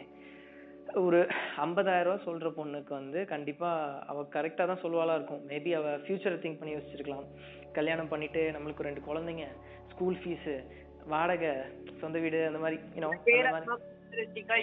[1.01, 1.19] ஒரு
[1.63, 3.69] 50000 ரூபாய் சொல்ற பொண்ணுக்கு வந்து கண்டிப்பா
[4.11, 5.43] அவ கரெக்டா தான் சொல்லுவாளா இருக்கும்.
[5.51, 7.27] மேபி அவ ஃபியூச்சரை திங்க் பண்ணி யோசிச்சிருக்கலாம்
[7.77, 9.45] கல்யாணம் பண்ணிட்டு நம்மளுக்கு ரெண்டு குழந்தைங்க
[9.91, 10.49] ஸ்கூல் ஃபீஸ்
[11.13, 11.51] வாடகை
[12.01, 13.11] சொந்த வீடு அந்த மாதிரி யூனோ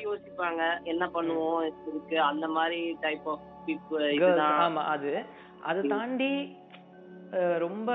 [0.08, 0.62] யோசிப்பாங்க.
[0.92, 1.60] என்ன பண்ணுவோம்
[1.90, 2.16] இருக்கு?
[2.30, 3.46] அந்த மாதிரி டைப் ஆஃப்
[4.66, 5.12] ஆமா அது.
[5.68, 6.32] அதை தாண்டி
[7.58, 7.92] ரொம்ப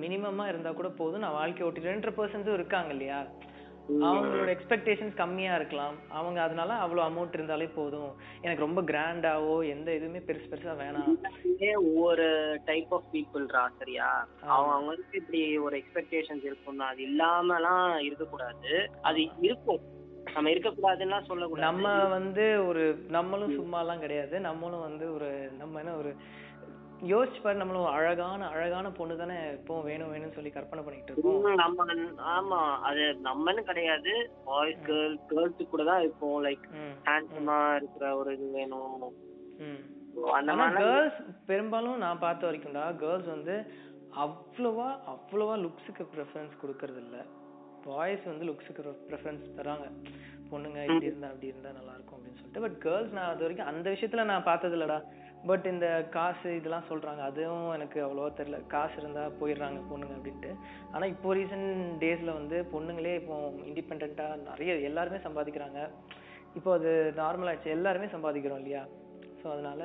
[0.00, 1.20] மினிமமா இருந்தா கூட போதும்.
[1.20, 3.26] நான் வாழ்க்கை ஓட்டிடுன்ற பர்சன்ஸும் இருக்காங்க இல்லையா?
[4.00, 5.94] அவங்களோட எக்ஸ்பெக்டேஷன்ஸ் கம்மியா இருக்கலாம்.
[6.08, 8.16] அவங்க அதனால அவ்வளவு அமௌண்ட் இருந்தாலே போதும்.
[8.40, 11.76] எனக்கு ரொம்ப கிராண்டாவோ எந்த இதுவுமே பெருசு பெருசா வேணாம்.
[11.76, 14.28] ஒவ்வொரு டைப் ஆஃப் பீப்புள்ரா சரியா?
[14.40, 18.90] அவங்க அவங்களுக்கு இப்படி ஒரு எக்ஸ்பெக்டேஷன்ஸ் இருக்கும் அது இல்லாமலாம் இருக்கக்கூடாது.
[19.02, 19.80] அது இருக்கும்.
[20.34, 21.72] நம்ம இருக்கக்கூடாதுன்னா சொல்லக்கூடாது.
[21.72, 24.40] நம்ம வந்து ஒரு நம்மளும் சும்மாலாம் கிடையாது.
[24.40, 26.16] நம்மளும் வந்து ஒரு நம்ம என்ன ஒரு
[27.10, 31.46] யோசிச்சு பாரு நம்மளும் அழகான அழகான பொண்ணு தானே எப்பவும் வேணும் வேணும்னு சொல்லி கற்பனை பண்ணிட்டு இருக்கோம்.
[31.62, 31.86] நம்ம
[32.36, 34.12] ஆமா அது நம்மன்னு கிடையாது.
[34.48, 36.66] பாய்ஸ் கேர்ள்ஸ் கேர்ள்ஸ் கூட தான் இருக்கும் லைக்
[37.08, 39.06] ஹேண்ட்ஸமா இருக்கிற ஒரு இது வேணும்.
[40.36, 41.20] ஆனா கேர்ள்ஸ்
[41.50, 43.56] பெரும்பாலும் நான் பார்த்த வரைக்கும்டா கேர்ள்ஸ் வந்து
[44.24, 47.18] அவ்வளவா அவ்வளவா லுக்ஸுக்கு ப்ரெஃபரன்ஸ் கொடுக்கறது இல்ல
[47.86, 49.86] பாய்ஸ் வந்து லுக்ஸுக்கு ப்ரெஃபரன்ஸ் தராங்க.
[50.50, 52.62] பொண்ணுங்க இப்படி இருந்தா அப்படி இருந்தா நல்லா இருக்கும் அப்படின்னு சொல்லிட்டு.
[52.64, 54.98] பட் கேர்ள்ஸ் நான் அது வரைக்கும் அந்த விஷயத்துல நான் பார்த்தது இல்லடா
[55.48, 55.86] பட் இந்த
[56.16, 57.22] காசு இதெல்லாம் சொல்றாங்க.
[57.30, 58.58] அதுவும் எனக்கு அவ்வளவா தெரியல.
[58.74, 60.50] காசு இருந்தா போயிடுறாங்க பொண்ணுங்க அப்படின்ட்டு.
[60.94, 61.70] ஆனா இப்போ ரீசன்ட்
[62.02, 63.36] டேஸ்ல வந்து பொண்ணுங்களே இப்போ
[63.70, 65.80] இண்டிபெண்டா நிறைய எல்லாருமே சம்பாதிக்கிறாங்க.
[66.58, 66.90] இப்போ அது
[67.22, 67.76] நார்மல் ஆயிடுச்சு.
[67.78, 68.82] எல்லாருமே சம்பாதிக்கிறோம் இல்லையா?
[69.40, 69.82] ஸோ அதனால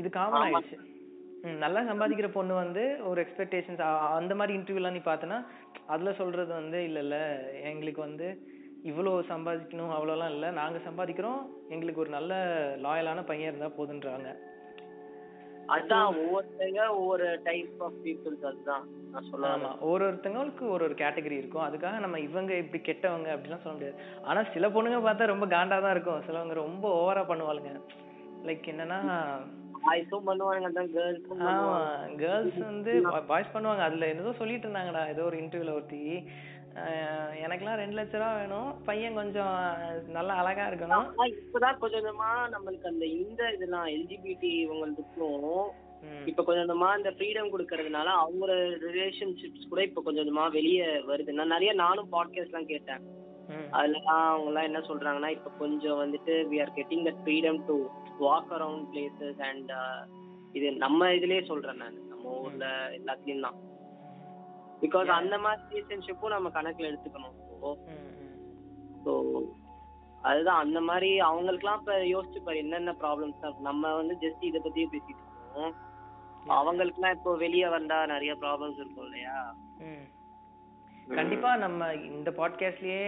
[0.00, 0.44] இது காமன்.
[0.46, 0.78] ஆயிடுச்சு.
[1.64, 3.82] நல்லா சம்பாதிக்கிற பொண்ணு வந்து ஒரு எக்ஸ்பெக்டேஷன்ஸ்
[4.16, 5.38] அந்த மாதிரி இன்டர்வியூலாம் நீ பார்த்தனா
[5.94, 7.18] அதுல சொல்றது வந்து இல்ல இல்ல
[7.70, 8.26] எங்களுக்கு வந்து
[8.84, 10.50] இவ்வளோ சம்பாதிக்கணும் அவ்வளோலாம் இல்ல.
[10.50, 11.40] நாங்க சம்பாதிக்கிறோம்.
[11.68, 12.34] எங்களுக்கு ஒரு நல்ல
[12.82, 14.30] லாயலான பையன் இருந்தா போதுன்றாங்க.
[15.68, 18.84] அதான் ஒவ்வொருத்தங்க ஒவ்வொரு டைப் ஆஃப் பீப்புள்ஸ் அதுதான்.
[19.42, 19.78] ஆமா.
[19.80, 21.64] ஒரு ஒருத்தவங்களுக்கு ஒரு ஒரு கேட்டகரி இருக்கும்.
[21.64, 23.96] அதுக்காக நம்ம இவங்க இப்படி கெட்டவங்க அப்படிலாம் சொல்ல முடியாது.
[24.22, 26.22] ஆனா சில பொண்ணுங்க பார்த்தா ரொம்ப காண்டா தான் இருக்கும்.
[26.26, 27.72] சிலவங்க ரொம்ப ஓவரா பண்ணுவாளுங்க.
[28.44, 28.98] லைக் என்னன்னா
[32.16, 33.78] கேர்ள்ஸ் வந்து பாய்ஸ் பண்ணுவாங்க.
[33.78, 35.08] அதுல ஏதோ சொல்லிட்டு இருந்தாங்கடா.
[35.08, 36.24] ஏதோ ஒரு இன்டர்வியூல ஒருத்தி.
[37.44, 38.84] எனக்கெல்லாம் ரெண்டு லட்ச ரூபா வேணும்.
[38.84, 39.54] பையன் கொஞ்சம்
[40.16, 41.06] நல்லா அழகா இருக்கணும்.
[41.12, 45.70] ஆனா இப்பதான் கொஞ்சம் கொஞ்சமா நம்மளுக்கு அந்த இந்த இதெல்லாம் எல்ஜிபிடி இவங்களுக்கும்
[46.26, 48.52] இப்ப கொஞ்சம் கொஞ்சமா இந்த ஃப்ரீடம் கொடுக்கறதுனால அவங்களோட
[48.86, 51.32] ரிலேஷன்ஷிப்ஸ் கூட இப்ப கொஞ்சம் கொஞ்சமா வெளியே வருது.
[51.32, 53.02] நான் நிறைய நானும் பாட்காஸ்ட் எல்லாம் கேட்டேன்.
[53.78, 57.76] அதுலலாம் அவங்க எல்லாம் என்ன சொல்றாங்கன்னா இப்ப கொஞ்சம் வந்துட்டு we are getting that freedom to
[58.20, 59.72] walk around places and
[60.52, 61.98] இது நம்ம இதுலயே சொல்றேன் நான்.
[62.08, 62.66] நம்ம ஊர்ல
[62.98, 63.58] எல்லாத்துலயும் தான்
[64.82, 65.10] பிகாஸ்.
[65.20, 67.36] அந்த மாதிரி ரிலேஷன்ஷிப்பும் நம்ம கணக்குல எடுத்துக்கணும்.
[69.04, 69.12] ஸோ
[70.22, 70.62] அதுதான்.
[70.64, 75.22] அந்த மாதிரி அவங்களுக்குலாம் இப்ப யோசிச்சு பாரு என்னென்ன ப்ராப்ளம்ஸ் தான் நம்ம வந்து ஜஸ்ட் இதை பத்தியே பேசிட்டு
[75.24, 75.74] இருக்கோம்.
[76.58, 79.36] அவங்களுக்குலாம் இப்போ வெளியே வந்தா நிறைய ப்ராப்ளம்ஸ் இருக்கும் இல்லையா.
[81.08, 83.06] கண்டிப்பா நம்ம இந்த பாட்காஸ்ட்லயே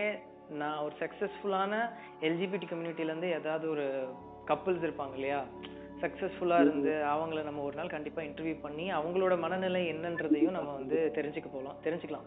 [0.60, 1.74] நான் ஒரு சக்சஸ்ஃபுல்லான
[2.20, 3.86] எல்ஜிபிடி கம்யூனிட்டில இருந்து ஏதாவது ஒரு
[4.46, 5.40] கப்புள்ஸ் இருப்பாங்க இல்லையா?
[6.03, 11.48] சக்சஸ்ஃபுல்லா இருந்து அவங்கள நம்ம ஒரு நாள் கண்டிப்பா இன்டர்வியூ பண்ணி அவங்களோட மனநிலை என்னன்றதையும் நம்ம வந்து தெரிஞ்சுக்க
[11.53, 12.26] போகலாம் தெரிஞ்சுக்கலாம்.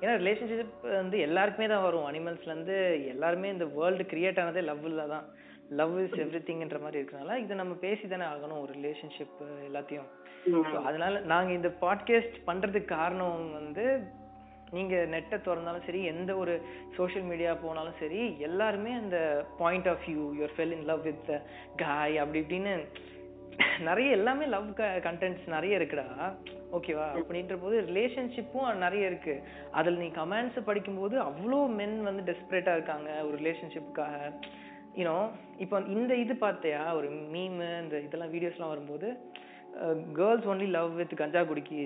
[0.00, 2.06] ஏன்னா ரிலேஷன்ஷிப் வந்து எல்லாருக்குமே தான் வரும்.
[2.10, 2.76] அனிமல்ஸ்ல இருந்து
[3.14, 5.26] எல்லாருமே இந்த வேர்ல்டு கிரியேட் ஆனதே லவ்ல தான்.
[5.78, 10.10] லவ் இஸ் எவ்ரி திங்ன்ற மாதிரி இருக்கனால இதை நம்ம பேசி தானே ஆகணும் ஒரு ரிலேஷன்ஷிப் எல்லாத்தையும்.
[10.88, 13.86] அதனால நாங்க இந்த பாட்காஸ்ட் பண்றதுக்கு காரணம் வந்து
[14.76, 16.54] நீங்க நெட்டை திறந்தாலும் சரி எந்த ஒரு
[16.96, 19.18] சோஷியல் மீடியா போனாலும் சரி எல்லாருமே அந்த
[19.60, 21.30] point of view your fell in love with
[21.82, 22.72] guy அப்படி இப்படின்னு
[23.88, 24.68] நிறைய எல்லாமே லவ்
[25.06, 26.06] கண்டென்ட்ஸ் நிறைய இருக்குடா.
[26.76, 29.34] ஓகேவா அப்படின்ற போது ரிலேஷன்ஷிப்பும் நிறைய இருக்கு.
[29.78, 34.32] அதில் நீ கமெண்ட்ஸ் படிக்கும்போது அவ்வளோ மென் வந்து டெஸ்பரேட்டாக இருக்காங்க ஒரு ரிலேஷன்ஷிப்புக்காக
[35.00, 35.16] யூனோ
[35.64, 36.82] இப்போ இந்த இது பார்த்தியா?
[36.98, 39.08] ஒரு மீமு இந்த இதெல்லாம் வீடியோஸ்லாம் வரும்போது
[40.18, 41.78] கேர்ள்ஸ் ஒன்லி லவ் வித் கஞ்சா குடிக்கி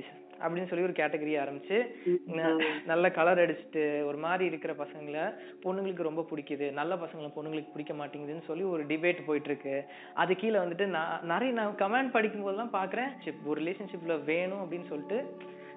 [0.42, 1.78] அப்படின்னு சொல்லி ஒரு கேட்டகரி ஆரம்பிச்சு
[2.84, 5.24] நல்ல கலர் அடிச்சுட்டு ஒரு மாதிரி இருக்கிற பசங்களை
[5.64, 9.76] பொண்ணுங்களுக்கு ரொம்ப பிடிக்குது நல்ல பசங்களை பொண்ணுங்களுக்கு பிடிக்க மாட்டேங்குதுன்னு சொல்லி ஒரு டிபேட் போயிட்டு இருக்கு
[10.14, 13.10] அது கீழே வந்துட்டு நான் நிறைய நான் கமெண்ட் படிக்கும் போதெல்லாம் பாக்குறேன்
[13.44, 15.18] ஒரு ரிலேஷன்ஷிப்ல வேணும் அப்படின்னு சொல்லிட்டு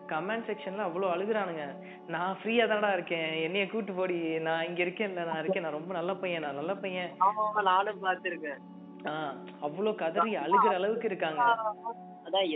[0.10, 1.66] கமெண்ட் செக்ஷன்ல அவ்வளோ அழுகுறானுங்க.
[2.08, 6.14] நான் ஃப்ரீயா தானடா இருக்கேன் என்னைய கூட்டு போடி நான் இங்க இருக்கேன்ல நான் இருக்கேன் நான் ரொம்ப நல்ல
[6.16, 7.12] பையன் நான் நல்ல பையன்.
[7.64, 8.60] நானும் பார்த்திருக்கேன்.
[9.04, 11.42] ஆஹ் அவ்வளோ கதறி அழுகிற அளவுக்கு இருக்காங்க.
[12.26, 12.52] அதான்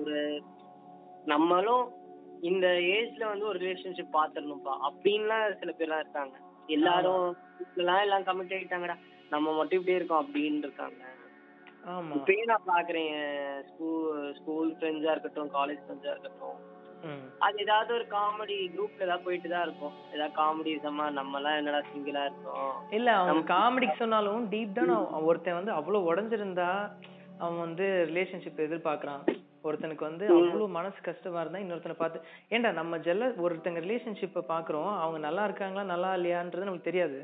[0.00, 0.42] ஒரு
[1.32, 1.84] நம்மளும்
[2.50, 2.66] இந்த
[2.96, 6.34] ஏஜ்ல வந்து ஒரு ரிலேஷன்ஷிப் பாத்துடணும்ப்பா அப்படின்லாம் சில பேர்லாம் இருக்காங்க.
[6.76, 7.28] எல்லாரும்
[7.76, 8.96] எல்லாம் எல்லாம் கமிட் ஆகிட்டாங்கடா
[9.30, 11.02] நம்ம மட்டும் இப்படியே இருக்கோம் அப்படின்னு இருக்காங்க.
[12.16, 13.14] இப்பயே நான் பாக்குறேன்.
[13.68, 16.58] ஸ்கூல் ஸ்கூல் ஃப்ரெண்ட்ஸா இருக்கட்டும் காலேஜ் ஃப்ரெண்ட்ஸா இருக்கட்டும்.
[17.46, 19.96] அது ஏதாவது ஒரு காமெடி குரூப்ல ஏதாவது போயிட்டு தான் இருக்கும்.
[20.14, 22.72] ஏதாவது காமெடி சமா நம்ம எல்லாம் என்னடா சிங்கிளா இருக்கோம்.
[22.98, 26.70] இல்ல அவன் காமெடிக்கு சொன்னாலும் டீப் டவுன் ஒருத்தன் வந்து அவ்வளவு உடைஞ்சிருந்தா
[27.42, 29.22] அவன் வந்து ரிலேஷன்ஷிப் எதிர்பார்க்கறான்.
[29.68, 32.18] ஒருத்தனுக்கு வந்து அவ்வளவு மனசு கஷ்டமா இருந்தா இன்னொருத்தனை பார்த்து
[32.54, 37.18] ஏன்டா நம்ம ஜெல்ல ஒருத்தங்க ரிலேஷன்ஷிப்பை பாக்குறோம் அவங்க நல்லா இருக்காங்களா நல்லா இல்லையான்றது நமக்கு தெரியாது.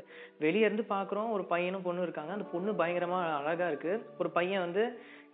[0.45, 3.93] வெளிய இருந்து பாக்குறோம் ஒரு பையனும் பொண்ணும் இருக்காங்க அந்த பொண்ணு பயங்கரமா அழகா இருக்கு.
[4.21, 4.83] ஒரு பையன் வந்து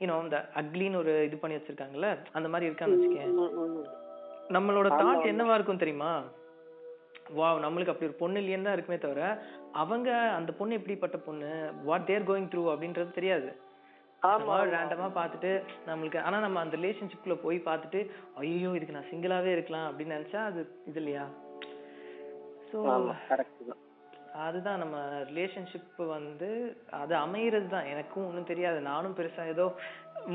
[0.04, 3.34] இன்னும் இந்த அக்லின்னு ஒரு இது பண்ணி வச்சிருக்காங்கல்ல அந்த மாதிரி இருக்கான்னு வச்சுக்கேன்.
[4.56, 6.12] நம்மளோட தாட் என்னவா இருக்கும் தெரியுமா?
[7.40, 9.22] வாவ் நம்மளுக்கு அப்படி ஒரு பொண்ணு இல்லையேன்னு தான் இருக்குமே தவிர
[9.82, 11.50] அவங்க அந்த பொண்ணு எப்படிப்பட்ட பொண்ணு
[11.90, 13.50] வாட் தேர் கோயிங் த்ரூ அப்படின்றது தெரியாது.
[14.22, 15.52] ஆமா ரேண்டமா பார்த்துட்டு
[15.88, 18.00] நம்மளுக்கு ஆனா நம்ம அந்த ரிலேஷன்ஷிப்குள்ள போய் பார்த்துட்டு
[18.42, 20.60] ஐயோ இதுக்கு நான் சிங்கிளாவே இருக்கலாம் அப்படின்னு நினைச்சா அது
[20.90, 21.24] இது இல்லையா?
[22.70, 22.80] ஸோ
[24.44, 24.98] அதுதான் நம்ம
[25.30, 26.50] ரிலேஷன்ஷிப் வந்து
[27.00, 28.80] அது அமையிறது தான் எனக்கும் ஒன்றும் தெரியாது.
[28.92, 29.66] நானும் பெருசா ஏதோ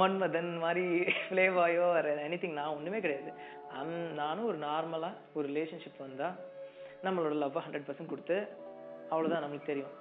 [0.01, 0.85] மன்மதன் மாதிரி
[1.21, 3.31] ஃப்ளேவாயோ வேற எனிதிங் நான் ஒண்ணுமே கிடையாது.
[4.21, 6.29] நானும் ஒரு நார்மலா ஒரு ரிலேஷன்ஷிப் வந்தா
[7.07, 8.39] நம்மளோட லவ் ஹண்ட்ரட் பர்சன்ட் கொடுத்து
[9.13, 9.95] அவ்வளவுதான் நம்மளுக்கு தெரியும்.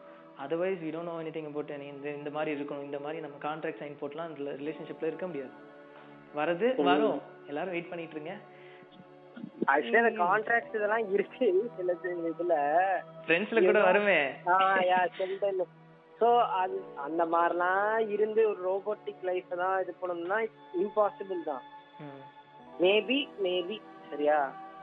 [0.44, 3.82] Otherwise we don't know anything about any இந்த இந்த மாதிரி இருக்கணும் இந்த மாதிரி நம்ம கான்ட்ராக்ட்
[3.82, 5.54] சைன் போட்டுலாம் அந்த ரிலேஷன்ஷிப்ல இருக்க முடியாது.
[6.36, 7.20] வரது வரும்.
[7.48, 8.34] எல்லாரும் வெயிட் பண்ணிட்டு இருங்க.
[9.72, 11.46] ஆக்சுவலி அந்த கான்ட்ராக்ட் இதெல்லாம் இருக்கு
[11.78, 11.94] சில
[12.32, 12.56] இதுல.
[13.26, 14.20] ஃப்ரெண்ட்ஸ்ல கூட வருமே.
[14.54, 15.64] ஆஹ் யா சென்டல்
[16.22, 16.28] சோ
[16.60, 20.38] அது அந்த மாதிரிலாம் இருந்து ஒரு ரோபோட்டிக் லைஃப் தான் இது பண்ணணும்னா
[20.84, 21.64] இம்பாசிபிள் தான்.
[22.82, 23.78] மேபி மேபி
[24.10, 24.40] சரியா?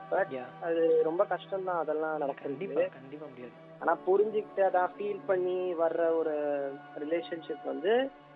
[0.09, 2.49] பட் அது ரொம்ப கஷ்டம் தான் அதெல்லாம் நடக்கிறது.
[2.49, 3.55] கண்டிப்பா கண்டிப்பா முடியாது.
[3.79, 6.35] ஆனா புரிஞ்சுக்கிட்டு அதான் ஃபீல் பண்ணி வர்ற ஒரு
[7.03, 7.93] ரிலேஷன்ஷிப் வந்து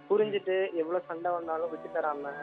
[0.10, 2.34] புரிஞ்சுட்டு எவ்வளவு சண்டை வந்தாலும் விட்டு தராம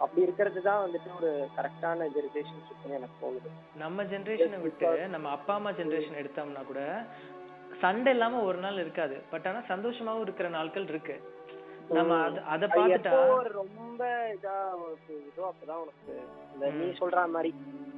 [0.00, 3.48] அப்படி இருக்கிறது தான் வந்துட்டு ஒரு கரெக்டான இது ரிலேஷன்ஷிப்னு எனக்கு தோணுது.
[3.76, 6.82] நம்ம ஜெனரேஷனை விட்டு நம்ம அப்பா அம்மா ஜெனரேஷன் எடுத்தோம்னா கூட
[7.80, 9.16] சண்டை இல்லாம ஒரு நாள் இருக்காது.
[9.30, 11.16] பட் ஆனா சந்தோஷமாவும் இருக்கிற நாட்கள் இருக்கு.
[11.90, 12.14] நம்ம
[12.54, 12.68] அத
[13.34, 14.02] ஒரு ரொம்ப
[14.34, 16.14] இதா உனக்கு இதோ அப்பதான் உனக்கு.
[16.54, 17.52] இந்த நீ சொல்ற மாதிரி.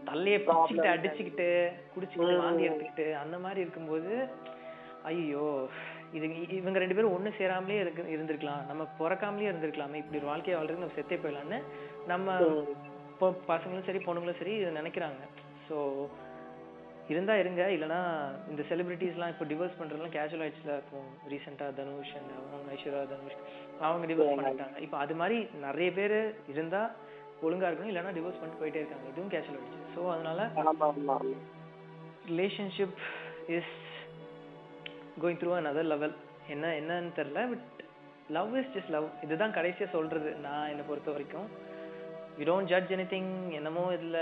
[0.09, 1.49] தள்ளைய Problem பிடிச்சிக்கிட்டு அடிச்சுக்கிட்டு
[1.95, 2.43] குடிச்சுக்கிட்டு.
[2.45, 4.13] வாந்தி எடுத்துக்கிட்டு அந்த மாதிரி இருக்கும்போது
[5.11, 5.45] ஐயோ
[6.17, 6.27] இது
[6.61, 8.63] இவங்க ரெண்டு பேரும் ஒண்ணு சேராமலே இருக்கு இருந்திருக்கலாம்.
[8.71, 10.01] நம்ம பிறக்காமலே இருந்திருக்கலாமே.
[10.03, 11.61] இப்படி ஒரு வாழ்க்கையை வாழ்றது நம்ம செத்தே போயிடலாம்னு
[12.13, 12.39] நம்ம
[13.53, 15.23] பசங்களும் சரி பொண்ணுங்களும் சரி இதை நினைக்கிறாங்க.
[15.69, 15.77] ஸோ
[17.13, 17.63] இருந்தா இருங்க.
[17.77, 18.01] இல்லனா
[18.51, 20.75] இந்த செலிபிரிட்டிஸ்லாம் இப்போ டிவோர்ஸ் பண்றதுலாம் கேஷுவல் ஆயிடுச்சுல.
[20.83, 20.99] இப்போ
[21.33, 23.39] ரீசெண்டா தனுஷ் and அவங்க ஐஸ்வர்யா தனுஷ்
[23.87, 24.77] அவங்க டிவோர்ஸ் பண்ணிட்டாங்க.
[24.87, 26.19] இப்போ அது மாதிரி நிறைய பேர்
[26.55, 26.83] இருந்தா
[27.43, 29.07] ஒழுங்கா இருக்கணும் இல்லனா டிவோர்ஸ் பண்ணிட்டு போயிட்டே இருக்காங்க.
[29.13, 29.93] இதுவும் கேஷுவல் ஆயிடுச்சு.
[29.95, 30.41] ஸோ அதனால
[32.31, 32.99] relationship
[33.57, 33.75] is
[35.23, 36.15] going through another level
[36.55, 37.67] என்ன என்னன்னு தெரியல but
[38.37, 41.49] love is just love இதுதான் கடைசியா சொல்றது நான் என்னை பொறுத்த வரைக்கும்.
[42.39, 44.19] We don't judge anything என்னமோ இதுல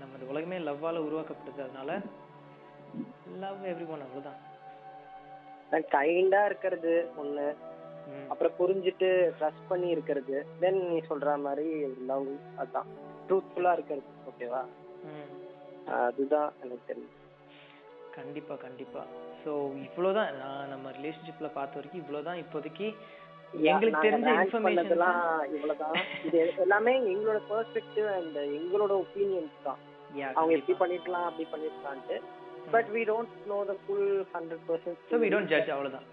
[0.00, 1.60] நம்ம இந்த உலகமே லவ்வால உருவாக்கப்பட்டது.
[1.66, 1.90] அதனால
[3.44, 4.40] லவ் எவ்ரி ஒன் அவ்வளவுதான்
[5.94, 7.44] கைண்டா இருக்கிறது ம்.
[8.32, 10.36] அப்புறம் புரிஞ்சுட்டு ட்ரஸ்ட் பண்ணி இருக்கிறது.
[10.62, 11.68] தென் நீ சொல்ற மாதிரி
[12.10, 12.28] லவ்
[12.64, 12.90] அதான்.
[13.28, 14.62] ட்ரூத்ஃபுல்லா இருக்கிறது ஓகேவா.
[16.08, 17.18] அதுதான் எனக்கு தெரியும்
[18.18, 19.02] கண்டிப்பா கண்டிப்பா.
[19.42, 19.52] ஸோ
[19.86, 22.86] இவ்வளவுதான் நான் நம்ம ரிலேஷன்ஷிப்ல பார்த்த வரைக்கும் இவ்வளவுதான் இப்போதைக்கு
[23.70, 25.22] எங்களுக்கு தெரிஞ்ச rant இன்ஃபர்மேஷன் பண்ணதெல்லாம்
[25.56, 25.96] இவ்வளவுதான்.
[26.26, 29.80] இது எல்லாமே எங்களோட பெர்ஸ்பெக்டிவ் அண்ட் எங்களோட ஒப்பீனியன்ஸ் தான்.
[30.36, 32.16] அவங்க எப்படி பண்ணிருக்கலாம் அப்படி பண்ணிருக்கலான்ட்டு
[32.74, 36.06] but we don't know the full hundred percent so we don't judge அவ்வளவுதான்.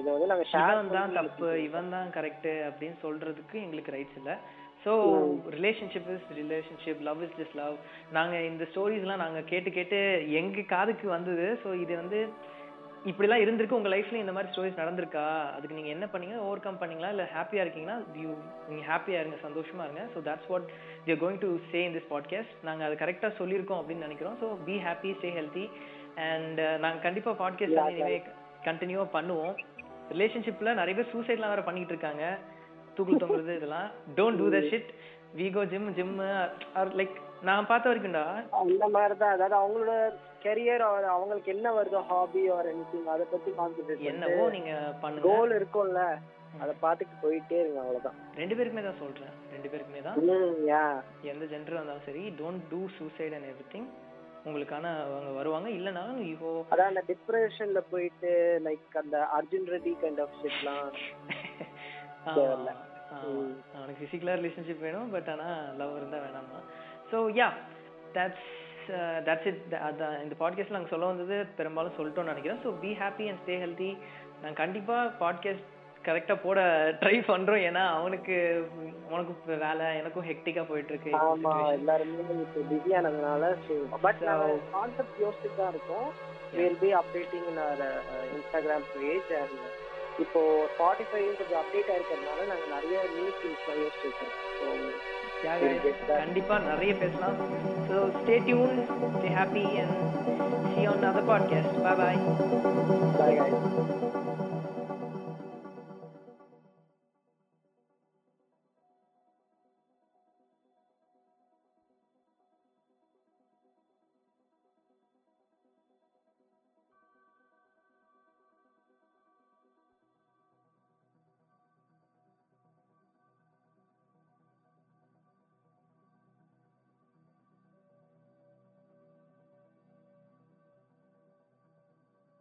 [0.00, 4.32] இதை வந்து நாங்க இவன் தான் தப்பு இவன் தான் கரெக்ட் அப்படின்னு சொல்றதுக்கு எங்களுக்கு ரைட்ஸ் இல்ல.
[4.84, 4.92] So
[5.56, 7.76] relationship is relationship love is just love
[8.16, 10.00] நாங்க இந்த ஸ்டோரிஸ்லாம் நாங்க கேட்டு கேட்டு
[10.40, 11.46] எங்க காதுக்கு வந்தது.
[11.62, 12.20] ஸோ இது வந்து
[13.10, 15.24] இப்படிலாம் இருந்திருக்கு உங்க லைஃப்ல இந்த மாதிரி ஸ்டோரிஸ் நடந்திருக்கா?
[15.54, 16.36] அதுக்கு நீங்க என்ன பண்ணீங்க?
[16.48, 17.12] ஓவர் கம் பண்ணீங்களா?
[17.14, 18.32] இல்ல ஹாப்பியா இருக்கீங்கன்னா யூ
[18.68, 20.04] நீங்க ஹாப்பியா இருங்க சந்தோஷமா இருங்க.
[20.14, 20.68] So that's what
[21.06, 24.38] we going to say in this podcast நாங்க அது கரெக்டா சொல்லியிருக்கோம் அப்படின்னு நினைக்கிறோம்.
[24.42, 25.66] So be happy stay healthy
[26.30, 28.20] and நாங்க கண்டிப்பா பாட்காஸ்ட் வந்து இனிமே
[28.66, 29.54] கண்டினியூவா பண்ணுவோம்.
[30.14, 32.24] ரிலேஷன்ஷிப்ல நிறைய பேர் சூசைட்லாம் வேற பண்ணிட்டு இருக்காங்க.
[32.96, 33.88] தூக்குல தொங்குறது இதெல்லாம்.
[34.18, 34.90] Don't do the shit
[35.38, 36.16] we go gym gym
[37.00, 37.14] like
[37.48, 38.26] நான் பார்த்த வரைக்கும்டா.
[38.62, 39.94] அந்த மாதிரி தான் அதாவது அவங்களோட
[40.44, 40.84] கெரியர்
[41.14, 45.26] அவங்களுக்கு என்ன வருதோ ஹாபி ஆர் எனிதிங் அதை பத்தி கான்சென்ட்ரேட் என்னவோ நீங்க பண்ணுங்க.
[45.28, 46.02] கோல் இருக்கும்ல.
[46.62, 48.16] அதை பார்த்துட்டு போயிட்டே இருங்க அவ்வளவுதான்.
[48.40, 49.34] ரெண்டு பேருக்குமே தான் சொல்றேன்.
[49.54, 50.16] ரெண்டு பேருக்குமே தான்.
[51.32, 53.88] எந்த ஜெண்டர் வந்தாலும் சரி don't do suicide and everything
[54.46, 55.68] உங்களுக்கான அவங்க வருவாங்க.
[55.78, 58.30] இல்லைனாலும் யூ அதான் அந்த டிப்ரெஷன்ல போயிட்டு
[58.66, 60.88] லைக் அந்த அர்ஜுன் ரெட்டி கைண்ட் ஆஃப் ஷிட்லாம்.
[63.76, 65.48] அவனுக்கு ஃபிசிக்கலா ரிலேஷன்ஷிப் வேணும் பட் ஆனா
[65.80, 66.60] லவ் இருந்தா வேணாமா?
[67.10, 67.48] So yeah
[68.16, 68.48] that's
[69.26, 72.62] that's it அதான் இந்த பாட்காஸ்ட்ல நாங்கள் சொல்ல வந்தது பெரும்பாலும் சொல்லிட்டோம்னு நினைக்கிறேன்.
[72.64, 73.90] So be happy and stay healthy
[74.42, 75.68] நான் கண்டிப்பா பாட்காஸ்ட்
[76.06, 76.60] கரெக்டா போட
[77.00, 77.62] ட்ரை பண்றோம்.
[77.68, 78.36] ஏன்னா அவனுக்கு
[79.14, 81.10] உனக்கு வேலை எனக்கும் ஹெக்டிக்கா போயிட்டு இருக்கு.
[81.12, 81.78] இப்போ ஆமா situation.
[81.80, 83.50] எல்லாருமே இப்போ பிஸி ஆனதுனால
[84.06, 84.22] பட்
[84.76, 86.08] கான்செப்ட் யோசிச்சுட்டு தான் இருக்கோம்.
[86.58, 87.84] Will be updating in our
[88.36, 89.58] Instagram page and
[90.24, 90.40] இப்போ
[90.74, 94.10] ஸ்பாட்டிஃபையும் கொஞ்சம் அப்டேட் ஆயிருக்கிறதுனால நாங்க நிறைய நியூ திங்ஸ்லாம் யோசிச்சு
[95.44, 95.70] guys.
[96.18, 97.38] கண்டிப்பா நிறைய பேசலாம்.
[97.88, 98.76] So stay tuned
[99.14, 99.96] stay happy and
[100.74, 102.20] see on other podcast bye bye
[103.18, 103.54] bye